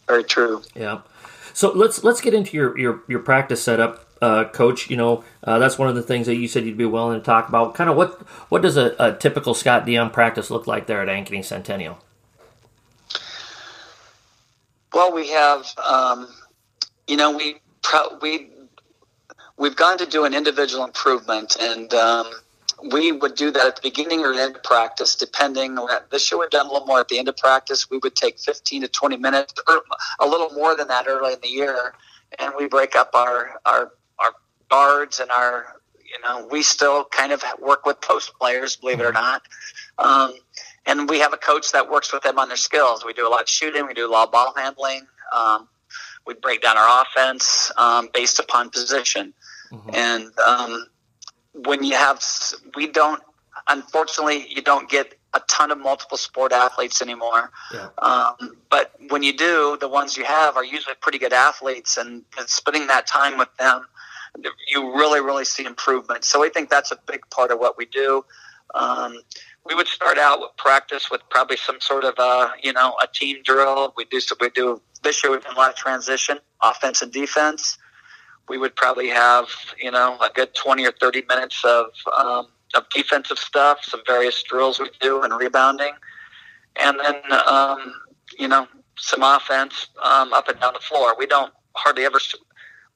Very 0.08 0.24
true. 0.24 0.62
Yeah. 0.76 1.02
So 1.54 1.72
let's 1.72 2.04
let's 2.04 2.22
get 2.22 2.34
into 2.36 2.56
your 2.56 2.78
your, 2.78 3.02
your 3.08 3.20
practice 3.20 3.64
setup 3.64 4.07
uh, 4.22 4.46
coach, 4.46 4.90
you 4.90 4.98
know, 4.98 5.24
uh, 5.44 5.60
that's 5.60 5.78
one 5.78 5.90
of 5.90 5.96
the 5.96 6.04
things 6.04 6.28
that 6.28 6.36
you 6.36 6.48
said 6.48 6.66
you'd 6.66 6.78
be 6.78 6.86
willing 6.86 7.20
to 7.20 7.26
talk 7.26 7.50
about. 7.50 7.76
Kind 7.76 7.90
of 7.90 7.96
what 7.96 8.22
what 8.50 8.62
does 8.62 8.78
a, 8.78 8.96
a 9.00 9.14
typical 9.14 9.54
Scott 9.54 9.86
DeJong 9.86 10.14
practice 10.14 10.50
look 10.50 10.68
like 10.68 10.88
there 10.88 11.02
at 11.02 11.08
Ankeny 11.08 11.44
Centennial? 11.44 12.00
Well, 14.94 15.14
we 15.14 15.30
have, 15.30 15.68
um, 15.78 16.28
you 17.08 17.18
know, 17.18 17.36
we 17.36 17.58
pro- 17.84 18.18
we 18.22 18.50
we've 19.58 19.76
gone 19.76 19.98
to 19.98 20.06
do 20.06 20.26
an 20.26 20.34
individual 20.34 20.86
improvement, 20.86 21.58
and 21.60 21.94
um, 21.94 22.32
we 22.92 23.12
would 23.12 23.36
do 23.36 23.52
that 23.52 23.66
at 23.66 23.76
the 23.76 23.82
beginning 23.82 24.22
or 24.22 24.34
end 24.34 24.56
of 24.56 24.64
practice, 24.64 25.16
depending. 25.16 25.78
This 26.12 26.32
year 26.32 26.40
we've 26.40 26.50
done 26.50 26.68
a 26.68 26.72
little 26.72 26.88
more 26.88 27.00
at 27.00 27.10
the 27.10 27.20
end 27.20 27.28
of 27.28 27.38
practice. 27.38 27.90
We 27.90 27.98
would 28.00 28.16
take 28.16 28.40
15 28.40 28.84
to 28.84 28.88
20 28.88 29.18
minutes, 29.18 29.54
or 29.68 29.82
a 30.20 30.28
little 30.28 30.52
more 30.52 30.76
than 30.76 30.88
that 30.88 31.06
early 31.08 31.34
in 31.34 31.40
the 31.42 31.50
year, 31.50 31.94
and 32.40 32.54
we 32.58 32.68
break 32.68 32.96
up 32.96 33.12
our 33.14 33.60
our 33.66 33.92
guards 34.70 35.20
and 35.20 35.32
our 35.32 35.78
you 36.04 36.20
know 36.22 36.48
we 36.52 36.62
still 36.64 37.06
kind 37.06 37.32
of 37.32 37.44
work 37.60 37.86
with 37.86 38.00
post 38.02 38.34
players 38.40 38.76
believe 38.76 39.00
it 39.00 39.04
or 39.04 39.12
mm-hmm. 39.12 39.24
not 39.24 39.42
um, 40.00 40.34
and 40.86 41.10
we 41.10 41.20
have 41.20 41.34
a 41.34 41.38
coach 41.38 41.72
that 41.72 41.90
works 41.90 42.14
with 42.14 42.24
them 42.24 42.40
on 42.40 42.48
their 42.48 42.58
skills 42.58 43.06
we 43.06 43.14
do 43.14 43.28
a 43.28 43.30
lot 43.30 43.42
of 43.42 43.50
shooting 43.50 43.86
we 43.86 43.94
do 43.94 44.08
a 44.08 44.12
lot 44.12 44.28
of 44.28 44.32
ball 44.32 44.54
handling 44.56 45.02
um, 45.36 45.68
we 46.26 46.34
break 46.36 46.62
down 46.62 46.78
our 46.78 47.04
offense 47.04 47.72
um, 47.78 48.10
based 48.14 48.40
upon 48.40 48.70
position 48.70 49.34
mm-hmm. 49.72 49.90
and 49.94 50.38
um, 50.40 50.88
when 51.66 51.84
you 51.84 51.94
have 51.94 52.24
we 52.76 52.88
don't 52.88 53.22
unfortunately 53.68 54.46
you 54.50 54.62
don't 54.62 54.90
get 54.90 55.18
a 55.34 55.42
ton 55.48 55.72
of 55.72 55.78
multiple 55.78 56.18
sport 56.18 56.52
athletes 56.52 57.02
anymore. 57.02 57.52
Yeah. 57.74 57.90
Um, 58.00 58.58
but 58.70 58.94
when 59.10 59.24
you 59.24 59.36
do, 59.36 59.78
the 59.80 59.88
ones 59.88 60.18
you 60.18 60.24
have 60.24 60.56
are 60.56 60.64
usually 60.64 60.96
pretty 61.02 61.20
good 61.20 61.34
athletes, 61.34 61.98
and 61.98 62.24
spending 62.46 62.88
that 62.88 63.08
time 63.08 63.38
with 63.38 63.54
them 63.58 63.86
you 64.68 64.96
really, 64.96 65.22
really 65.22 65.46
see 65.46 65.66
improvement. 65.66 66.24
So 66.24 66.44
I 66.44 66.50
think 66.50 66.70
that's 66.70 66.92
a 66.92 66.98
big 67.08 67.22
part 67.30 67.52
of 67.52 67.60
what 67.60 67.78
we 67.78 67.86
do. 67.86 68.26
Um, 68.76 69.22
we 69.66 69.76
would 69.76 69.88
start 69.88 70.18
out 70.18 70.40
with 70.40 70.52
practice 70.58 71.10
with 71.12 71.22
probably 71.30 71.58
some 71.58 71.80
sort 71.82 72.04
of 72.04 72.16
a, 72.18 72.52
you 72.64 72.74
know, 72.74 72.96
a 73.02 73.08
team 73.08 73.38
drill. 73.44 73.94
We 73.98 74.06
do, 74.06 74.20
so 74.20 74.36
we 74.40 74.50
do 74.50 74.82
this 75.04 75.24
year 75.24 75.32
we've 75.32 75.44
done 75.44 75.56
a 75.56 75.58
lot 75.58 75.70
of 75.70 75.76
transition, 75.76 76.40
offense 76.62 77.02
and 77.02 77.12
defense. 77.12 77.78
We 78.50 78.58
would 78.58 78.76
probably 78.76 79.10
have, 79.10 79.48
you 79.78 79.92
know, 79.92 80.18
a 80.20 80.30
good 80.34 80.56
20 80.56 80.86
or 80.86 80.92
30 80.94 81.24
minutes 81.28 81.64
of, 81.66 81.88
um, 82.18 82.48
of 82.76 82.88
defensive 82.94 83.38
stuff, 83.38 83.80
some 83.82 84.02
various 84.08 84.42
drills 84.44 84.80
we 84.80 84.90
do 85.02 85.22
and 85.22 85.34
rebounding. 85.34 85.94
And 86.78 87.00
then, 87.00 87.16
um, 87.48 87.94
you 88.38 88.48
know, 88.48 88.68
some 88.98 89.24
offense 89.24 89.88
um, 90.02 90.34
up 90.34 90.48
and 90.48 90.60
down 90.60 90.74
the 90.74 90.80
floor. 90.80 91.16
We 91.18 91.26
don't 91.26 91.54
hardly 91.74 92.06
ever 92.06 92.20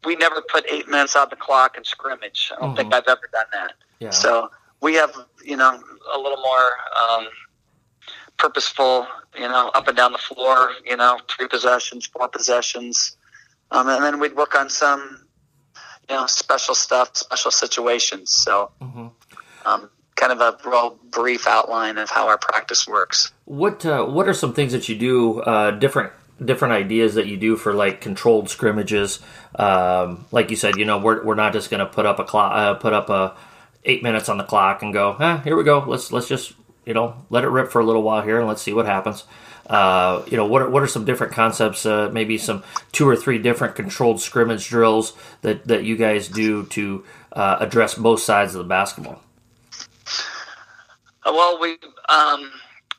we 0.05 0.15
never 0.15 0.41
put 0.41 0.65
eight 0.69 0.87
minutes 0.87 1.15
on 1.15 1.27
the 1.29 1.35
clock 1.35 1.77
in 1.77 1.83
scrimmage. 1.83 2.51
I 2.51 2.59
don't 2.59 2.69
mm-hmm. 2.69 2.77
think 2.77 2.93
I've 2.93 3.07
ever 3.07 3.29
done 3.31 3.45
that. 3.53 3.73
Yeah. 3.99 4.09
So 4.09 4.49
we 4.81 4.95
have, 4.95 5.15
you 5.43 5.55
know, 5.55 5.79
a 6.13 6.17
little 6.17 6.41
more 6.41 6.71
um, 6.99 7.27
purposeful, 8.37 9.07
you 9.35 9.47
know, 9.47 9.69
up 9.75 9.87
and 9.87 9.95
down 9.95 10.11
the 10.11 10.17
floor, 10.17 10.71
you 10.85 10.97
know, 10.97 11.19
three 11.29 11.47
possessions, 11.47 12.07
four 12.07 12.27
possessions. 12.27 13.15
Um, 13.69 13.87
and 13.87 14.03
then 14.03 14.19
we'd 14.19 14.35
work 14.35 14.55
on 14.55 14.69
some, 14.69 15.27
you 16.09 16.15
know, 16.15 16.25
special 16.25 16.75
stuff, 16.75 17.15
special 17.15 17.51
situations. 17.51 18.31
So, 18.31 18.71
mm-hmm. 18.81 19.07
um, 19.65 19.89
kind 20.15 20.31
of 20.31 20.41
a 20.41 20.57
real 20.67 20.99
brief 21.09 21.47
outline 21.47 21.97
of 21.97 22.09
how 22.09 22.27
our 22.27 22.37
practice 22.37 22.87
works. 22.87 23.31
What 23.45 23.85
uh, 23.85 24.05
What 24.05 24.27
are 24.27 24.33
some 24.33 24.53
things 24.53 24.71
that 24.71 24.89
you 24.89 24.95
do 24.95 25.41
uh, 25.41 25.71
different 25.71 26.11
different 26.43 26.73
ideas 26.73 27.15
that 27.15 27.27
you 27.27 27.37
do 27.37 27.55
for 27.55 27.73
like 27.73 28.01
controlled 28.01 28.49
scrimmages. 28.49 29.19
Um, 29.55 30.25
like 30.31 30.49
you 30.49 30.55
said, 30.55 30.77
you 30.77 30.85
know, 30.85 30.97
we're, 30.99 31.23
we're 31.23 31.35
not 31.35 31.53
just 31.53 31.69
going 31.69 31.79
to 31.79 31.85
put 31.85 32.05
up 32.05 32.19
a 32.19 32.23
clock, 32.23 32.51
uh, 32.53 32.73
put 32.75 32.93
up 32.93 33.09
a 33.09 33.35
eight 33.83 34.03
minutes 34.03 34.29
on 34.29 34.37
the 34.37 34.43
clock 34.43 34.81
and 34.81 34.93
go, 34.93 35.15
ah, 35.19 35.37
here 35.43 35.55
we 35.55 35.63
go. 35.63 35.83
Let's 35.87 36.11
let's 36.11 36.27
just 36.27 36.53
you 36.85 36.93
know 36.93 37.15
let 37.29 37.43
it 37.43 37.49
rip 37.49 37.71
for 37.71 37.79
a 37.79 37.85
little 37.85 38.03
while 38.03 38.21
here 38.21 38.39
and 38.39 38.47
let's 38.47 38.61
see 38.61 38.73
what 38.73 38.85
happens. 38.85 39.23
Uh, 39.67 40.23
you 40.27 40.35
know, 40.35 40.45
what 40.45 40.61
are, 40.61 40.69
what 40.69 40.83
are 40.83 40.87
some 40.87 41.05
different 41.05 41.31
concepts? 41.31 41.85
Uh, 41.85 42.09
maybe 42.11 42.37
some 42.37 42.63
two 42.91 43.07
or 43.07 43.15
three 43.15 43.37
different 43.37 43.75
controlled 43.75 44.19
scrimmage 44.19 44.67
drills 44.67 45.13
that 45.41 45.67
that 45.67 45.83
you 45.83 45.95
guys 45.95 46.27
do 46.27 46.65
to 46.67 47.03
uh, 47.31 47.57
address 47.59 47.95
both 47.95 48.19
sides 48.19 48.53
of 48.55 48.59
the 48.59 48.67
basketball. 48.67 49.21
Well, 51.25 51.59
we. 51.59 51.77
Um 52.09 52.51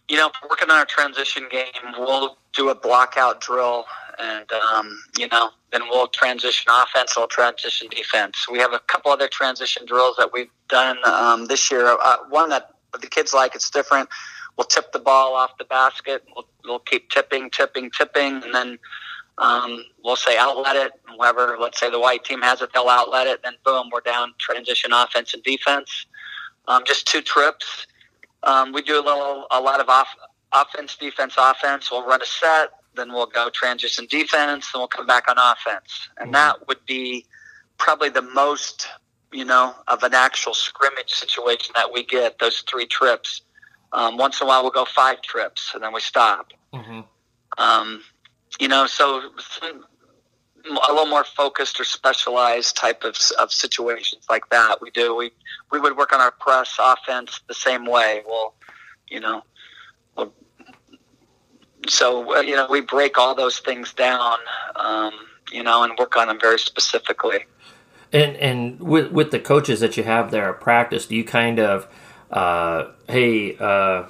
you 0.08 0.18
know, 0.18 0.30
working 0.48 0.68
on 0.68 0.76
our 0.76 0.84
transition 0.84 1.48
game, 1.50 1.72
we'll 1.96 2.36
do 2.54 2.68
a 2.68 2.74
blockout 2.74 3.40
drill 3.40 3.84
and 4.18 4.50
um, 4.52 5.02
you 5.18 5.28
know, 5.28 5.50
then 5.72 5.82
we'll 5.88 6.08
transition 6.08 6.70
offense, 6.70 7.14
we'll 7.16 7.26
transition 7.26 7.88
defense. 7.90 8.46
We 8.50 8.58
have 8.58 8.72
a 8.72 8.78
couple 8.80 9.10
other 9.10 9.28
transition 9.28 9.86
drills 9.86 10.16
that 10.18 10.32
we've 10.32 10.50
done 10.68 10.98
um, 11.04 11.46
this 11.46 11.70
year. 11.70 11.96
Uh, 12.00 12.16
one 12.28 12.50
that 12.50 12.70
the 13.00 13.06
kids 13.06 13.32
like, 13.32 13.54
it's 13.54 13.70
different. 13.70 14.08
We'll 14.56 14.66
tip 14.66 14.92
the 14.92 14.98
ball 14.98 15.34
off 15.34 15.56
the 15.58 15.64
basket. 15.64 16.24
We'll, 16.34 16.46
we'll 16.64 16.78
keep 16.80 17.08
tipping, 17.10 17.50
tipping, 17.50 17.90
tipping, 17.90 18.42
and 18.42 18.54
then 18.54 18.78
um, 19.38 19.84
we'll 20.04 20.16
say 20.16 20.36
outlet 20.36 20.76
it. 20.76 20.92
Whoever, 21.16 21.56
let's 21.58 21.80
say 21.80 21.90
the 21.90 21.98
white 21.98 22.24
team 22.24 22.42
has 22.42 22.60
it, 22.60 22.70
they'll 22.74 22.88
outlet 22.88 23.26
it. 23.26 23.42
Then 23.42 23.54
boom, 23.64 23.88
we're 23.92 24.00
down 24.00 24.34
transition 24.38 24.92
offense 24.92 25.32
and 25.32 25.42
defense. 25.42 26.06
Um, 26.68 26.82
just 26.86 27.06
two 27.06 27.22
trips. 27.22 27.86
Um, 28.42 28.72
we 28.72 28.82
do 28.82 28.96
a 28.96 29.04
little, 29.04 29.46
a 29.50 29.60
lot 29.60 29.80
of 29.80 29.88
off, 29.88 30.08
offense, 30.52 30.96
defense, 30.96 31.34
offense. 31.38 31.90
We'll 31.90 32.06
run 32.06 32.22
a 32.22 32.26
set, 32.26 32.70
then 32.94 33.12
we'll 33.12 33.26
go 33.26 33.50
transition 33.50 34.06
defense, 34.06 34.70
then 34.72 34.80
we'll 34.80 34.88
come 34.88 35.06
back 35.06 35.28
on 35.28 35.36
offense, 35.38 36.08
and 36.18 36.26
mm-hmm. 36.26 36.32
that 36.34 36.68
would 36.68 36.84
be 36.86 37.26
probably 37.78 38.10
the 38.10 38.22
most, 38.22 38.88
you 39.32 39.44
know, 39.44 39.74
of 39.88 40.02
an 40.02 40.14
actual 40.14 40.54
scrimmage 40.54 41.10
situation 41.10 41.72
that 41.74 41.92
we 41.92 42.04
get. 42.04 42.38
Those 42.38 42.60
three 42.60 42.86
trips. 42.86 43.42
Um, 43.92 44.16
once 44.16 44.40
in 44.40 44.46
a 44.46 44.48
while, 44.48 44.62
we'll 44.62 44.70
go 44.70 44.86
five 44.86 45.20
trips, 45.22 45.72
and 45.74 45.82
then 45.82 45.92
we 45.92 46.00
stop. 46.00 46.52
Mm-hmm. 46.72 47.00
Um, 47.58 48.02
you 48.60 48.68
know, 48.68 48.86
so 48.86 49.30
a 50.64 50.92
little 50.92 51.06
more 51.06 51.24
focused 51.24 51.80
or 51.80 51.84
specialized 51.84 52.76
type 52.76 53.04
of, 53.04 53.16
of 53.38 53.52
situations 53.52 54.24
like 54.30 54.48
that. 54.50 54.80
We 54.80 54.90
do. 54.90 55.14
We 55.16 55.32
we 55.70 55.80
would 55.80 55.96
work 55.96 56.12
on 56.12 56.20
our 56.20 56.30
press 56.30 56.76
offense 56.78 57.40
the 57.48 57.54
same 57.54 57.86
way. 57.86 58.22
We'll, 58.26 58.54
you 59.08 59.20
know, 59.20 59.42
so 61.88 62.40
you 62.40 62.54
know 62.54 62.66
we 62.70 62.80
break 62.80 63.18
all 63.18 63.34
those 63.34 63.58
things 63.60 63.92
down, 63.92 64.38
um, 64.76 65.12
you 65.50 65.62
know, 65.62 65.82
and 65.82 65.96
work 65.98 66.16
on 66.16 66.28
them 66.28 66.38
very 66.40 66.58
specifically. 66.58 67.46
And 68.12 68.36
and 68.36 68.80
with 68.80 69.10
with 69.10 69.30
the 69.30 69.40
coaches 69.40 69.80
that 69.80 69.96
you 69.96 70.04
have 70.04 70.30
there 70.30 70.48
at 70.50 70.60
practice, 70.60 71.06
do 71.06 71.16
you 71.16 71.24
kind 71.24 71.58
of, 71.58 71.86
uh, 72.30 72.88
hey, 73.08 73.56
uh, 73.58 74.04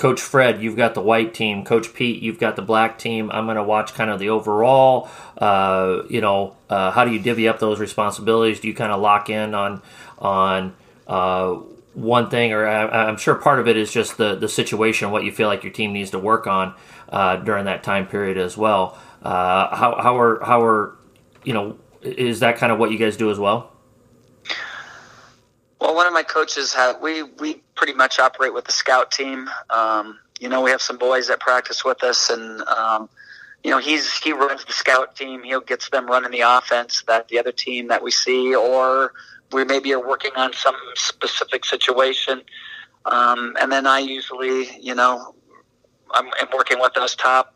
Coach 0.00 0.20
Fred, 0.22 0.62
you've 0.62 0.76
got 0.76 0.94
the 0.94 1.02
white 1.02 1.34
team. 1.34 1.62
Coach 1.62 1.92
Pete, 1.92 2.22
you've 2.22 2.38
got 2.38 2.56
the 2.56 2.62
black 2.62 2.98
team. 2.98 3.30
I'm 3.30 3.44
going 3.44 3.56
to 3.56 3.62
watch 3.62 3.92
kind 3.92 4.10
of 4.10 4.18
the 4.18 4.30
overall. 4.30 5.10
Uh, 5.36 6.04
you 6.08 6.22
know, 6.22 6.56
uh, 6.70 6.90
how 6.90 7.04
do 7.04 7.12
you 7.12 7.18
divvy 7.18 7.46
up 7.48 7.58
those 7.58 7.78
responsibilities? 7.78 8.60
Do 8.60 8.68
you 8.68 8.74
kind 8.74 8.92
of 8.92 9.00
lock 9.02 9.28
in 9.28 9.54
on 9.54 9.82
on 10.18 10.74
uh, 11.06 11.56
one 11.94 12.30
thing, 12.30 12.52
or 12.52 12.66
I, 12.66 13.08
am 13.08 13.16
sure 13.16 13.34
part 13.34 13.58
of 13.58 13.66
it 13.68 13.76
is 13.76 13.92
just 13.92 14.16
the 14.16 14.36
the 14.36 14.48
situation, 14.48 15.10
what 15.10 15.24
you 15.24 15.32
feel 15.32 15.48
like 15.48 15.64
your 15.64 15.72
team 15.72 15.92
needs 15.92 16.10
to 16.10 16.18
work 16.18 16.46
on 16.46 16.74
uh, 17.08 17.36
during 17.36 17.64
that 17.64 17.82
time 17.82 18.06
period 18.06 18.38
as 18.38 18.56
well. 18.56 18.98
Uh, 19.22 19.74
how 19.74 20.00
how 20.00 20.18
are 20.18 20.44
how 20.44 20.62
are 20.62 20.96
you 21.44 21.52
know 21.52 21.78
is 22.02 22.40
that 22.40 22.56
kind 22.56 22.72
of 22.72 22.78
what 22.78 22.90
you 22.90 22.98
guys 22.98 23.16
do 23.16 23.30
as 23.30 23.38
well? 23.38 23.72
Well, 25.80 25.94
one 25.94 26.06
of 26.06 26.12
my 26.12 26.22
coaches 26.22 26.72
had 26.72 27.00
we 27.00 27.22
we 27.22 27.62
pretty 27.74 27.94
much 27.94 28.18
operate 28.18 28.54
with 28.54 28.66
the 28.66 28.72
scout 28.72 29.10
team. 29.10 29.48
Um, 29.70 30.18
you 30.38 30.48
know, 30.48 30.62
we 30.62 30.70
have 30.70 30.82
some 30.82 30.96
boys 30.98 31.28
that 31.28 31.40
practice 31.40 31.84
with 31.84 32.02
us, 32.04 32.30
and 32.30 32.62
um, 32.62 33.08
you 33.64 33.70
know, 33.70 33.78
he's 33.78 34.12
he 34.18 34.32
runs 34.32 34.64
the 34.64 34.72
scout 34.72 35.16
team. 35.16 35.42
He 35.42 35.54
gets 35.66 35.90
them 35.90 36.06
running 36.06 36.30
the 36.30 36.42
offense 36.42 37.02
that 37.08 37.28
the 37.28 37.38
other 37.38 37.52
team 37.52 37.88
that 37.88 38.02
we 38.02 38.10
see, 38.10 38.54
or 38.54 39.12
we 39.52 39.64
maybe 39.64 39.92
are 39.92 40.06
working 40.06 40.32
on 40.36 40.52
some 40.52 40.76
specific 40.94 41.64
situation. 41.64 42.42
Um, 43.06 43.56
and 43.60 43.72
then 43.72 43.86
I 43.86 43.98
usually, 43.98 44.78
you 44.78 44.94
know, 44.94 45.34
I'm, 46.12 46.26
I'm 46.40 46.48
working 46.52 46.80
with 46.80 46.94
those 46.94 47.14
top 47.14 47.54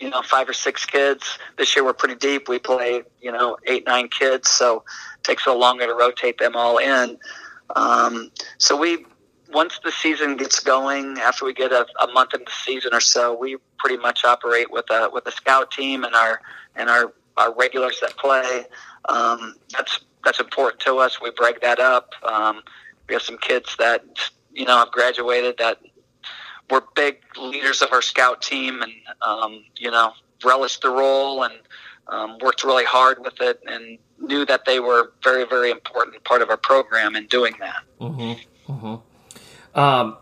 you 0.00 0.10
know 0.10 0.22
five 0.22 0.48
or 0.48 0.52
six 0.52 0.84
kids. 0.84 1.38
This 1.56 1.74
year 1.74 1.84
we're 1.84 1.92
pretty 1.92 2.16
deep. 2.16 2.48
We 2.48 2.58
play 2.58 3.02
you 3.20 3.32
know 3.32 3.56
eight 3.66 3.86
nine 3.86 4.08
kids, 4.08 4.48
so 4.48 4.84
it 5.16 5.24
takes 5.24 5.46
a 5.46 5.50
little 5.50 5.60
longer 5.60 5.86
to 5.86 5.94
rotate 5.94 6.38
them 6.38 6.56
all 6.56 6.78
in. 6.78 7.18
Um, 7.74 8.30
so 8.58 8.76
we 8.76 9.06
once 9.52 9.78
the 9.84 9.92
season 9.92 10.36
gets 10.36 10.60
going, 10.60 11.18
after 11.18 11.44
we 11.44 11.54
get 11.54 11.72
a, 11.72 11.86
a 12.02 12.08
month 12.12 12.34
into 12.34 12.46
the 12.46 12.52
season 12.64 12.92
or 12.92 13.00
so, 13.00 13.36
we 13.36 13.56
pretty 13.78 13.96
much 13.96 14.24
operate 14.24 14.70
with 14.70 14.86
a 14.90 15.10
with 15.12 15.26
a 15.26 15.32
scout 15.32 15.70
team 15.70 16.04
and 16.04 16.14
our 16.14 16.40
and 16.74 16.90
our 16.90 17.12
our 17.36 17.54
regulars 17.54 18.00
that 18.00 18.16
play. 18.16 18.64
Um, 19.08 19.54
that's 19.72 20.00
that's 20.24 20.40
important 20.40 20.80
to 20.82 20.96
us. 20.98 21.20
We 21.20 21.30
break 21.30 21.60
that 21.60 21.78
up. 21.78 22.12
Um, 22.22 22.62
we 23.08 23.14
have 23.14 23.22
some 23.22 23.38
kids 23.38 23.76
that 23.78 24.04
you 24.52 24.64
know 24.64 24.78
have 24.78 24.90
graduated 24.90 25.58
that 25.58 25.78
were 26.70 26.82
big 26.94 27.18
leaders 27.36 27.82
of 27.82 27.92
our 27.92 28.02
scout 28.02 28.42
team, 28.42 28.82
and 28.82 28.92
um, 29.22 29.64
you 29.76 29.90
know 29.90 30.12
relished 30.44 30.82
the 30.82 30.90
role 30.90 31.44
and 31.44 31.54
um, 32.08 32.38
worked 32.40 32.64
really 32.64 32.84
hard 32.84 33.18
with 33.20 33.40
it 33.40 33.60
and 33.66 33.98
knew 34.18 34.44
that 34.46 34.64
they 34.64 34.80
were 34.80 35.12
very, 35.22 35.44
very 35.44 35.70
important 35.70 36.22
part 36.24 36.42
of 36.42 36.50
our 36.50 36.56
program 36.56 37.16
in 37.16 37.26
doing 37.26 37.54
that. 37.60 37.82
Mm-hmm. 38.00 38.72
Mm-hmm. 38.72 39.78
Um, 39.78 40.16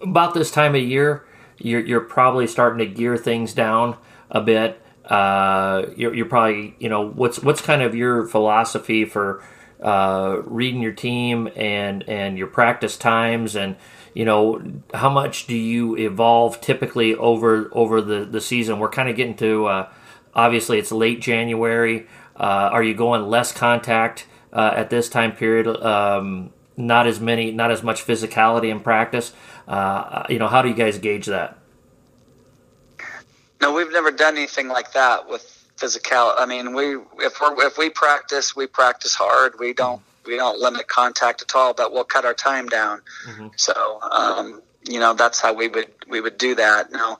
about 0.00 0.34
this 0.34 0.50
time 0.50 0.74
of 0.74 0.82
year, 0.82 1.24
you're, 1.58 1.80
you're 1.80 2.00
probably 2.00 2.46
starting 2.46 2.78
to 2.78 2.86
gear 2.86 3.16
things 3.16 3.54
down 3.54 3.96
a 4.30 4.40
bit. 4.40 4.80
Uh, 5.06 5.86
you're, 5.96 6.14
you're, 6.14 6.26
probably, 6.26 6.74
you 6.78 6.88
know, 6.88 7.08
what's 7.08 7.40
what's 7.40 7.60
kind 7.60 7.82
of 7.82 7.94
your 7.94 8.26
philosophy 8.26 9.04
for 9.04 9.42
uh, 9.80 10.42
reading 10.44 10.82
your 10.82 10.92
team 10.92 11.48
and 11.54 12.02
and 12.08 12.38
your 12.38 12.46
practice 12.46 12.96
times 12.96 13.54
and 13.54 13.76
you 14.14 14.24
know 14.24 14.62
how 14.94 15.10
much 15.10 15.46
do 15.46 15.54
you 15.54 15.96
evolve 15.96 16.60
typically 16.60 17.14
over 17.14 17.68
over 17.72 18.00
the 18.00 18.24
the 18.24 18.40
season? 18.40 18.78
We're 18.78 18.88
kind 18.88 19.08
of 19.08 19.16
getting 19.16 19.36
to 19.36 19.66
uh, 19.66 19.88
obviously 20.34 20.78
it's 20.78 20.90
late 20.90 21.20
January. 21.20 22.06
Uh, 22.34 22.70
are 22.72 22.82
you 22.82 22.94
going 22.94 23.28
less 23.28 23.52
contact 23.52 24.26
uh, 24.52 24.72
at 24.74 24.90
this 24.90 25.08
time 25.08 25.32
period? 25.32 25.66
Um, 25.68 26.50
not 26.76 27.06
as 27.06 27.20
many, 27.20 27.52
not 27.52 27.70
as 27.70 27.82
much 27.82 28.06
physicality 28.06 28.70
in 28.70 28.80
practice. 28.80 29.32
Uh, 29.68 30.24
you 30.28 30.38
know, 30.38 30.48
how 30.48 30.62
do 30.62 30.68
you 30.68 30.74
guys 30.74 30.98
gauge 30.98 31.26
that? 31.26 31.58
No, 33.60 33.72
we've 33.72 33.90
never 33.90 34.10
done 34.10 34.36
anything 34.36 34.68
like 34.68 34.92
that 34.92 35.28
with 35.28 35.42
physical. 35.76 36.32
I 36.36 36.46
mean, 36.46 36.74
we 36.74 36.96
if 37.18 37.40
we 37.40 37.64
if 37.64 37.78
we 37.78 37.90
practice, 37.90 38.54
we 38.54 38.66
practice 38.66 39.14
hard. 39.14 39.54
We 39.58 39.72
don't 39.72 40.02
we 40.26 40.36
don't 40.36 40.58
limit 40.58 40.88
contact 40.88 41.42
at 41.42 41.54
all, 41.54 41.74
but 41.74 41.92
we'll 41.92 42.04
cut 42.04 42.24
our 42.24 42.34
time 42.34 42.68
down. 42.68 43.02
Mm-hmm. 43.28 43.48
So, 43.56 44.00
um, 44.02 44.62
you 44.88 45.00
know, 45.00 45.14
that's 45.14 45.40
how 45.40 45.52
we 45.54 45.68
would 45.68 45.90
we 46.08 46.20
would 46.20 46.38
do 46.38 46.54
that. 46.56 46.90
Now, 46.92 47.18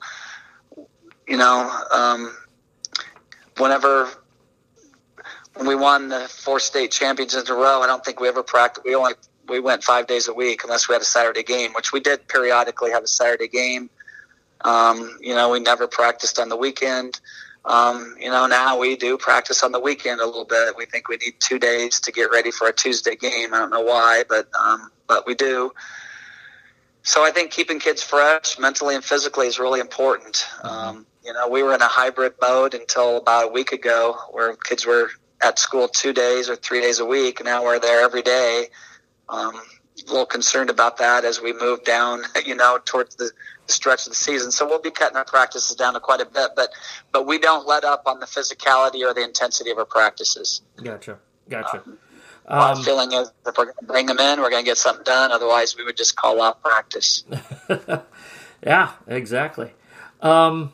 you 1.27 1.37
know, 1.37 1.71
um, 1.91 2.35
whenever 3.57 4.09
when 5.55 5.67
we 5.67 5.75
won 5.75 6.09
the 6.09 6.27
four 6.27 6.59
state 6.59 6.91
championships 6.91 7.49
in 7.49 7.55
a 7.55 7.57
row, 7.57 7.81
I 7.81 7.87
don't 7.87 8.03
think 8.03 8.19
we 8.19 8.27
ever 8.27 8.43
practiced. 8.43 8.85
We 8.85 8.95
only 8.95 9.13
we 9.47 9.59
went 9.59 9.83
five 9.83 10.07
days 10.07 10.27
a 10.27 10.33
week 10.33 10.63
unless 10.63 10.87
we 10.87 10.93
had 10.93 11.01
a 11.01 11.05
Saturday 11.05 11.43
game, 11.43 11.73
which 11.73 11.91
we 11.91 11.99
did 11.99 12.27
periodically 12.27 12.91
have 12.91 13.03
a 13.03 13.07
Saturday 13.07 13.47
game. 13.47 13.89
Um, 14.61 15.17
you 15.21 15.35
know, 15.35 15.49
we 15.49 15.59
never 15.59 15.87
practiced 15.87 16.39
on 16.39 16.49
the 16.49 16.57
weekend. 16.57 17.19
Um, 17.65 18.15
you 18.19 18.29
know, 18.29 18.47
now 18.47 18.79
we 18.79 18.95
do 18.95 19.17
practice 19.17 19.61
on 19.61 19.71
the 19.71 19.79
weekend 19.79 20.21
a 20.21 20.25
little 20.25 20.45
bit. 20.45 20.75
We 20.77 20.85
think 20.85 21.09
we 21.09 21.17
need 21.17 21.35
two 21.39 21.59
days 21.59 21.99
to 22.01 22.11
get 22.11 22.31
ready 22.31 22.49
for 22.49 22.67
a 22.67 22.73
Tuesday 22.73 23.15
game. 23.15 23.53
I 23.53 23.59
don't 23.59 23.69
know 23.69 23.81
why, 23.81 24.23
but 24.27 24.47
um, 24.57 24.89
but 25.05 25.27
we 25.27 25.35
do. 25.35 25.71
So 27.03 27.23
I 27.23 27.31
think 27.31 27.51
keeping 27.51 27.79
kids 27.79 28.03
fresh 28.03 28.57
mentally 28.57 28.95
and 28.95 29.03
physically 29.03 29.47
is 29.47 29.59
really 29.59 29.79
important. 29.79 30.35
Mm-hmm. 30.35 30.67
Um, 30.67 31.05
you 31.23 31.33
know, 31.33 31.49
we 31.49 31.61
were 31.61 31.73
in 31.73 31.81
a 31.81 31.87
hybrid 31.87 32.33
mode 32.41 32.73
until 32.73 33.17
about 33.17 33.45
a 33.45 33.51
week 33.51 33.73
ago, 33.73 34.17
where 34.31 34.55
kids 34.55 34.85
were 34.85 35.09
at 35.41 35.59
school 35.59 35.89
two 35.89 36.13
days 36.13 36.49
or 36.49 36.55
three 36.55 36.81
days 36.81 36.99
a 36.99 37.05
week. 37.05 37.43
Now 37.43 37.63
we're 37.63 37.79
there 37.79 38.01
every 38.01 38.21
day. 38.21 38.67
Um, 39.27 39.53
a 40.05 40.11
little 40.11 40.25
concerned 40.25 40.69
about 40.69 40.97
that 40.97 41.25
as 41.25 41.41
we 41.41 41.53
move 41.53 41.83
down, 41.83 42.23
you 42.45 42.55
know, 42.55 42.79
towards 42.83 43.15
the, 43.15 43.31
stretch 43.69 44.05
of 44.05 44.11
the 44.11 44.15
season. 44.15 44.51
So 44.51 44.67
we'll 44.67 44.81
be 44.81 44.91
cutting 44.91 45.17
our 45.17 45.25
practices 45.25 45.75
down 45.75 45.93
to 45.93 45.99
quite 45.99 46.21
a 46.21 46.25
bit, 46.25 46.51
but 46.55 46.69
but 47.11 47.27
we 47.27 47.37
don't 47.37 47.67
let 47.67 47.83
up 47.83 48.03
on 48.05 48.19
the 48.19 48.25
physicality 48.25 49.07
or 49.07 49.13
the 49.13 49.23
intensity 49.23 49.71
of 49.71 49.77
our 49.77 49.85
practices. 49.85 50.61
Gotcha, 50.81 51.19
gotcha. 51.49 51.83
Um, 51.85 51.95
my 52.47 52.71
um, 52.71 52.83
feeling 52.83 53.11
is 53.11 53.29
if 53.45 53.57
we're 53.57 53.65
going 53.65 53.75
to 53.79 53.85
bring 53.85 54.05
them 54.05 54.19
in, 54.19 54.39
we're 54.39 54.49
going 54.49 54.63
to 54.63 54.69
get 54.69 54.77
something 54.77 55.03
done. 55.03 55.31
Otherwise, 55.31 55.75
we 55.75 55.83
would 55.83 55.97
just 55.97 56.15
call 56.15 56.39
off 56.41 56.61
practice. 56.61 57.25
yeah, 58.65 58.93
exactly. 59.05 59.73
Um, 60.21 60.71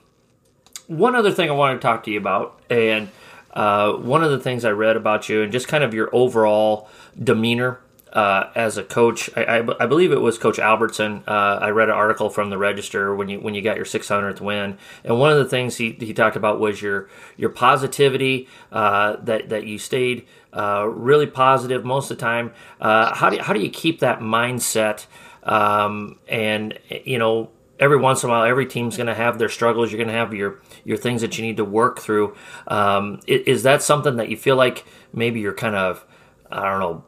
one 0.87 1.15
other 1.15 1.31
thing 1.31 1.49
I 1.49 1.53
wanted 1.53 1.75
to 1.75 1.79
talk 1.81 2.03
to 2.03 2.11
you 2.11 2.19
about, 2.19 2.61
and 2.69 3.09
uh, 3.53 3.93
one 3.93 4.23
of 4.23 4.29
the 4.29 4.39
things 4.39 4.65
I 4.65 4.71
read 4.71 4.97
about 4.97 5.29
you, 5.29 5.41
and 5.41 5.51
just 5.51 5.67
kind 5.67 5.83
of 5.83 5.95
your 5.95 6.09
overall 6.13 6.89
demeanor 7.21 7.79
uh, 8.13 8.51
as 8.55 8.77
a 8.77 8.83
coach. 8.83 9.29
I, 9.35 9.43
I, 9.43 9.83
I, 9.83 9.85
believe 9.87 10.11
it 10.11 10.21
was 10.21 10.37
Coach 10.37 10.59
Albertson. 10.59 11.23
Uh, 11.27 11.57
I 11.59 11.69
read 11.69 11.89
an 11.89 11.95
article 11.95 12.29
from 12.29 12.51
the 12.51 12.57
Register 12.59 13.15
when 13.15 13.27
you 13.27 13.39
when 13.39 13.55
you 13.55 13.61
got 13.61 13.75
your 13.75 13.85
600th 13.85 14.39
win, 14.39 14.77
and 15.03 15.19
one 15.19 15.31
of 15.31 15.37
the 15.39 15.45
things 15.45 15.77
he, 15.77 15.91
he 15.93 16.13
talked 16.13 16.35
about 16.35 16.59
was 16.59 16.81
your 16.81 17.09
your 17.37 17.49
positivity. 17.49 18.47
Uh, 18.71 19.17
that 19.23 19.49
that 19.49 19.65
you 19.65 19.79
stayed 19.79 20.27
uh, 20.53 20.87
really 20.87 21.25
positive 21.25 21.83
most 21.83 22.11
of 22.11 22.17
the 22.17 22.21
time. 22.21 22.53
Uh, 22.79 23.13
how 23.15 23.29
do 23.29 23.39
how 23.39 23.51
do 23.51 23.59
you 23.59 23.69
keep 23.69 23.99
that 23.99 24.19
mindset? 24.19 25.07
Um, 25.41 26.19
and 26.27 26.79
you 26.89 27.17
know 27.17 27.49
every 27.79 27.97
once 27.97 28.23
in 28.23 28.29
a 28.29 28.31
while, 28.31 28.43
every 28.43 28.67
team's 28.67 28.95
going 28.95 29.07
to 29.07 29.15
have 29.15 29.39
their 29.39 29.49
struggles. 29.49 29.91
You're 29.91 29.97
going 29.97 30.07
to 30.07 30.13
have 30.13 30.33
your 30.33 30.61
your 30.83 30.97
things 30.97 31.21
that 31.21 31.37
you 31.37 31.43
need 31.43 31.57
to 31.57 31.65
work 31.65 31.99
through. 31.99 32.35
Um, 32.67 33.21
is 33.25 33.63
that 33.63 33.81
something 33.81 34.17
that 34.17 34.29
you 34.29 34.37
feel 34.37 34.55
like 34.55 34.85
maybe 35.11 35.39
you're 35.39 35.53
kind 35.53 35.75
of, 35.75 36.05
I 36.51 36.69
don't 36.69 36.79
know, 36.79 37.05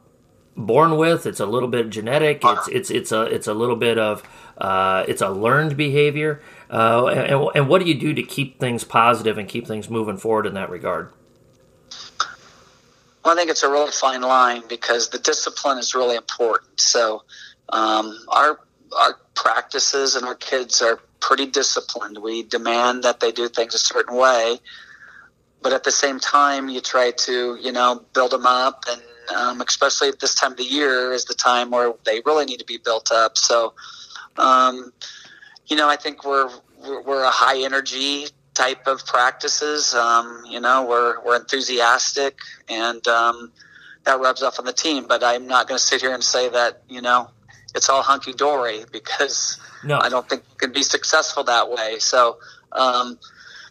born 0.56 0.96
with? 0.96 1.26
It's 1.26 1.40
a 1.40 1.46
little 1.46 1.68
bit 1.68 1.90
genetic. 1.90 2.40
It's 2.44 2.68
it's 2.68 2.90
it's 2.90 3.12
a 3.12 3.22
it's 3.22 3.46
a 3.46 3.54
little 3.54 3.76
bit 3.76 3.98
of 3.98 4.22
uh, 4.58 5.04
it's 5.06 5.22
a 5.22 5.30
learned 5.30 5.76
behavior. 5.76 6.42
Uh, 6.68 7.06
and, 7.06 7.48
and 7.54 7.68
what 7.68 7.80
do 7.80 7.88
you 7.88 7.94
do 7.94 8.12
to 8.14 8.22
keep 8.22 8.58
things 8.58 8.82
positive 8.82 9.38
and 9.38 9.48
keep 9.48 9.66
things 9.66 9.88
moving 9.88 10.16
forward 10.16 10.46
in 10.46 10.54
that 10.54 10.68
regard? 10.70 11.12
Well, 13.24 13.34
I 13.34 13.36
think 13.36 13.50
it's 13.50 13.62
a 13.62 13.70
really 13.70 13.90
fine 13.90 14.22
line 14.22 14.62
because 14.68 15.10
the 15.10 15.18
discipline 15.18 15.78
is 15.78 15.94
really 15.94 16.16
important. 16.16 16.80
So, 16.80 17.24
um, 17.68 18.16
our 18.28 18.60
our 18.96 19.18
practices 19.34 20.14
and 20.14 20.24
our 20.24 20.34
kids 20.34 20.80
are 20.80 21.00
pretty 21.20 21.46
disciplined. 21.46 22.18
We 22.18 22.44
demand 22.44 23.02
that 23.02 23.20
they 23.20 23.32
do 23.32 23.48
things 23.48 23.74
a 23.74 23.78
certain 23.78 24.16
way, 24.16 24.58
but 25.60 25.72
at 25.72 25.82
the 25.82 25.90
same 25.90 26.20
time, 26.20 26.68
you 26.68 26.80
try 26.80 27.10
to 27.10 27.56
you 27.60 27.72
know 27.72 28.04
build 28.14 28.30
them 28.30 28.46
up, 28.46 28.84
and 28.88 29.02
um, 29.34 29.60
especially 29.60 30.08
at 30.08 30.20
this 30.20 30.34
time 30.34 30.52
of 30.52 30.58
the 30.58 30.64
year 30.64 31.12
is 31.12 31.24
the 31.24 31.34
time 31.34 31.70
where 31.70 31.92
they 32.04 32.20
really 32.24 32.44
need 32.44 32.58
to 32.58 32.64
be 32.64 32.78
built 32.78 33.10
up. 33.10 33.36
So, 33.36 33.74
um, 34.36 34.92
you 35.66 35.76
know, 35.76 35.88
I 35.88 35.96
think 35.96 36.24
we're 36.24 36.50
we're 37.04 37.24
a 37.24 37.30
high 37.30 37.62
energy 37.62 38.26
type 38.54 38.86
of 38.86 39.04
practices. 39.06 39.94
Um, 39.94 40.44
you 40.48 40.60
know, 40.60 40.86
we're 40.86 41.24
we're 41.24 41.36
enthusiastic, 41.36 42.38
and 42.68 43.06
um, 43.08 43.52
that 44.04 44.20
rubs 44.20 44.42
off 44.42 44.58
on 44.58 44.64
the 44.64 44.72
team. 44.72 45.06
But 45.08 45.24
I'm 45.24 45.46
not 45.46 45.68
going 45.68 45.78
to 45.78 45.84
sit 45.84 46.00
here 46.00 46.14
and 46.14 46.22
say 46.22 46.48
that 46.48 46.82
you 46.88 47.00
know 47.00 47.30
it's 47.74 47.88
all 47.88 48.02
hunky 48.02 48.32
dory 48.32 48.84
because 48.92 49.58
no. 49.84 49.98
I 49.98 50.08
don't 50.08 50.28
think 50.28 50.42
you 50.50 50.56
can 50.56 50.72
be 50.72 50.82
successful 50.82 51.44
that 51.44 51.70
way. 51.70 51.98
So. 51.98 52.38
Um, 52.72 53.18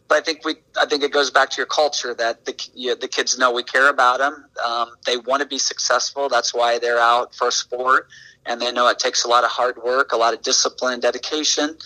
but 0.08 0.18
I 0.18 0.22
think 0.22 0.46
we, 0.46 0.56
I 0.80 0.86
think 0.86 1.04
it 1.04 1.12
goes 1.12 1.32
back 1.32 1.50
to 1.52 1.58
your 1.58 1.66
culture 1.66 2.14
that 2.14 2.46
the 2.46 2.70
you 2.74 2.90
know, 2.90 2.96
the 2.96 3.08
kids 3.08 3.38
know 3.38 3.52
we 3.52 3.64
care 3.64 3.90
about 3.90 4.20
them. 4.20 4.46
Um, 4.66 4.90
they 5.06 5.18
want 5.18 5.42
to 5.42 5.48
be 5.48 5.58
successful. 5.58 6.30
That's 6.30 6.54
why 6.54 6.80
they're 6.80 7.00
out 7.00 7.34
for 7.34 7.52
sport, 7.52 8.08
and 8.46 8.62
they 8.62 8.72
know 8.72 8.88
it 8.88 9.00
takes 9.00 9.24
a 9.24 9.28
lot 9.28 9.44
of 9.44 9.50
hard 9.50 9.78
work, 9.84 10.12
a 10.12 10.18
lot 10.18 10.34
of 10.34 10.42
discipline, 10.42 11.00
dedication 11.00 11.78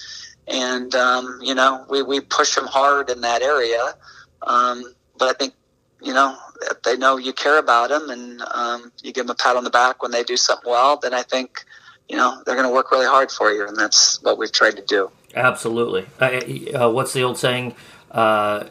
and 0.50 0.96
um, 0.96 1.40
you 1.42 1.56
know 1.56 1.86
we, 1.90 2.02
we 2.02 2.20
push 2.20 2.56
them 2.56 2.66
hard 2.66 3.10
in 3.10 3.22
that 3.22 3.42
area. 3.42 3.94
Um, 4.42 4.84
but 5.18 5.30
I 5.30 5.34
think 5.34 5.54
you 6.02 6.14
know 6.14 6.38
if 6.64 6.82
they 6.84 6.98
know 6.98 7.18
you 7.18 7.34
care 7.34 7.58
about 7.58 7.90
them 7.90 8.10
and 8.10 8.42
um, 8.52 8.92
you 9.04 9.14
give 9.14 9.28
them 9.28 9.36
a 9.40 9.42
pat 9.42 9.56
on 9.56 9.64
the 9.64 9.70
back 9.70 10.02
when 10.02 10.12
they 10.12 10.24
do 10.24 10.36
something 10.36 10.70
well, 10.70 10.98
then 10.98 11.14
I 11.14 11.24
think 11.24 11.64
you 12.08 12.18
know 12.18 12.42
they're 12.46 12.56
going 12.56 12.68
to 12.68 12.74
work 12.74 12.92
really 12.92 13.08
hard 13.08 13.32
for 13.32 13.52
you, 13.52 13.68
and 13.68 13.78
that's 13.78 14.22
what 14.24 14.38
we've 14.38 14.52
tried 14.52 14.76
to 14.78 14.86
do. 14.86 15.12
Absolutely. 15.36 16.08
Uh, 16.20 16.90
what's 16.90 17.14
the 17.14 17.22
old 17.22 17.38
saying? 17.38 17.76
Uh, 18.12 18.68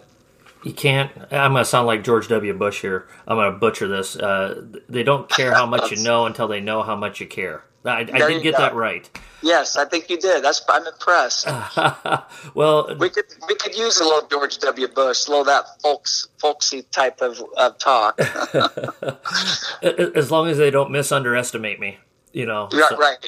you 0.64 0.72
can't. 0.72 1.12
I'm 1.30 1.52
going 1.52 1.62
to 1.62 1.64
sound 1.64 1.86
like 1.86 2.04
George 2.04 2.28
W. 2.28 2.52
Bush 2.54 2.80
here. 2.80 3.06
I'm 3.26 3.36
going 3.36 3.52
to 3.52 3.58
butcher 3.58 3.88
this. 3.88 4.16
Uh, 4.16 4.66
they 4.88 5.02
don't 5.02 5.28
care 5.28 5.54
how 5.54 5.66
much 5.66 5.90
you 5.90 6.02
know 6.02 6.26
until 6.26 6.48
they 6.48 6.60
know 6.60 6.82
how 6.82 6.96
much 6.96 7.20
you 7.20 7.26
care. 7.26 7.64
I, 7.84 8.00
I 8.00 8.04
did 8.04 8.42
get 8.42 8.56
go. 8.56 8.58
that 8.58 8.74
right. 8.74 9.08
Yes, 9.40 9.76
I 9.76 9.84
think 9.84 10.10
you 10.10 10.18
did. 10.18 10.42
That's 10.42 10.62
I'm 10.68 10.86
impressed. 10.86 11.46
well, 12.54 12.94
we 12.98 13.08
could 13.08 13.24
we 13.46 13.54
could 13.54 13.76
use 13.76 14.00
a 14.00 14.04
little 14.04 14.28
George 14.28 14.58
W. 14.58 14.88
Bush, 14.88 15.28
a 15.28 15.30
little 15.30 15.44
that 15.44 15.64
folks 15.80 16.28
folksy 16.38 16.82
type 16.82 17.20
of, 17.20 17.40
of 17.56 17.78
talk. 17.78 18.18
as 19.82 20.30
long 20.32 20.48
as 20.48 20.58
they 20.58 20.70
don't 20.70 20.90
misunderestimate 20.90 21.78
me, 21.78 21.98
you 22.38 22.46
know. 22.46 22.68
Right. 22.72 22.88
So. 22.88 22.96
right. 22.96 23.26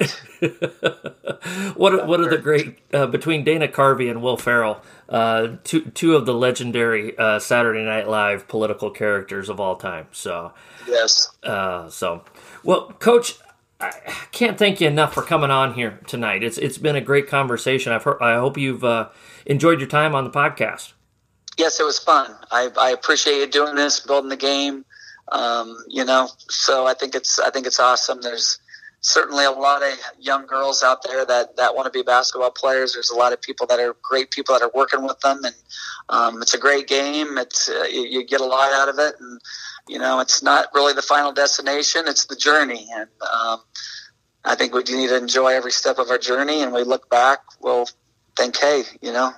what 1.76 2.06
what 2.06 2.20
are 2.20 2.30
the 2.30 2.38
great 2.38 2.78
uh, 2.94 3.08
between 3.08 3.42
Dana 3.42 3.66
Carvey 3.66 4.08
and 4.08 4.22
Will 4.22 4.36
Ferrell, 4.36 4.82
uh, 5.08 5.56
two 5.64 5.90
two 5.90 6.14
of 6.14 6.26
the 6.26 6.32
legendary 6.32 7.18
uh, 7.18 7.40
Saturday 7.40 7.84
Night 7.84 8.08
Live 8.08 8.46
political 8.46 8.88
characters 8.88 9.48
of 9.48 9.58
all 9.58 9.74
time. 9.74 10.06
So 10.12 10.52
yes. 10.86 11.28
Uh, 11.42 11.90
so 11.90 12.22
well, 12.62 12.92
Coach. 13.00 13.34
I 13.82 13.92
can't 14.30 14.58
thank 14.58 14.82
you 14.82 14.88
enough 14.88 15.14
for 15.14 15.22
coming 15.22 15.50
on 15.50 15.72
here 15.72 16.00
tonight. 16.06 16.42
It's 16.42 16.58
it's 16.58 16.76
been 16.76 16.96
a 16.96 17.00
great 17.00 17.28
conversation. 17.28 17.94
I've 17.94 18.04
heard, 18.04 18.18
I 18.20 18.34
hope 18.34 18.58
you've 18.58 18.84
uh, 18.84 19.08
enjoyed 19.46 19.80
your 19.80 19.88
time 19.88 20.14
on 20.14 20.24
the 20.24 20.30
podcast. 20.30 20.92
Yes, 21.56 21.80
it 21.80 21.84
was 21.84 21.98
fun. 21.98 22.30
I, 22.50 22.68
I 22.78 22.90
appreciate 22.90 23.38
you 23.38 23.46
doing 23.46 23.76
this, 23.76 24.00
building 24.00 24.28
the 24.28 24.36
game. 24.36 24.84
Um, 25.32 25.82
you 25.88 26.04
know, 26.04 26.28
so 26.50 26.86
I 26.86 26.92
think 26.92 27.14
it's 27.14 27.38
I 27.38 27.48
think 27.48 27.66
it's 27.66 27.80
awesome. 27.80 28.20
There's 28.20 28.58
certainly 29.00 29.44
a 29.44 29.50
lot 29.50 29.82
of 29.82 29.98
young 30.18 30.46
girls 30.46 30.82
out 30.82 31.02
there 31.02 31.24
that, 31.24 31.56
that 31.56 31.74
want 31.74 31.86
to 31.86 31.90
be 31.90 32.02
basketball 32.02 32.50
players. 32.50 32.92
There's 32.92 33.10
a 33.10 33.16
lot 33.16 33.32
of 33.32 33.40
people 33.40 33.66
that 33.68 33.80
are 33.80 33.96
great 34.02 34.30
people 34.30 34.54
that 34.54 34.62
are 34.62 34.70
working 34.74 35.02
with 35.02 35.18
them, 35.20 35.44
and 35.44 35.54
um, 36.08 36.42
it's 36.42 36.54
a 36.54 36.58
great 36.58 36.86
game. 36.86 37.38
It's 37.38 37.68
uh, 37.68 37.84
you, 37.90 38.02
you, 38.02 38.26
get 38.26 38.40
a 38.40 38.44
lot 38.44 38.72
out 38.72 38.88
of 38.88 38.98
it, 38.98 39.14
and 39.20 39.40
you 39.88 39.98
know, 39.98 40.20
it's 40.20 40.42
not 40.42 40.68
really 40.74 40.92
the 40.92 41.02
final 41.02 41.32
destination; 41.32 42.02
it's 42.06 42.26
the 42.26 42.36
journey. 42.36 42.86
And 42.92 43.08
um, 43.32 43.60
I 44.44 44.54
think 44.54 44.74
we 44.74 44.82
need 44.82 45.08
to 45.08 45.16
enjoy 45.16 45.54
every 45.54 45.72
step 45.72 45.98
of 45.98 46.10
our 46.10 46.18
journey. 46.18 46.62
And 46.62 46.72
we 46.72 46.82
look 46.82 47.08
back, 47.08 47.40
we'll 47.60 47.88
think, 48.36 48.56
hey, 48.56 48.82
you 49.00 49.12
know, 49.12 49.32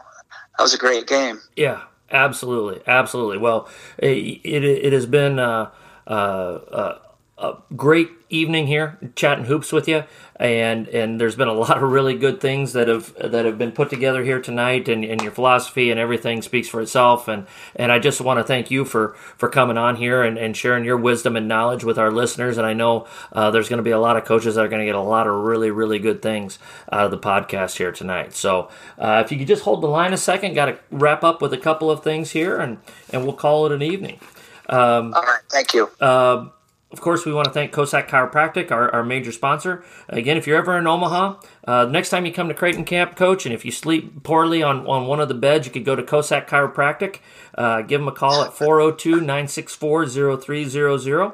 that 0.56 0.62
was 0.62 0.74
a 0.74 0.78
great 0.78 1.06
game. 1.06 1.40
Yeah, 1.56 1.82
absolutely, 2.10 2.82
absolutely. 2.86 3.38
Well, 3.38 3.68
it 3.98 4.40
it, 4.44 4.64
it 4.64 4.92
has 4.92 5.06
been. 5.06 5.38
Uh, 5.38 5.70
uh, 6.04 6.10
uh, 6.10 6.98
a 7.42 7.56
great 7.76 8.08
evening 8.30 8.66
here 8.66 8.98
chatting 9.14 9.44
hoops 9.44 9.72
with 9.72 9.86
you. 9.88 10.04
And 10.36 10.88
and 10.88 11.20
there's 11.20 11.36
been 11.36 11.48
a 11.48 11.52
lot 11.64 11.76
of 11.76 11.82
really 11.82 12.14
good 12.16 12.40
things 12.40 12.72
that 12.72 12.88
have 12.88 13.14
that 13.14 13.44
have 13.44 13.58
been 13.58 13.72
put 13.72 13.90
together 13.90 14.24
here 14.24 14.40
tonight 14.40 14.88
and, 14.88 15.04
and 15.04 15.20
your 15.20 15.32
philosophy 15.32 15.90
and 15.90 16.00
everything 16.00 16.40
speaks 16.42 16.68
for 16.68 16.80
itself. 16.80 17.28
And 17.28 17.46
and 17.76 17.92
I 17.92 17.98
just 17.98 18.20
want 18.20 18.38
to 18.38 18.44
thank 18.44 18.70
you 18.70 18.84
for 18.84 19.14
for 19.36 19.48
coming 19.48 19.76
on 19.76 19.96
here 19.96 20.22
and, 20.22 20.38
and 20.38 20.56
sharing 20.56 20.84
your 20.84 20.96
wisdom 20.96 21.36
and 21.36 21.46
knowledge 21.46 21.84
with 21.84 21.98
our 21.98 22.10
listeners. 22.10 22.58
And 22.58 22.66
I 22.66 22.72
know 22.72 23.06
uh, 23.32 23.50
there's 23.50 23.68
going 23.68 23.78
to 23.78 23.84
be 23.84 23.90
a 23.90 24.00
lot 24.00 24.16
of 24.16 24.24
coaches 24.24 24.54
that 24.54 24.64
are 24.64 24.68
going 24.68 24.80
to 24.80 24.86
get 24.86 24.94
a 24.94 25.00
lot 25.00 25.26
of 25.26 25.34
really 25.34 25.70
really 25.70 25.98
good 25.98 26.22
things 26.22 26.58
out 26.90 27.04
of 27.04 27.10
the 27.10 27.18
podcast 27.18 27.76
here 27.76 27.92
tonight. 27.92 28.34
So 28.34 28.68
uh, 28.98 29.22
if 29.24 29.30
you 29.30 29.38
could 29.38 29.48
just 29.48 29.64
hold 29.64 29.82
the 29.82 29.88
line 29.88 30.12
a 30.12 30.16
second 30.16 30.54
got 30.54 30.66
to 30.66 30.78
wrap 30.90 31.22
up 31.24 31.42
with 31.42 31.52
a 31.52 31.58
couple 31.58 31.90
of 31.90 32.02
things 32.02 32.30
here 32.30 32.56
and 32.58 32.78
and 33.12 33.24
we'll 33.24 33.34
call 33.34 33.66
it 33.66 33.72
an 33.72 33.82
evening. 33.82 34.18
Um, 34.68 35.12
all 35.12 35.22
right 35.22 35.40
thank 35.50 35.74
you. 35.74 35.90
uh, 36.00 36.46
of 36.92 37.00
course, 37.00 37.24
we 37.24 37.32
want 37.32 37.46
to 37.46 37.52
thank 37.52 37.72
Kosak 37.72 38.08
Chiropractic, 38.08 38.70
our, 38.70 38.92
our 38.94 39.02
major 39.02 39.32
sponsor. 39.32 39.82
Again, 40.08 40.36
if 40.36 40.46
you're 40.46 40.58
ever 40.58 40.76
in 40.78 40.86
Omaha, 40.86 41.40
uh, 41.66 41.86
next 41.86 42.10
time 42.10 42.26
you 42.26 42.32
come 42.32 42.48
to 42.48 42.54
Creighton 42.54 42.84
Camp, 42.84 43.16
Coach, 43.16 43.46
and 43.46 43.54
if 43.54 43.64
you 43.64 43.70
sleep 43.70 44.22
poorly 44.22 44.62
on, 44.62 44.86
on 44.86 45.06
one 45.06 45.20
of 45.20 45.28
the 45.28 45.34
beds, 45.34 45.66
you 45.66 45.72
could 45.72 45.84
go 45.84 45.96
to 45.96 46.02
Kosak 46.02 46.46
Chiropractic. 46.48 47.20
Uh, 47.56 47.82
give 47.82 48.00
them 48.00 48.08
a 48.08 48.12
call 48.12 48.42
at 48.42 48.52
402 48.52 49.20
964 49.20 50.06
0300. 50.38 51.32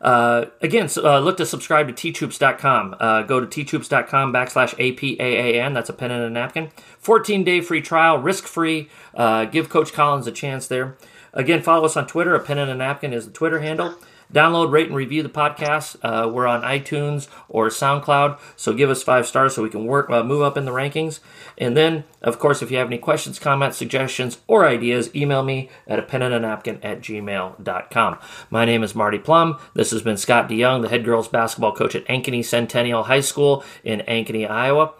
Uh, 0.00 0.46
again, 0.62 0.88
uh, 0.96 1.18
look 1.18 1.36
to 1.36 1.44
subscribe 1.44 1.86
to 1.86 1.92
teachhoops.com. 2.12 2.96
Uh, 2.98 3.22
go 3.22 3.40
to 3.40 3.46
teachhoops.com 3.46 4.32
backslash 4.32 4.74
APAAN. 4.76 5.74
That's 5.74 5.90
a 5.90 5.92
pen 5.92 6.10
and 6.10 6.24
a 6.24 6.30
napkin. 6.30 6.70
14 6.98 7.44
day 7.44 7.60
free 7.60 7.82
trial, 7.82 8.18
risk 8.18 8.44
free. 8.44 8.88
Uh, 9.14 9.44
give 9.44 9.68
Coach 9.68 9.92
Collins 9.92 10.26
a 10.26 10.32
chance 10.32 10.66
there. 10.66 10.96
Again, 11.32 11.62
follow 11.62 11.84
us 11.84 11.96
on 11.96 12.06
Twitter. 12.06 12.34
A 12.34 12.40
pen 12.40 12.58
and 12.58 12.70
a 12.70 12.74
napkin 12.74 13.12
is 13.12 13.26
the 13.26 13.32
Twitter 13.32 13.60
handle. 13.60 13.94
Download, 14.32 14.70
rate, 14.70 14.86
and 14.86 14.96
review 14.96 15.22
the 15.22 15.28
podcast. 15.28 15.96
Uh, 16.02 16.28
we're 16.28 16.46
on 16.46 16.62
iTunes 16.62 17.28
or 17.48 17.68
SoundCloud, 17.68 18.38
so 18.56 18.72
give 18.72 18.88
us 18.88 19.02
five 19.02 19.26
stars 19.26 19.54
so 19.54 19.62
we 19.62 19.70
can 19.70 19.86
work 19.86 20.08
uh, 20.08 20.22
move 20.22 20.42
up 20.42 20.56
in 20.56 20.64
the 20.64 20.70
rankings. 20.70 21.20
And 21.58 21.76
then, 21.76 22.04
of 22.22 22.38
course, 22.38 22.62
if 22.62 22.70
you 22.70 22.78
have 22.78 22.86
any 22.86 22.98
questions, 22.98 23.38
comments, 23.38 23.76
suggestions, 23.76 24.38
or 24.46 24.66
ideas, 24.66 25.14
email 25.14 25.42
me 25.42 25.68
at 25.86 25.98
a 25.98 26.02
pen 26.02 26.22
and 26.22 26.34
a 26.34 26.38
napkin 26.38 26.78
at 26.82 27.00
gmail.com. 27.00 28.18
My 28.50 28.64
name 28.64 28.82
is 28.82 28.94
Marty 28.94 29.18
Plum. 29.18 29.58
This 29.74 29.90
has 29.90 30.02
been 30.02 30.16
Scott 30.16 30.48
DeJong, 30.48 30.82
the 30.82 30.88
head 30.88 31.04
girls 31.04 31.28
basketball 31.28 31.74
coach 31.74 31.94
at 31.94 32.06
Ankeny 32.06 32.44
Centennial 32.44 33.04
High 33.04 33.20
School 33.20 33.64
in 33.82 34.00
Ankeny, 34.00 34.48
Iowa. 34.48 34.92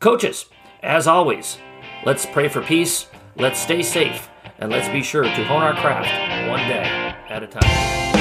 Coaches, 0.00 0.46
as 0.82 1.06
always, 1.06 1.56
let's 2.04 2.26
pray 2.26 2.48
for 2.48 2.60
peace, 2.60 3.06
let's 3.36 3.58
stay 3.58 3.82
safe, 3.82 4.28
and 4.58 4.70
let's 4.70 4.88
be 4.88 5.02
sure 5.02 5.22
to 5.22 5.44
hone 5.44 5.62
our 5.62 5.74
craft 5.74 6.50
one 6.50 6.68
day 6.68 7.14
at 7.30 7.42
a 7.42 7.46
time. 7.46 8.13